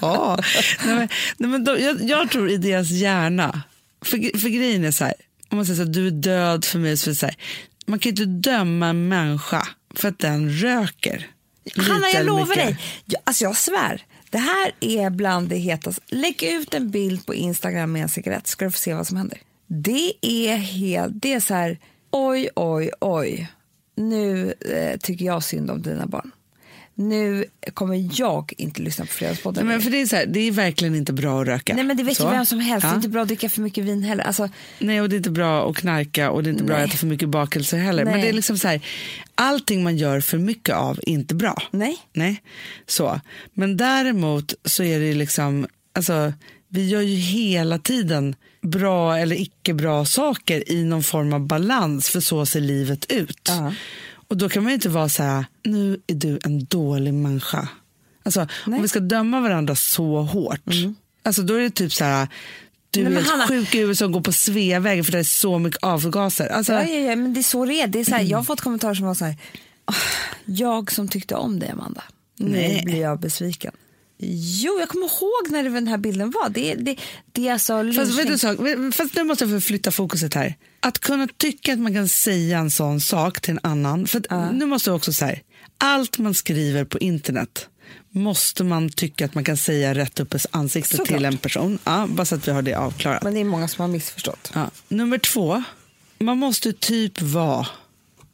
Jaha. 0.00 0.42
Nej, 0.86 0.94
men, 0.94 1.08
nej, 1.36 1.50
men 1.50 1.64
de, 1.64 1.82
jag, 1.82 2.02
jag 2.02 2.30
tror 2.30 2.50
i 2.50 2.56
deras 2.56 2.90
hjärna, 2.90 3.62
för, 4.04 4.38
för 4.38 4.48
grejen 4.48 4.84
är 4.84 4.90
så 4.90 5.04
här, 5.04 5.14
om 5.48 5.56
man 5.56 5.66
säger 5.66 5.76
så 5.76 5.82
här, 5.82 5.92
du 5.92 6.06
är 6.06 6.10
död 6.10 6.64
för 6.64 6.78
mig, 6.78 6.96
så 6.96 7.10
är 7.10 7.14
så 7.14 7.26
här, 7.26 7.36
man 7.86 7.98
kan 7.98 8.10
inte 8.10 8.24
döma 8.24 8.86
en 8.86 9.08
människa 9.08 9.68
för 9.94 10.08
att 10.08 10.18
den 10.18 10.50
röker. 10.50 11.26
Hanna, 11.76 12.08
jag 12.08 12.26
lovar 12.26 12.46
mycket. 12.46 12.64
dig. 12.64 12.78
Jag, 13.04 13.20
alltså 13.24 13.44
jag 13.44 13.56
svär. 13.56 14.04
Det 14.30 14.38
här 14.38 14.72
är 14.80 15.10
bland 15.10 15.48
det 15.48 15.56
hetaste. 15.56 16.02
Lägg 16.06 16.42
ut 16.42 16.74
en 16.74 16.90
bild 16.90 17.26
på 17.26 17.34
Instagram 17.34 17.92
med 17.92 18.02
en 18.02 18.08
cigarett 18.08 18.46
ska 18.46 18.64
du 18.64 18.70
få 18.70 18.78
se 18.78 18.94
vad 18.94 19.06
som 19.06 19.16
händer. 19.16 19.38
Det 19.66 20.12
är 20.20 20.56
helt, 20.56 21.12
det 21.22 21.32
är 21.32 21.40
så 21.40 21.54
här, 21.54 21.78
oj, 22.10 22.48
oj, 22.56 22.90
oj. 23.00 23.48
Nu 23.96 24.54
eh, 24.60 24.98
tycker 25.00 25.24
jag 25.24 25.42
synd 25.42 25.70
om 25.70 25.82
dina 25.82 26.06
barn. 26.06 26.30
Nu 26.94 27.44
kommer 27.74 28.10
jag 28.20 28.52
inte 28.56 28.82
lyssna 28.82 29.04
på 29.04 29.12
Fredagspodden. 29.12 29.66
Nej, 29.66 29.74
men 29.74 29.82
för 29.82 29.90
det, 29.90 30.00
är 30.00 30.06
så 30.06 30.16
här, 30.16 30.26
det 30.26 30.40
är 30.40 30.50
verkligen 30.52 30.94
inte 30.94 31.12
bra 31.12 31.40
att 31.40 31.46
röka. 31.46 31.74
Nej 31.74 31.84
men 31.84 31.96
det 31.96 32.02
vet 32.02 32.16
Så. 32.16 32.24
ju 32.24 32.30
vem 32.30 32.46
som 32.46 32.60
helst. 32.60 32.82
Det 32.82 32.88
Ja. 32.88 32.92
är 32.92 32.96
inte 32.96 33.08
bra 33.08 33.22
att 33.22 33.28
dricka 33.28 33.48
för 33.48 33.60
mycket 33.60 33.84
vin 33.84 34.02
heller. 34.02 34.24
Alltså, 34.24 34.48
Nej, 34.78 35.00
och 35.00 35.08
det 35.08 35.14
är 35.14 35.18
inte 35.18 35.30
bra 35.30 35.70
att 35.70 35.76
knarka 35.76 36.30
och 36.30 36.42
det 36.42 36.48
är 36.48 36.52
inte 36.52 36.64
bra 36.64 36.76
Nej. 36.76 36.84
att 36.84 36.90
äta 36.90 36.98
för 36.98 37.06
mycket 37.06 37.28
bakelser 37.28 37.78
heller. 37.78 38.04
Men 38.04 38.12
Nej. 38.12 38.22
det 38.22 38.28
är 38.28 38.32
liksom 38.32 38.58
så 38.58 38.68
här, 38.68 38.80
allting 39.34 39.82
man 39.82 39.96
gör 39.96 40.20
för 40.20 40.38
mycket 40.38 40.74
av 40.74 40.98
är 40.98 41.08
inte 41.08 41.34
bra. 41.34 41.62
nej. 41.70 41.96
Nej, 42.12 42.42
så. 42.86 43.20
Men 43.54 43.76
däremot 43.76 44.54
så 44.64 44.82
är 44.82 45.00
det 45.00 45.14
liksom, 45.14 45.66
alltså 45.92 46.32
vi 46.68 46.88
gör 46.88 47.00
ju 47.00 47.16
hela 47.16 47.78
tiden 47.78 48.34
bra 48.62 49.18
eller 49.18 49.36
icke 49.40 49.74
bra 49.74 50.04
saker 50.04 50.72
i 50.72 50.84
någon 50.84 51.02
form 51.02 51.32
av 51.32 51.40
balans 51.46 52.08
för 52.08 52.20
så 52.20 52.46
ser 52.46 52.60
livet 52.60 53.10
ut. 53.12 53.48
Ja. 53.48 53.74
Och 54.28 54.36
då 54.36 54.48
kan 54.48 54.62
man 54.62 54.70
ju 54.70 54.74
inte 54.74 54.88
vara 54.88 55.08
så 55.08 55.22
här, 55.22 55.44
nu 55.64 56.00
är 56.06 56.14
du 56.14 56.38
en 56.44 56.64
dålig 56.64 57.14
människa. 57.14 57.68
Alltså 58.22 58.40
Nej. 58.40 58.48
Mm. 58.66 58.76
om 58.76 58.82
vi 58.82 58.88
ska 58.88 59.00
döma 59.00 59.40
varandra 59.40 59.74
så 59.76 60.22
hårt, 60.22 60.60
alltså 61.22 61.42
då 61.42 61.54
är 61.54 61.60
det 61.60 61.70
typ 61.70 61.92
så 61.92 62.04
här, 62.04 62.28
du 62.90 63.04
Nej, 63.04 63.12
är 63.16 63.22
Hanna- 63.22 63.46
sjuk 63.46 63.74
i 63.74 63.78
USA 63.78 64.04
och 64.04 64.12
går 64.12 64.20
på 64.20 64.32
Sveavägen 64.32 65.04
för 65.04 65.12
det 65.12 65.18
är 65.18 65.22
så 65.22 65.58
mycket 65.58 65.82
avgaser. 65.82 66.46
Alltså, 66.48 66.72
Ja, 66.72 66.82
ja, 66.84 66.98
ja, 67.00 67.16
men 67.16 67.34
det 67.34 67.40
är 67.40 67.42
så 67.42 67.64
det 67.64 67.74
är. 67.80 67.86
Det 67.86 68.00
är 68.00 68.04
så 68.04 68.14
här, 68.14 68.22
Jag 68.22 68.38
har 68.38 68.44
fått 68.44 68.60
kommentarer 68.60 68.94
som 68.94 69.06
var 69.06 69.14
så 69.14 69.24
här, 69.24 69.36
"Åh, 69.86 69.94
jag 70.44 70.92
som 70.92 71.08
tyckte 71.08 71.34
om 71.34 71.58
dig 71.58 71.70
Amanda, 71.70 72.02
nu 72.36 72.48
Nej. 72.50 72.82
blir 72.84 73.00
jag 73.00 73.20
besviken. 73.20 73.72
Jo, 74.24 74.76
jag 74.80 74.88
kommer 74.88 75.06
ihåg 75.06 75.50
när 75.50 75.62
den 75.62 75.88
här 75.88 75.98
bilden 75.98 76.30
var. 76.30 76.48
Det, 76.48 76.74
det, 76.74 76.96
det 77.32 77.48
är 77.48 77.52
alltså 77.52 77.92
Fast, 77.96 78.18
vet 78.18 78.26
du, 78.26 78.38
sak? 78.38 78.58
Fast 78.94 79.14
nu 79.14 79.24
måste 79.24 79.44
jag 79.44 79.50
förflytta 79.50 79.90
fokuset 79.90 80.34
här. 80.34 80.54
Att 80.80 80.98
kunna 80.98 81.28
tycka 81.36 81.72
att 81.72 81.78
man 81.78 81.94
kan 81.94 82.08
säga 82.08 82.58
en 82.58 82.70
sån 82.70 83.00
sak 83.00 83.40
till 83.40 83.50
en 83.50 83.60
annan. 83.62 84.06
För 84.06 84.18
att 84.18 84.54
Nu 84.54 84.66
måste 84.66 84.90
jag 84.90 84.96
också 84.96 85.12
säga, 85.12 85.38
allt 85.78 86.18
man 86.18 86.34
skriver 86.34 86.84
på 86.84 86.98
internet 86.98 87.68
måste 88.10 88.64
man 88.64 88.90
tycka 88.90 89.24
att 89.24 89.34
man 89.34 89.44
kan 89.44 89.56
säga 89.56 89.94
rätt 89.94 90.20
upp 90.20 90.34
i 90.34 90.38
ansiktet 90.50 90.96
Såklart. 90.96 91.16
till 91.16 91.24
en 91.24 91.38
person. 91.38 91.78
Ja, 91.84 92.06
bara 92.06 92.24
så 92.24 92.34
att 92.34 92.48
vi 92.48 92.52
har 92.52 92.62
det 92.62 92.74
avklarat. 92.74 93.22
Men 93.22 93.34
det 93.34 93.40
är 93.40 93.44
många 93.44 93.68
som 93.68 93.82
har 93.82 93.88
missförstått. 93.88 94.52
Ja. 94.54 94.70
Nummer 94.88 95.18
två, 95.18 95.62
man 96.18 96.38
måste 96.38 96.72
typ 96.72 97.22
vara 97.22 97.66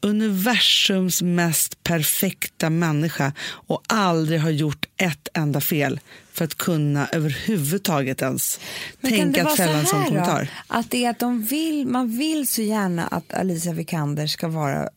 universums 0.00 1.22
mest 1.22 1.82
perfekta 1.84 2.70
människa 2.70 3.32
och 3.50 3.82
aldrig 3.86 4.40
ha 4.40 4.50
gjort 4.50 4.86
ett 4.96 5.28
enda 5.34 5.60
fel 5.60 6.00
för 6.32 6.44
att 6.44 6.54
kunna 6.54 7.08
överhuvudtaget 7.12 8.22
ens 8.22 8.60
Men 9.00 9.10
tänka 9.10 9.46
att 9.46 9.56
fälla 9.56 9.78
en 9.78 9.84
så 9.84 9.90
sån 9.90 10.04
kommentar. 10.04 10.42
Då? 10.68 10.74
Att 10.78 10.90
det 10.90 11.04
är 11.04 11.10
att 11.10 11.18
de 11.18 11.42
vill, 11.42 11.86
man 11.86 12.16
vill 12.18 12.48
så 12.48 12.62
gärna 12.62 13.06
att 13.06 13.34
Alicia 13.34 13.72
Vikander 13.72 14.26
ska 14.26 14.48
vara 14.48 14.88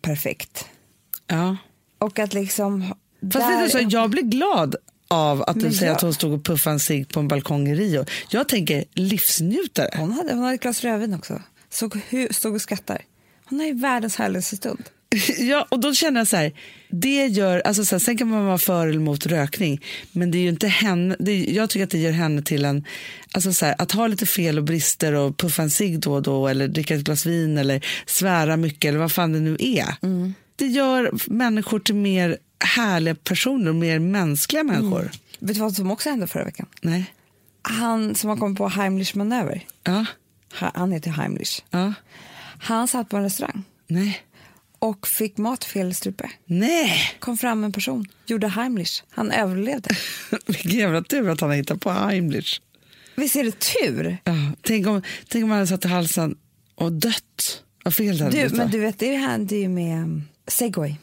perfekt. 0.00 0.64
Ja. 1.26 1.56
Och 1.98 2.18
att 2.18 2.34
liksom... 2.34 2.94
Fast 3.32 3.64
du, 3.64 3.70
så, 3.70 3.86
jag 3.90 4.10
blir 4.10 4.22
glad 4.22 4.76
av 5.08 5.42
att 5.42 5.60
du 5.60 5.72
säger 5.72 5.86
jag- 5.86 5.96
att 5.96 6.02
hon 6.02 6.14
stod 6.14 6.32
och 6.32 6.44
puffade 6.44 6.74
en 6.74 6.80
cigg 6.80 7.08
på 7.08 7.20
en 7.20 7.28
balkong 7.28 7.68
i 7.68 7.74
Rio. 7.74 8.04
Jag 8.30 8.48
tänker 8.48 8.84
livsnjutare. 8.94 9.90
hon, 9.96 10.12
hade, 10.12 10.32
hon 10.34 10.42
hade 10.42 10.54
ett 10.54 10.60
glas 10.62 10.84
rödvin 10.84 11.14
också. 11.14 11.42
Såg, 11.70 12.00
stod 12.30 12.54
och 12.54 12.62
skrattar. 12.62 13.02
Hon 13.48 13.58
har 13.60 13.66
ju 13.66 13.74
världens 13.74 14.16
härligaste 14.16 14.56
stund. 14.56 14.82
Ja, 15.38 15.66
och 15.68 15.80
då 15.80 15.94
känner 15.94 16.20
jag 16.20 16.28
så 16.28 16.36
här, 16.36 16.52
det 16.90 17.26
gör, 17.26 17.60
alltså 17.60 17.84
så 17.84 17.94
här, 17.94 18.00
sen 18.00 18.16
kan 18.18 18.28
man 18.28 18.46
vara 18.46 18.58
för 18.58 18.86
eller 18.86 18.96
emot 19.00 19.26
rökning, 19.26 19.80
men 20.12 20.30
det 20.30 20.38
är 20.38 20.40
ju 20.42 20.48
inte 20.48 20.68
henne, 20.68 21.16
det, 21.18 21.44
jag 21.44 21.70
tycker 21.70 21.84
att 21.84 21.90
det 21.90 21.98
gör 21.98 22.12
henne 22.12 22.42
till 22.42 22.64
en, 22.64 22.84
alltså 23.32 23.52
så 23.52 23.66
här, 23.66 23.74
att 23.78 23.92
ha 23.92 24.06
lite 24.06 24.26
fel 24.26 24.58
och 24.58 24.64
brister 24.64 25.12
och 25.12 25.36
puffa 25.36 25.62
en 25.62 25.70
cigg 25.70 26.00
då 26.00 26.14
och 26.14 26.22
då 26.22 26.48
eller 26.48 26.68
dricka 26.68 26.94
ett 26.94 27.00
glas 27.04 27.26
vin 27.26 27.58
eller 27.58 27.86
svära 28.06 28.56
mycket 28.56 28.88
eller 28.88 28.98
vad 28.98 29.12
fan 29.12 29.32
det 29.32 29.40
nu 29.40 29.56
är. 29.60 29.94
Det 30.56 30.66
gör 30.66 31.10
människor 31.26 31.80
till 31.80 31.94
mer 31.94 32.38
härliga 32.76 33.14
personer 33.14 33.68
och 33.68 33.74
mer 33.74 33.98
mänskliga 33.98 34.62
människor. 34.64 35.10
Vet 35.38 35.54
du 35.54 35.60
vad 35.60 35.74
som 35.76 35.90
också 35.90 36.10
hände 36.10 36.26
förra 36.26 36.44
veckan? 36.44 36.66
Nej. 36.82 37.04
Han 37.62 38.14
som 38.14 38.30
har 38.30 38.36
kommit 38.36 38.58
på 38.58 38.68
Heimlich 38.68 39.14
manöver. 39.14 39.64
Ja. 39.84 40.04
Ha- 40.60 40.72
Han 40.74 40.92
heter 40.92 41.10
Heimlich. 41.10 41.62
Ja. 41.70 41.92
Han 42.60 42.88
satt 42.88 43.08
på 43.08 43.16
en 43.16 43.22
restaurang 43.22 43.64
Nej. 43.86 44.20
och 44.78 45.06
fick 45.08 45.36
mat 45.38 45.64
fel 45.64 45.94
strupe. 45.94 46.30
Nej. 46.46 47.00
Kom 47.18 47.38
fram 47.38 47.64
en 47.64 47.72
person, 47.72 48.06
gjorde 48.26 48.48
Heimlich. 48.48 49.02
Han 49.10 49.30
överlevde. 49.30 49.90
Vilken 50.46 50.70
jävla 50.70 51.02
tur 51.02 51.28
att 51.30 51.40
han 51.40 51.50
har 51.50 51.56
hittat 51.56 51.80
på 51.80 51.90
Heimlich. 51.90 52.60
Visst 53.16 53.36
är 53.36 53.44
det 53.44 53.58
tur? 53.58 54.18
Ja, 54.24 54.32
tänk, 54.62 54.86
om, 54.86 55.02
tänk 55.28 55.44
om 55.44 55.50
han 55.50 55.58
hade 55.58 55.66
satt 55.66 55.84
i 55.84 55.88
halsen 55.88 56.36
och 56.74 56.92
dött. 56.92 57.62
Vad 57.84 57.94
fel 57.94 58.18
Du, 58.18 58.48
då. 58.48 58.56
men 58.56 58.70
du 58.70 58.78
vet, 58.80 58.98
det 58.98 59.16
hände 59.16 59.56
ju 59.56 59.68
med 59.68 60.02
um, 60.02 60.28
segway. 60.46 60.94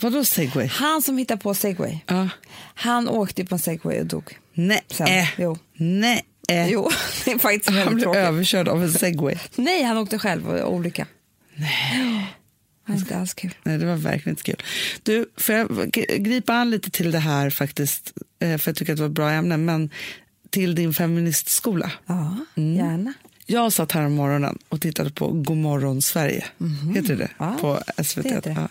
Vadå 0.00 0.24
segway? 0.24 0.66
Han 0.66 1.02
som 1.02 1.18
hittade 1.18 1.40
på 1.40 1.54
segway, 1.54 1.98
Ja. 2.06 2.28
han 2.74 3.08
åkte 3.08 3.44
på 3.44 3.54
en 3.54 3.58
segway 3.58 4.00
och 4.00 4.06
dog. 4.06 4.38
Nej. 4.54 4.80
Sen. 4.90 5.26
Jo. 5.38 5.58
Nej. 5.76 6.24
Jo, 6.70 6.90
det 7.24 7.30
är 7.32 7.38
faktiskt 7.38 7.66
Han 7.66 7.74
väldigt 7.76 7.94
blev 7.94 8.02
tråkigt. 8.04 8.20
överkörd 8.22 8.68
av 8.68 8.82
en 8.82 8.92
segway. 8.92 9.36
Nej, 9.56 9.82
han 9.82 9.96
åkte 9.98 10.18
själv 10.18 10.48
och 10.48 10.74
olycka. 10.74 11.06
Nej. 11.54 12.34
Det 12.86 12.92
var 12.92 12.98
inte 12.98 13.16
alls 13.18 13.34
kul. 13.34 13.54
Nej, 13.62 13.78
det 13.78 13.86
var 13.86 13.96
verkligen 13.96 14.30
inte 14.32 14.42
kul. 14.42 14.62
Du, 15.02 15.30
får 15.36 15.54
jag 15.54 15.90
gripa 16.18 16.52
an 16.54 16.70
lite 16.70 16.90
till 16.90 17.10
det 17.10 17.18
här 17.18 17.50
faktiskt, 17.50 18.12
eh, 18.40 18.58
för 18.58 18.70
jag 18.70 18.76
tycker 18.76 18.92
att 18.92 18.96
det 18.96 19.02
var 19.02 19.08
ett 19.08 19.14
bra 19.14 19.30
ämne, 19.30 19.56
men 19.56 19.90
till 20.50 20.74
din 20.74 20.94
feministskola. 20.94 21.92
Ja, 22.06 22.36
Mm. 22.56 22.76
gärna. 22.76 23.12
Jag 23.46 23.72
satt 23.72 23.92
här 23.92 24.02
om 24.06 24.12
morgonen 24.12 24.58
och 24.68 24.80
tittade 24.80 25.10
på 25.10 25.28
Godmorgon 25.28 26.02
Sverige. 26.02 26.44
Heter 26.94 27.16
det 27.16 27.28
Ja, 27.38 27.56
På 27.60 27.82
SVT. 28.04 28.22
det 28.22 28.40
det. 28.40 28.50
Ja. 28.50 28.68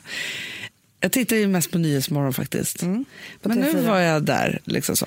Jag 1.00 1.12
tittar 1.12 1.36
ju 1.36 1.48
mest 1.48 1.72
på 1.72 1.78
Nyhetsmorgon 1.78 2.34
faktiskt. 2.34 2.82
Mm, 2.82 3.06
på 3.42 3.50
Men 3.50 3.58
nu 3.58 3.72
TV4. 3.72 3.88
var 3.88 4.00
jag 4.00 4.24
där 4.24 4.60
liksom 4.64 4.96
så. 4.96 5.06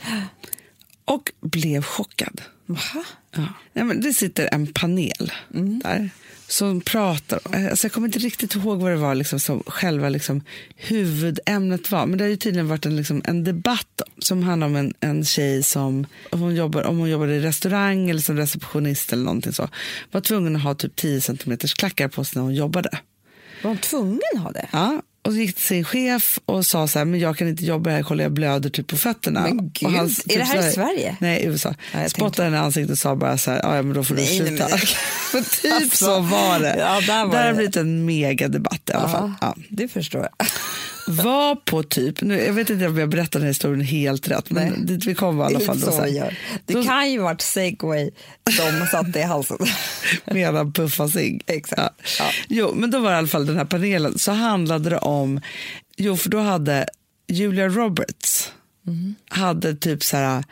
Och 1.11 1.33
blev 1.41 1.83
chockad. 1.83 2.43
Jaha. 2.67 3.05
Ja. 3.37 3.47
Nej, 3.73 3.85
men 3.85 4.01
det 4.01 4.13
sitter 4.13 4.49
en 4.53 4.67
panel 4.73 5.33
Mm. 5.55 5.79
där 5.85 6.11
som 6.49 6.81
pratar. 6.81 7.41
Alltså 7.71 7.85
jag 7.87 7.93
kommer 7.93 8.09
inte 8.09 8.19
riktigt 8.19 8.55
ihåg 8.55 8.81
vad 8.81 8.91
det 8.91 8.97
var 8.97 9.15
liksom, 9.15 9.41
som 9.41 9.63
själva 9.67 10.09
liksom, 10.09 10.43
huvudämnet 10.77 11.91
var. 11.91 12.07
Men 12.07 12.19
det 12.19 12.25
har 12.25 12.29
ju 12.29 12.37
tydligen 12.37 12.69
varit 12.69 12.87
en, 12.87 12.97
liksom, 12.97 13.23
en 13.25 13.45
debatt 13.45 14.03
som 14.19 14.43
handlar 14.43 14.67
om 14.67 14.77
en, 14.77 14.95
en 15.01 15.25
tjej 15.25 15.63
som, 15.63 16.07
om 16.31 16.41
hon, 16.41 16.55
jobbar, 16.55 16.83
om 16.83 16.99
hon 16.99 17.11
jobbade 17.11 17.35
i 17.35 17.41
restaurang 17.41 18.11
eller 18.11 18.21
som 18.21 18.37
receptionist 18.37 19.13
eller 19.13 19.25
någonting 19.25 19.53
så, 19.53 19.69
var 20.11 20.21
tvungen 20.21 20.57
att 20.57 20.63
ha 20.63 20.75
typ 20.75 20.97
10 20.97 21.21
centimeters 21.21 21.75
klackar 21.75 22.09
på 22.09 22.25
sig 22.25 22.33
när 22.37 22.43
hon 22.43 22.55
jobbade. 22.55 22.99
Var 23.63 23.69
hon 23.71 23.79
tvungen 23.79 24.21
att 24.35 24.43
ha 24.43 24.51
det? 24.53 24.69
Ja, 24.73 25.03
och 25.23 25.33
så 25.33 25.39
gick 25.39 25.55
till 25.55 25.65
sin 25.65 25.85
chef 25.85 26.39
och 26.47 26.67
sa 26.67 26.89
så 26.89 26.99
här, 26.99 27.07
men 27.07 27.21
jag 27.21 27.37
kan 27.37 27.49
inte 27.49 27.65
jobba 27.65 27.91
här, 27.91 28.03
kolla 28.03 28.23
jag 28.23 28.33
blöder 28.33 28.71
typ 28.71 28.87
på 28.87 28.97
fötterna. 28.97 29.41
Men 29.41 29.59
och 29.59 29.73
gud, 29.73 29.91
är 30.29 30.39
det 30.39 30.45
här 30.45 30.63
så 30.63 30.69
i 30.69 30.73
Sverige? 30.73 31.17
Nej, 31.21 31.41
i 31.43 31.47
USA. 31.47 31.75
Ja, 31.95 32.09
Spottade 32.09 32.45
henne 32.45 32.57
i 32.57 32.61
ansiktet 32.61 32.91
och 32.91 32.99
sa 32.99 33.17
bara 33.17 33.39
så 33.39 33.51
här, 33.51 33.61
"Ja, 33.63 33.83
men 33.83 33.93
då 33.93 34.05
får 34.05 34.15
du 34.15 34.27
sluta. 34.27 34.69
men- 34.69 34.79
Men 35.33 35.45
typ 35.63 35.73
Alltså, 35.73 36.05
så 36.05 36.21
var 36.21 36.59
det. 36.61 36.77
ja, 36.79 37.01
där 37.07 37.25
var 37.27 37.33
där 37.35 37.43
har 37.43 37.49
det. 37.49 37.55
blivit 37.57 37.77
en 37.77 38.05
megadebatt 38.05 38.91
i 38.91 38.93
alla 38.93 39.09
fall. 39.09 39.33
Ja. 39.41 39.55
det 39.69 39.89
förstår 39.89 40.21
jag. 40.39 40.47
Var 41.11 41.55
på 41.57 41.83
typ, 41.83 42.21
nu, 42.23 42.39
jag 42.45 42.53
vet 42.53 42.71
inte 42.71 42.87
om 42.87 42.99
jag 42.99 43.09
berättar 43.09 43.39
den 43.41 43.43
här 43.43 43.49
historien 43.49 43.81
helt 43.81 44.29
rätt, 44.29 44.51
men 44.51 44.69
Nej. 44.73 44.81
dit 44.81 45.05
vi 45.07 45.15
kom 45.15 45.37
var 45.37 45.51
i 45.51 45.55
alla 45.55 45.65
fall. 45.65 45.81
Då, 45.81 45.93
så 45.93 46.01
här. 46.03 46.39
Det 46.67 46.75
då- 46.75 46.85
kan 46.85 47.11
ju 47.13 47.19
varit 47.19 47.41
segway 47.41 48.11
de 48.45 48.87
satte 48.91 49.19
i 49.19 49.23
halsen. 49.23 49.59
medan 50.25 50.73
puffa 50.73 51.09
sig. 51.09 51.41
Exakt. 51.47 51.81
Ja. 51.83 51.91
Ja. 52.19 52.31
Jo, 52.49 52.73
men 52.75 52.91
då 52.91 52.99
var 52.99 53.11
det 53.11 53.15
i 53.15 53.19
alla 53.19 53.29
fall 53.29 53.47
den 53.47 53.57
här 53.57 53.65
panelen, 53.65 54.19
så 54.19 54.33
handlade 54.33 54.91
det 54.91 54.99
om, 54.99 55.41
jo 55.97 56.17
för 56.17 56.31
då 56.31 56.39
hade 56.39 56.87
Julia 57.29 57.69
Roberts, 57.69 58.53
Mhm. 58.87 59.15
hade 59.29 59.75
typ 59.75 60.05
så 60.05 60.17
här, 60.17 60.45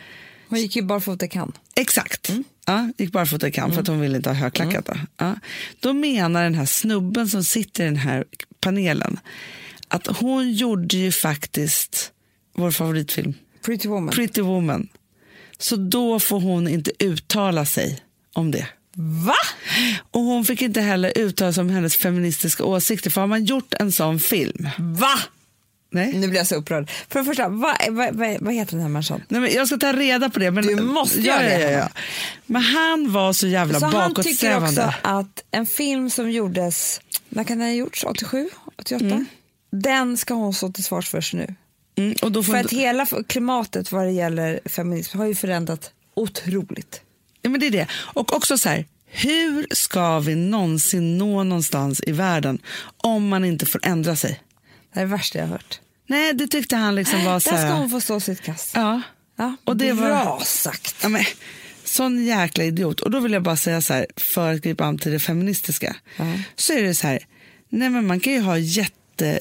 Hon 0.49 0.59
gick 0.59 0.77
ju 0.77 0.83
barfota 0.83 1.27
i 1.27 1.29
kan. 1.29 1.53
exakt, 1.77 2.29
Mm. 2.29 2.45
ja, 2.67 2.91
gick 2.99 3.13
barfota 3.13 3.51
kan 3.51 3.73
för 3.73 3.81
att 3.81 3.87
hon 3.89 4.01
ville 4.01 4.17
inte 4.17 4.29
ha 4.31 4.35
högklackat. 4.35 4.87
Då. 4.87 4.95
Ja. 5.17 5.35
då 5.81 5.93
menar 5.93 6.43
den 6.45 6.55
här 6.55 6.67
snubben 6.67 7.29
som 7.29 7.45
sitter 7.45 7.83
i 7.83 7.87
den 7.87 7.97
här 7.97 8.25
panelen 8.61 9.21
att 9.89 10.07
hon 10.07 10.53
gjorde 10.53 10.97
ju 10.97 11.13
faktiskt 11.13 12.13
vår 12.57 12.71
favoritfilm, 12.71 13.35
Pretty 13.65 13.89
woman. 13.89 14.15
Pretty 14.15 14.41
Woman. 14.41 14.89
Så 15.59 15.77
då 15.77 16.21
får 16.21 16.41
hon 16.41 16.69
inte 16.69 16.93
uttala 16.99 17.67
sig 17.67 18.01
om 18.33 18.51
det. 18.51 18.67
Va? 19.27 19.35
Och 20.11 20.21
hon 20.21 20.45
fick 20.45 20.63
inte 20.63 20.81
heller 20.81 21.13
uttala 21.19 21.53
sig 21.53 21.61
om 21.61 21.71
hennes 21.71 21.97
feministiska 21.97 22.65
åsikter. 22.65 23.11
För 23.11 23.21
har 23.21 23.29
man 23.29 23.45
gjort 23.45 23.75
en 23.75 23.93
sån 23.93 24.21
film? 24.21 24.69
Va? 24.79 25.19
Nej. 25.91 26.13
Nu 26.13 26.29
blir 26.29 26.39
jag 26.39 26.47
så 26.47 26.55
upprörd. 26.55 26.91
För 27.09 27.19
det 27.19 27.25
första, 27.25 27.49
vad, 27.49 27.77
vad, 27.91 28.15
vad, 28.15 28.37
vad 28.41 28.55
heter 28.55 28.73
den 28.73 28.81
här 28.83 28.89
människan? 28.89 29.23
Nej, 29.29 29.41
men 29.41 29.53
jag 29.53 29.67
ska 29.67 29.77
ta 29.77 29.93
reda 29.93 30.31
på 30.31 30.39
det. 30.39 30.51
Men, 30.51 30.67
Du 30.67 30.77
måste 30.83 31.21
ja, 31.21 31.43
göra 31.43 31.59
det, 31.59 31.71
Ja, 31.71 31.79
ja. 31.79 31.89
Men 32.47 32.63
han 32.63 33.13
var 33.13 33.33
så 33.33 33.47
jävla 33.47 33.81
Så 33.81 33.87
han 33.87 33.93
tycker 33.95 34.09
bakåtsträvande. 34.23 34.87
också 34.87 34.99
att 35.03 35.45
en 35.51 35.67
film 35.67 36.11
som 36.11 36.31
gjordes, 36.31 37.01
när 37.29 37.45
kan 37.45 37.59
den 37.59 37.67
ha 37.67 37.75
gjorts? 37.75 38.05
87? 38.05 38.49
88? 38.79 39.25
Den 39.71 40.17
ska 40.17 40.35
hon 40.35 40.55
stå 40.55 40.73
till 40.73 40.85
svars 40.85 41.09
för 41.09 41.37
nu. 41.37 41.55
Mm, 41.97 42.15
och 42.23 42.33
då 42.33 42.43
får 42.43 42.53
För 42.53 42.61
att 42.61 42.73
hela 42.73 43.07
klimatet 43.27 43.93
vad 43.93 44.05
det 44.07 44.11
gäller 44.13 44.61
feminism 44.65 45.19
har 45.19 45.27
ju 45.27 45.35
förändrats 45.35 45.91
otroligt. 46.15 47.01
ja, 47.43 47.51
men 47.51 47.61
det 47.61 47.67
är 47.67 47.71
det. 47.71 47.87
Och 47.93 48.33
också 48.37 48.59
så 48.59 48.69
här, 48.69 48.87
hur 49.07 49.67
ska 49.71 50.19
vi 50.21 50.35
någonsin 50.35 51.19
nå 51.19 51.43
någonstans 51.45 52.01
i 52.07 52.13
världen 52.13 52.59
om 52.97 53.29
man 53.29 53.45
inte 53.45 53.67
får 53.67 53.81
ändra 53.85 54.17
sig? 54.17 54.41
Det 54.95 55.01
är 55.01 55.05
det 55.05 55.11
värsta 55.11 55.39
jag 55.39 55.45
har 55.47 55.53
hört. 55.53 55.81
Nej, 56.07 56.33
det 56.35 56.47
tyckte 56.47 56.77
han 56.77 56.95
liksom 56.95 57.25
var 57.25 57.41
så 57.41 57.51
Där 57.51 57.57
ska 57.57 57.67
här... 57.67 57.75
hon 57.79 57.91
få 57.91 58.01
stå 58.01 58.21
sitt 58.21 58.41
kast. 58.43 58.71
Ja. 58.75 59.03
Ja, 59.37 59.57
Och 59.65 59.77
det 59.77 59.93
var- 59.93 60.07
bra 60.09 60.41
sagt. 60.45 60.95
Ja, 61.03 61.09
men, 61.09 61.25
sån 61.85 62.25
jäkla 62.25 62.65
idiot. 62.65 63.01
Och 63.01 63.11
då 63.11 63.21
vill 63.21 63.33
jag 63.33 63.43
bara 63.43 63.57
säga 63.57 63.81
så 63.83 63.95
här, 63.95 64.07
för 64.17 64.53
att 64.55 64.61
gripa 64.63 64.85
an 64.85 64.99
till 64.99 65.13
det 65.13 65.19
feministiska, 65.21 65.97
så 66.57 66.73
är 66.73 66.83
det 66.83 66.95
så 66.95 67.07
här, 67.07 67.19
nej 67.69 67.91
men 67.91 68.07
man 68.07 68.21
kan 68.21 68.33
ju 68.33 68.41
ha 68.41 68.59
jätte, 68.59 68.95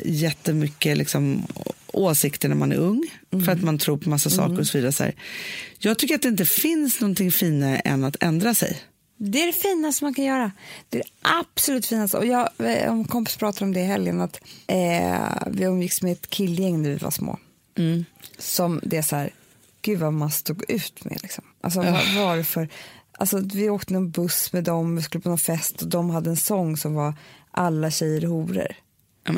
jättemycket 0.06 0.98
liksom, 0.98 1.48
åsikter 1.88 2.50
när 2.50 2.56
man 2.56 2.72
är 2.72 2.78
ung, 2.78 3.10
för 3.46 3.52
att 3.52 3.62
man 3.62 3.78
tror 3.78 3.98
på 3.98 4.10
massa 4.10 4.30
saker 4.30 4.60
och 4.60 4.68
så 4.68 4.78
vidare. 4.78 4.92
Så 4.92 5.04
här. 5.04 5.16
Jag 5.80 6.00
tycker 6.00 6.16
att 6.16 6.22
det 6.22 6.28
inte 6.28 6.46
finns 6.46 7.02
någonting 7.02 7.32
finare 7.32 7.76
än 7.76 8.04
att 8.04 8.24
ändra 8.24 8.54
sig. 8.54 8.82
Det 9.18 9.44
är 9.44 9.48
det 9.48 9.54
finaste 9.54 10.04
man 10.04 10.14
kan 10.14 10.26
göra. 10.26 10.52
Det 10.90 10.98
är 10.98 11.04
det 11.04 11.10
absolut 11.22 11.86
finaste. 11.86 12.18
Och 12.18 12.26
jag, 12.26 12.50
eh, 12.58 12.88
en 12.88 13.06
kompis 13.06 13.38
pratade 13.38 13.66
om 13.66 13.74
det 13.74 13.80
i 13.80 13.84
helgen, 13.84 14.22
att 14.22 14.42
eh, 14.68 15.48
vi 15.48 15.64
umgicks 15.64 16.02
med 16.02 16.12
ett 16.12 16.30
killgäng 16.30 16.82
när 16.82 16.90
vi 16.90 16.96
var 16.96 17.12
små. 17.12 17.40
Som 18.40 18.80
det 18.84 18.98
är 18.98 19.02
så 19.02 19.16
här, 19.16 19.30
gud 19.82 20.00
vad 20.00 20.14
man 20.14 20.32
stod 20.32 20.72
ut 20.72 21.06
med. 21.06 21.18
Liksom. 21.22 21.44
Alltså, 21.62 21.80
vad 21.80 22.16
var 22.16 22.38
det 22.38 22.44
för... 22.44 22.70
Alltså, 23.20 23.42
vi 23.54 23.70
åkte 23.70 23.94
en 23.94 24.12
buss 24.12 24.54
med 24.54 24.64
dem, 24.64 24.96
vi 24.96 25.02
skulle 25.02 25.22
på 25.22 25.30
någon 25.30 25.38
fest 25.38 25.82
och 25.82 25.88
de 25.88 26.10
hade 26.10 26.30
en 26.30 26.38
sång 26.38 26.78
som 26.78 26.94
var 26.94 27.14
Alla 27.52 27.92
tjejer 27.92 28.22
horor. 28.22 28.76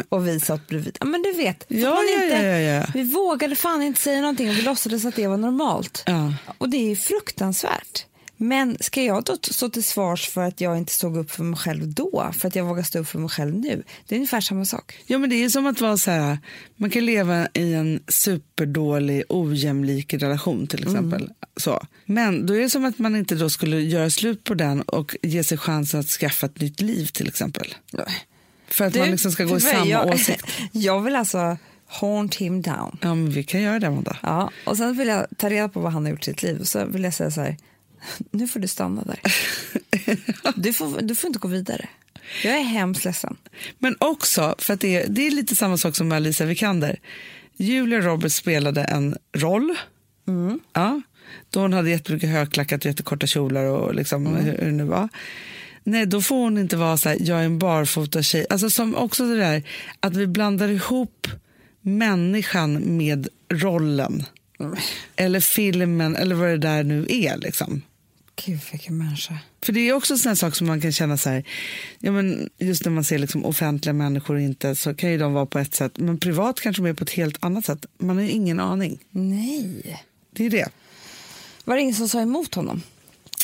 Och 0.10 0.28
vi 0.28 0.40
satt 0.40 0.68
bredvid. 0.68 0.98
Ja, 1.00 1.06
men 1.06 1.22
du 1.22 1.34
vet, 1.34 1.66
Ja, 1.68 1.78
ja, 1.78 2.24
inte, 2.24 2.36
ja, 2.46 2.86
vi 2.94 3.04
vågade 3.04 3.56
fan 3.56 3.82
inte 3.82 4.02
säga 4.02 4.22
någonting 4.22 4.50
och 4.50 4.58
vi 4.58 4.62
låtsades 4.62 5.06
att 5.06 5.16
det 5.16 5.28
var 5.28 5.38
normalt. 5.38 6.04
Ja. 6.06 6.34
Och 6.58 6.70
det 6.70 6.92
är 6.92 6.96
fruktansvärt. 6.96 8.06
Men 8.42 8.78
ska 8.80 9.04
jag 9.04 9.24
då 9.24 9.38
stå 9.42 9.70
till 9.70 9.84
svars 9.84 10.30
för 10.30 10.42
att 10.42 10.62
jag 10.62 10.78
inte 10.78 10.92
stod 10.92 11.18
upp 11.18 11.32
för 11.32 11.44
mig 11.44 11.60
själv 11.60 11.94
då, 11.94 12.32
för 12.34 12.48
att 12.48 12.56
jag 12.56 12.66
vågar 12.66 12.84
stå 12.84 13.00
upp 13.00 13.08
för 13.08 13.20
mig 13.20 13.30
själv 13.30 13.56
nu? 13.56 13.84
Det 14.08 14.16
är 14.16 14.18
ungefär 14.18 14.42
samma 14.42 14.66
sak. 14.66 14.98
Ja, 15.06 15.18
men 15.18 15.30
det 15.30 15.44
är 15.44 15.50
som 15.50 15.66
att 15.68 15.82
vara 15.82 15.98
så 15.98 16.12
här, 16.12 16.38
man 16.76 16.90
kan 16.90 17.06
leva 17.06 17.48
i 17.54 17.74
en 17.74 18.04
superdålig, 18.08 19.24
ojämlik 19.30 20.14
relation 20.14 20.68
till 20.68 20.84
exempel. 20.84 21.30
Så. 21.58 21.86
Men 22.06 22.46
då 22.46 22.54
är 22.54 22.60
det 22.60 22.70
som 22.70 22.86
att 22.86 23.00
man 23.00 23.16
inte 23.16 23.36
då 23.36 23.50
skulle 23.50 23.82
göra 23.82 24.10
slut 24.10 24.44
på 24.44 24.54
den 24.54 24.82
och 24.82 25.16
ge 25.22 25.44
sig 25.44 25.58
chansen 25.58 26.00
att 26.00 26.10
skaffa 26.10 26.46
ett 26.46 26.62
nytt 26.62 26.82
liv 26.82 27.06
till 27.06 27.28
exempel. 27.28 27.74
För 28.80 28.86
att 28.86 28.96
man 28.96 29.12
liksom 29.12 29.32
ska 29.32 29.44
gå 29.44 29.58
i 29.58 29.62
samma 29.62 29.86
jag, 29.86 30.08
åsikt. 30.08 30.46
Jag 30.72 31.02
vill 31.02 31.16
alltså 31.16 31.58
haunt 31.88 32.36
him 32.36 32.62
down. 32.62 32.98
Ja, 33.02 33.16
men 33.16 33.30
vi 33.30 33.44
kan 33.44 33.62
göra 33.62 33.80
det, 33.80 33.88
Amanda. 33.88 34.18
Ja, 34.24 34.52
och 34.66 34.78
sen 34.78 34.98
vill 34.98 35.08
jag 35.08 35.26
ta 35.38 35.50
reda 35.50 35.70
på 35.70 35.80
vad 35.80 35.92
han 35.92 36.04
har 36.04 36.12
gjort 36.12 36.22
i 36.22 36.26
sitt 36.26 36.44
liv. 36.44 36.64
Så 36.64 36.86
vill 36.86 37.04
jag 37.04 37.14
säga 37.14 37.32
så 37.32 37.42
här, 37.42 37.58
nu 38.32 38.48
får 38.48 38.60
du 38.60 38.68
stanna 38.68 39.04
där. 39.04 39.20
Du 40.56 40.74
får, 40.74 41.02
du 41.02 41.16
får 41.16 41.28
inte 41.28 41.40
gå 41.40 41.48
vidare. 41.48 41.88
Jag 42.44 42.58
är 42.58 42.64
hemskt 42.64 43.06
ledsen. 43.06 43.38
Men 43.78 43.96
också, 44.00 44.56
för 44.60 44.74
att 44.74 44.80
det 44.80 44.96
är, 44.96 45.08
det 45.08 45.28
är 45.28 45.32
lite 45.32 45.56
samma 45.56 45.78
sak 45.78 45.96
som 45.96 46.08
med 46.08 46.16
Alicia 46.16 46.46
Vikander. 46.46 47.00
Julia 47.58 48.00
Roberts 48.00 48.36
spelade 48.36 48.84
en 48.84 49.18
roll. 49.34 49.76
Ja, 50.74 51.02
då 51.50 51.60
hon 51.60 51.74
hade 51.74 51.90
jättemycket 51.90 52.30
högklackat 52.30 52.80
och 52.80 52.86
jättekorta 52.86 53.28
kjolar 53.28 53.64
och 53.64 53.96
liksom, 53.96 54.28
hur, 54.28 54.58
hur 54.58 54.66
det 54.66 54.72
nu 54.72 54.84
var. 54.84 55.10
Nej, 55.90 56.06
då 56.06 56.22
får 56.22 56.36
hon 56.36 56.58
inte 56.58 56.78
vara 56.78 56.98
så 56.98 57.10
här, 57.10 57.18
jag 57.22 57.40
är 57.40 57.44
en 57.44 57.60
barfota 57.60 58.24
tjej. 58.24 58.46
Alltså 58.50 58.70
som 58.70 58.96
också 58.96 59.28
det 59.28 59.38
där 59.38 59.64
att 60.00 60.16
vi 60.16 60.28
blandar 60.28 60.68
ihop 60.68 61.28
människan 61.82 62.98
med 62.98 63.28
rollen. 63.50 64.24
Eller 65.16 65.40
filmen, 65.40 66.16
eller 66.16 66.36
vad 66.36 66.50
det 66.50 66.58
där 66.58 66.84
nu 66.84 67.06
är. 67.10 67.38
Liksom. 67.38 67.82
Gud, 68.46 68.60
vilken 68.72 68.98
människa. 68.98 69.38
För 69.64 69.74
det 69.74 69.90
är 69.90 69.94
också 69.94 70.30
en 70.30 70.36
sak 70.36 70.56
som 70.56 70.68
man 70.68 70.82
kan 70.82 70.92
känna 70.92 71.18
så 71.18 71.30
här, 71.30 71.44
ja 72.00 72.12
men 72.12 72.50
just 72.58 72.86
när 72.86 72.92
man 72.92 73.04
ser 73.04 73.20
liksom 73.20 73.46
offentliga 73.46 73.94
människor 73.94 74.40
inte 74.40 74.76
så 74.76 74.96
kan 74.96 75.12
ju 75.12 75.18
de 75.18 75.34
vara 75.34 75.46
på 75.46 75.60
ett 75.60 75.76
sätt, 75.76 75.98
men 75.98 76.20
privat 76.20 76.60
kanske 76.62 76.82
de 76.82 76.90
är 76.90 76.94
på 76.94 77.04
ett 77.04 77.10
helt 77.10 77.38
annat 77.44 77.66
sätt. 77.66 77.86
Man 77.98 78.16
har 78.16 78.24
ju 78.24 78.30
ingen 78.30 78.60
aning. 78.60 79.00
Nej. 79.12 80.04
Det 80.32 80.46
är 80.46 80.50
det. 80.50 80.70
Var 81.66 81.76
det 81.76 81.82
ingen 81.82 81.96
som 81.96 82.10
sa 82.10 82.22
emot 82.22 82.56
honom? 82.56 82.82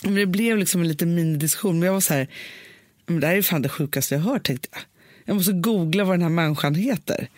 Men 0.04 0.16
det 0.16 0.26
blev 0.26 0.58
liksom 0.58 0.82
en 0.82 0.88
liten 0.88 1.16
minidiskussion, 1.16 1.80
men 1.80 1.86
jag 1.86 1.94
var 1.94 2.02
så 2.02 2.14
här, 2.14 2.28
men 3.06 3.20
det 3.20 3.28
här 3.28 3.36
är 3.36 3.42
fan 3.42 3.62
det 3.62 3.70
sjukaste 3.70 4.16
jag 4.16 4.22
hört 4.22 4.44
tänkte 4.48 4.68
jag. 4.72 4.82
Jag 5.26 5.36
måste 5.36 5.52
googla 5.54 6.04
vad 6.04 6.14
den 6.14 6.22
här 6.22 6.30
människan 6.30 6.76
heter. 6.76 7.30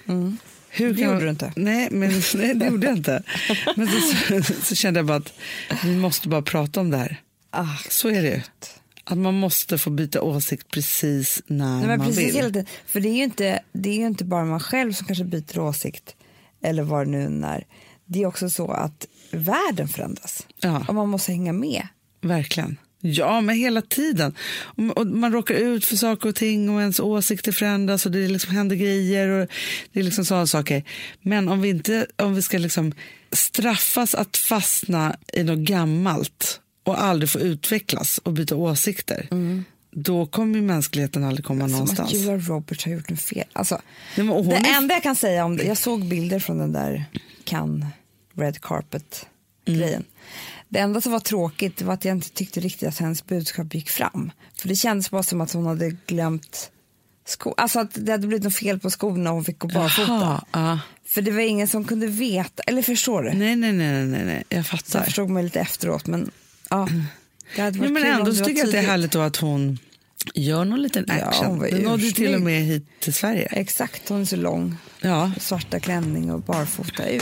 Hur 0.70 0.94
Det 0.94 1.02
gjorde 1.02 1.20
du 1.20 1.30
inte. 1.30 1.54
Nej, 1.56 1.88
men, 1.92 2.10
nej, 2.36 2.54
det 2.56 2.66
gjorde 2.66 2.88
jag 2.88 2.98
inte. 2.98 3.24
Men 3.76 3.88
så, 3.88 4.02
så, 4.44 4.54
så 4.64 4.76
kände 4.76 5.00
jag 5.00 5.06
bara 5.08 5.18
att 5.18 5.34
vi 5.84 5.96
måste 5.96 6.28
bara 6.30 6.42
prata 6.42 6.80
om 6.80 6.92
det 6.92 6.98
här. 6.98 7.22
Ah, 7.50 7.78
Så 7.90 8.10
är 8.10 8.22
det 8.22 8.30
ju. 8.30 8.42
Att 9.04 9.18
man 9.18 9.34
måste 9.34 9.78
få 9.78 9.90
byta 9.90 10.22
åsikt 10.22 10.68
precis 10.72 11.42
när 11.48 11.78
Nej, 11.88 11.98
man 11.98 12.08
precis 12.08 12.36
vill. 12.36 12.66
För 12.86 13.00
det 13.00 13.10
är, 13.10 13.14
ju 13.16 13.24
inte, 13.24 13.60
det 13.74 13.90
är 13.90 13.96
ju 13.96 14.08
inte 14.08 14.26
bara 14.26 14.46
man 14.46 14.60
själv 14.60 14.94
som 14.94 15.08
kanske 15.08 15.24
byter 15.24 15.60
åsikt 15.60 16.16
eller 16.64 16.84
vad 16.84 17.08
det 17.08 17.12
nu 17.12 17.46
är. 17.48 17.66
Det 18.06 18.22
är 18.24 18.26
också 18.26 18.50
så 18.50 18.72
att 18.72 19.08
världen 19.32 19.88
förändras 19.88 20.48
Ja. 20.62 20.86
och 20.88 20.96
man 20.96 21.10
måste 21.10 21.32
hänga 21.32 21.54
med. 21.54 21.88
Verkligen. 22.22 22.78
Ja, 23.02 23.42
men 23.42 23.56
hela 23.56 23.82
tiden. 23.82 24.36
Och 24.96 25.08
man 25.08 25.32
råkar 25.32 25.56
ut 25.56 25.86
för 25.86 25.96
saker 25.96 26.30
och 26.30 26.36
ting 26.36 26.70
och 26.70 26.82
ens 26.82 27.00
åsikter 27.00 27.52
förändras 27.52 28.06
och 28.06 28.12
det 28.12 28.28
liksom 28.28 28.56
händer 28.56 28.76
grejer 28.76 29.28
och 29.28 29.48
det 29.92 30.00
är 30.00 30.04
liksom 30.04 30.26
sådana 30.26 30.48
saker. 30.48 30.84
Men 31.22 31.50
om 31.50 31.62
vi 31.62 31.70
inte 31.70 32.08
om 32.16 32.36
vi 32.36 32.42
ska 32.42 32.58
liksom 32.58 32.94
straffas 33.32 34.16
att 34.16 34.38
fastna 34.38 35.16
i 35.34 35.44
något 35.44 35.60
gammalt 35.60 36.60
och 36.84 37.04
aldrig 37.04 37.30
få 37.30 37.40
utvecklas 37.40 38.18
och 38.18 38.34
byta 38.34 38.56
åsikter, 38.56 39.28
då 39.92 40.26
kommer 40.26 40.62
mänskligheten 40.62 41.24
aldrig 41.24 41.46
komma 41.46 41.64
Som 41.64 41.72
någonstans. 41.72 42.10
att 42.14 42.20
Julia 42.20 42.38
Roberts 42.38 42.86
har 42.86 42.92
gjort 42.92 43.12
en 43.12 43.18
fel. 43.18 43.46
Alltså, 43.54 43.82
Nej, 44.16 44.44
det 44.46 44.56
är- 44.56 44.78
enda 44.78 44.94
jag 44.94 45.04
kan 45.04 45.16
säga 45.16 45.46
om 45.46 45.58
det, 45.58 45.64
jag 45.64 45.78
såg 45.78 46.06
bilder 46.06 46.40
från 46.40 46.58
den 46.58 46.72
där 46.74 47.06
Cannes 47.44 47.86
Red 48.36 48.62
Carpet 48.62 49.26
grejen. 49.66 50.04
Det 50.70 50.80
enda 50.80 51.02
som 51.02 51.12
var 51.12 51.20
tråkigt 51.20 51.82
var 51.82 51.94
att 51.94 52.06
jag 52.06 52.16
inte 52.16 52.30
tyckte 52.30 52.60
riktigt 52.60 52.88
att 52.90 52.98
hennes 53.00 53.26
budskap 53.26 53.74
gick 53.76 53.90
fram. 53.90 54.32
För 54.62 54.68
det 54.68 54.76
kändes 54.76 55.12
bara 55.12 55.24
som 55.24 55.42
att 55.42 55.54
hon 55.54 55.66
hade 55.66 55.90
glömt 56.06 56.72
sko 57.26 57.54
alltså 57.58 57.80
att 57.80 57.90
det 58.06 58.12
hade 58.12 58.28
blivit 58.28 58.44
något 58.44 58.56
fel 58.56 58.80
på 58.80 58.90
skorna 58.90 59.30
och 59.30 59.36
hon 59.36 59.46
fick 59.46 59.60
gå 59.60 59.68
barfota. 59.68 60.46
Ja. 60.52 60.80
För 61.06 61.22
det 61.22 61.32
var 61.32 61.40
ingen 61.40 61.68
som 61.68 61.84
kunde 61.86 62.08
veta, 62.08 62.64
eller 62.68 62.82
förstår 62.82 63.24
du? 63.24 63.34
Nej, 63.34 63.56
nej, 63.56 63.74
nej, 63.74 64.06
nej, 64.06 64.26
nej, 64.26 64.44
jag 64.50 64.66
Så 64.66 64.78
fattar. 64.78 65.00
jag 65.00 65.06
förstod 65.06 65.30
mig 65.30 65.44
lite 65.44 65.60
efteråt 65.60 66.08
men 66.08 66.32
ja. 66.70 66.88
Det 67.56 67.62
hade 67.62 67.80
varit 67.80 67.90
Ja, 67.90 67.94
men 67.94 68.06
ändå 68.20 68.34
så 68.34 68.46
tycker 68.46 68.60
jag 68.60 68.66
att 68.66 68.72
det 68.72 68.78
är 68.78 68.84
härligt 68.84 69.12
då 69.12 69.20
att 69.22 69.36
hon 69.38 69.80
gör 70.34 70.66
någon 70.66 70.82
liten 70.82 71.06
Ja, 71.08 71.14
action. 71.14 71.46
hon 71.46 71.60
var 71.60 71.68
det 71.68 71.80
nådde 71.80 72.12
till 72.12 72.36
och 72.36 72.42
med 72.42 72.62
hit 72.62 72.86
till 73.00 73.14
Sverige. 73.14 73.48
Exakt, 73.52 74.10
hon 74.10 74.22
är 74.22 74.26
så 74.26 74.36
lång. 74.36 74.76
Ja. 75.02 75.32
Svarta 75.40 75.80
klänning 75.80 76.32
och 76.32 76.42
barfota, 76.42 77.04
är 77.04 77.22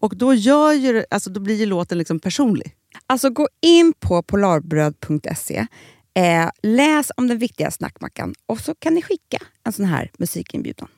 Och 0.00 0.16
då, 0.16 0.34
gör 0.34 0.72
ju, 0.72 1.04
alltså, 1.10 1.30
då 1.30 1.40
blir 1.40 1.56
ju 1.56 1.66
låten 1.66 1.98
liksom 1.98 2.20
personlig. 2.20 2.74
Alltså 3.06 3.30
gå 3.30 3.48
in 3.60 3.92
på 4.00 4.22
polarbröd.se, 4.22 5.66
eh, 6.14 6.50
läs 6.62 7.12
om 7.16 7.28
den 7.28 7.38
viktiga 7.38 7.70
snackmackan 7.70 8.34
och 8.46 8.60
så 8.60 8.74
kan 8.74 8.94
ni 8.94 9.02
skicka 9.02 9.38
en 9.64 9.72
sån 9.72 9.84
här 9.84 10.10
musikinbjudan. 10.18 10.88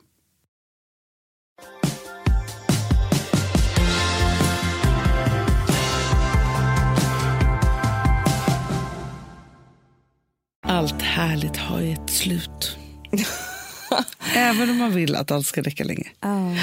Allt 10.66 11.02
härligt 11.02 11.56
har 11.56 11.80
ju 11.80 11.92
ett 11.92 12.10
slut. 12.10 12.76
Även 14.36 14.70
om 14.70 14.76
man 14.76 14.92
vill 14.92 15.16
att 15.16 15.30
allt 15.30 15.46
ska 15.46 15.62
räcka 15.62 15.84
länge. 15.84 16.10
Ja, 16.20 16.54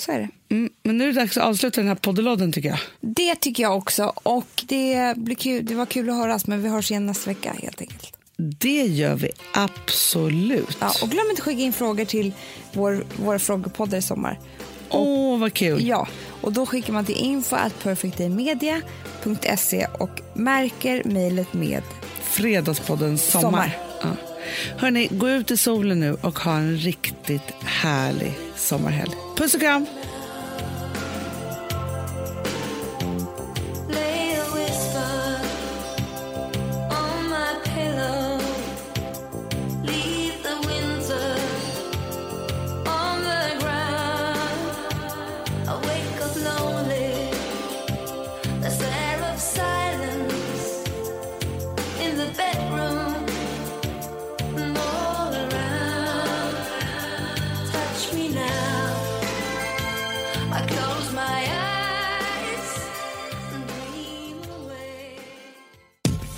så 0.00 0.12
är 0.12 0.18
det. 0.18 0.54
Mm, 0.54 0.70
men 0.82 0.98
nu 0.98 1.04
är 1.04 1.08
det 1.12 1.20
dags 1.20 1.36
att 1.36 1.44
avsluta 1.44 1.80
den 1.80 1.88
här 1.88 1.94
poddelådan 1.94 2.52
tycker 2.52 2.68
jag. 2.68 2.78
Det 3.00 3.34
tycker 3.34 3.62
jag 3.62 3.76
också. 3.76 4.12
Och 4.22 4.62
det, 4.66 5.16
blir 5.16 5.36
kul, 5.36 5.66
det 5.66 5.74
var 5.74 5.86
kul 5.86 6.10
att 6.10 6.16
höras, 6.16 6.46
men 6.46 6.62
vi 6.62 6.68
hörs 6.68 6.90
igen 6.90 7.06
nästa 7.06 7.30
vecka 7.30 7.54
helt 7.62 7.80
enkelt. 7.80 8.16
Det 8.36 8.86
gör 8.86 9.14
vi 9.14 9.30
absolut. 9.54 10.76
Ja, 10.80 10.92
och 11.02 11.10
glöm 11.10 11.26
inte 11.30 11.40
att 11.40 11.46
skicka 11.46 11.62
in 11.62 11.72
frågor 11.72 12.04
till 12.04 12.32
vår, 12.72 13.04
våra 13.16 13.38
frågepoddar 13.38 13.98
i 13.98 14.02
sommar. 14.02 14.38
Åh, 14.90 15.34
oh, 15.34 15.40
vad 15.40 15.52
kul. 15.52 15.86
Ja, 15.86 16.08
och 16.40 16.52
då 16.52 16.66
skickar 16.66 16.92
man 16.92 17.04
till 17.04 17.16
info 17.16 17.56
at 17.56 17.82
perfectdaymedia.se 17.82 19.86
och 19.98 20.20
märker 20.34 21.04
mejlet 21.04 21.52
med 21.52 21.82
Fredagspodden 22.22 23.18
Sommar. 23.18 23.42
sommar. 23.42 23.78
Ja. 24.02 24.29
Hörni, 24.76 25.08
gå 25.10 25.28
ut 25.30 25.50
i 25.50 25.56
solen 25.56 26.00
nu 26.00 26.16
och 26.20 26.38
ha 26.38 26.56
en 26.56 26.76
riktigt 26.76 27.54
härlig 27.64 28.32
sommarhelg. 28.56 29.10
Puss 29.36 29.54
och 29.54 29.60
kram! 29.60 29.86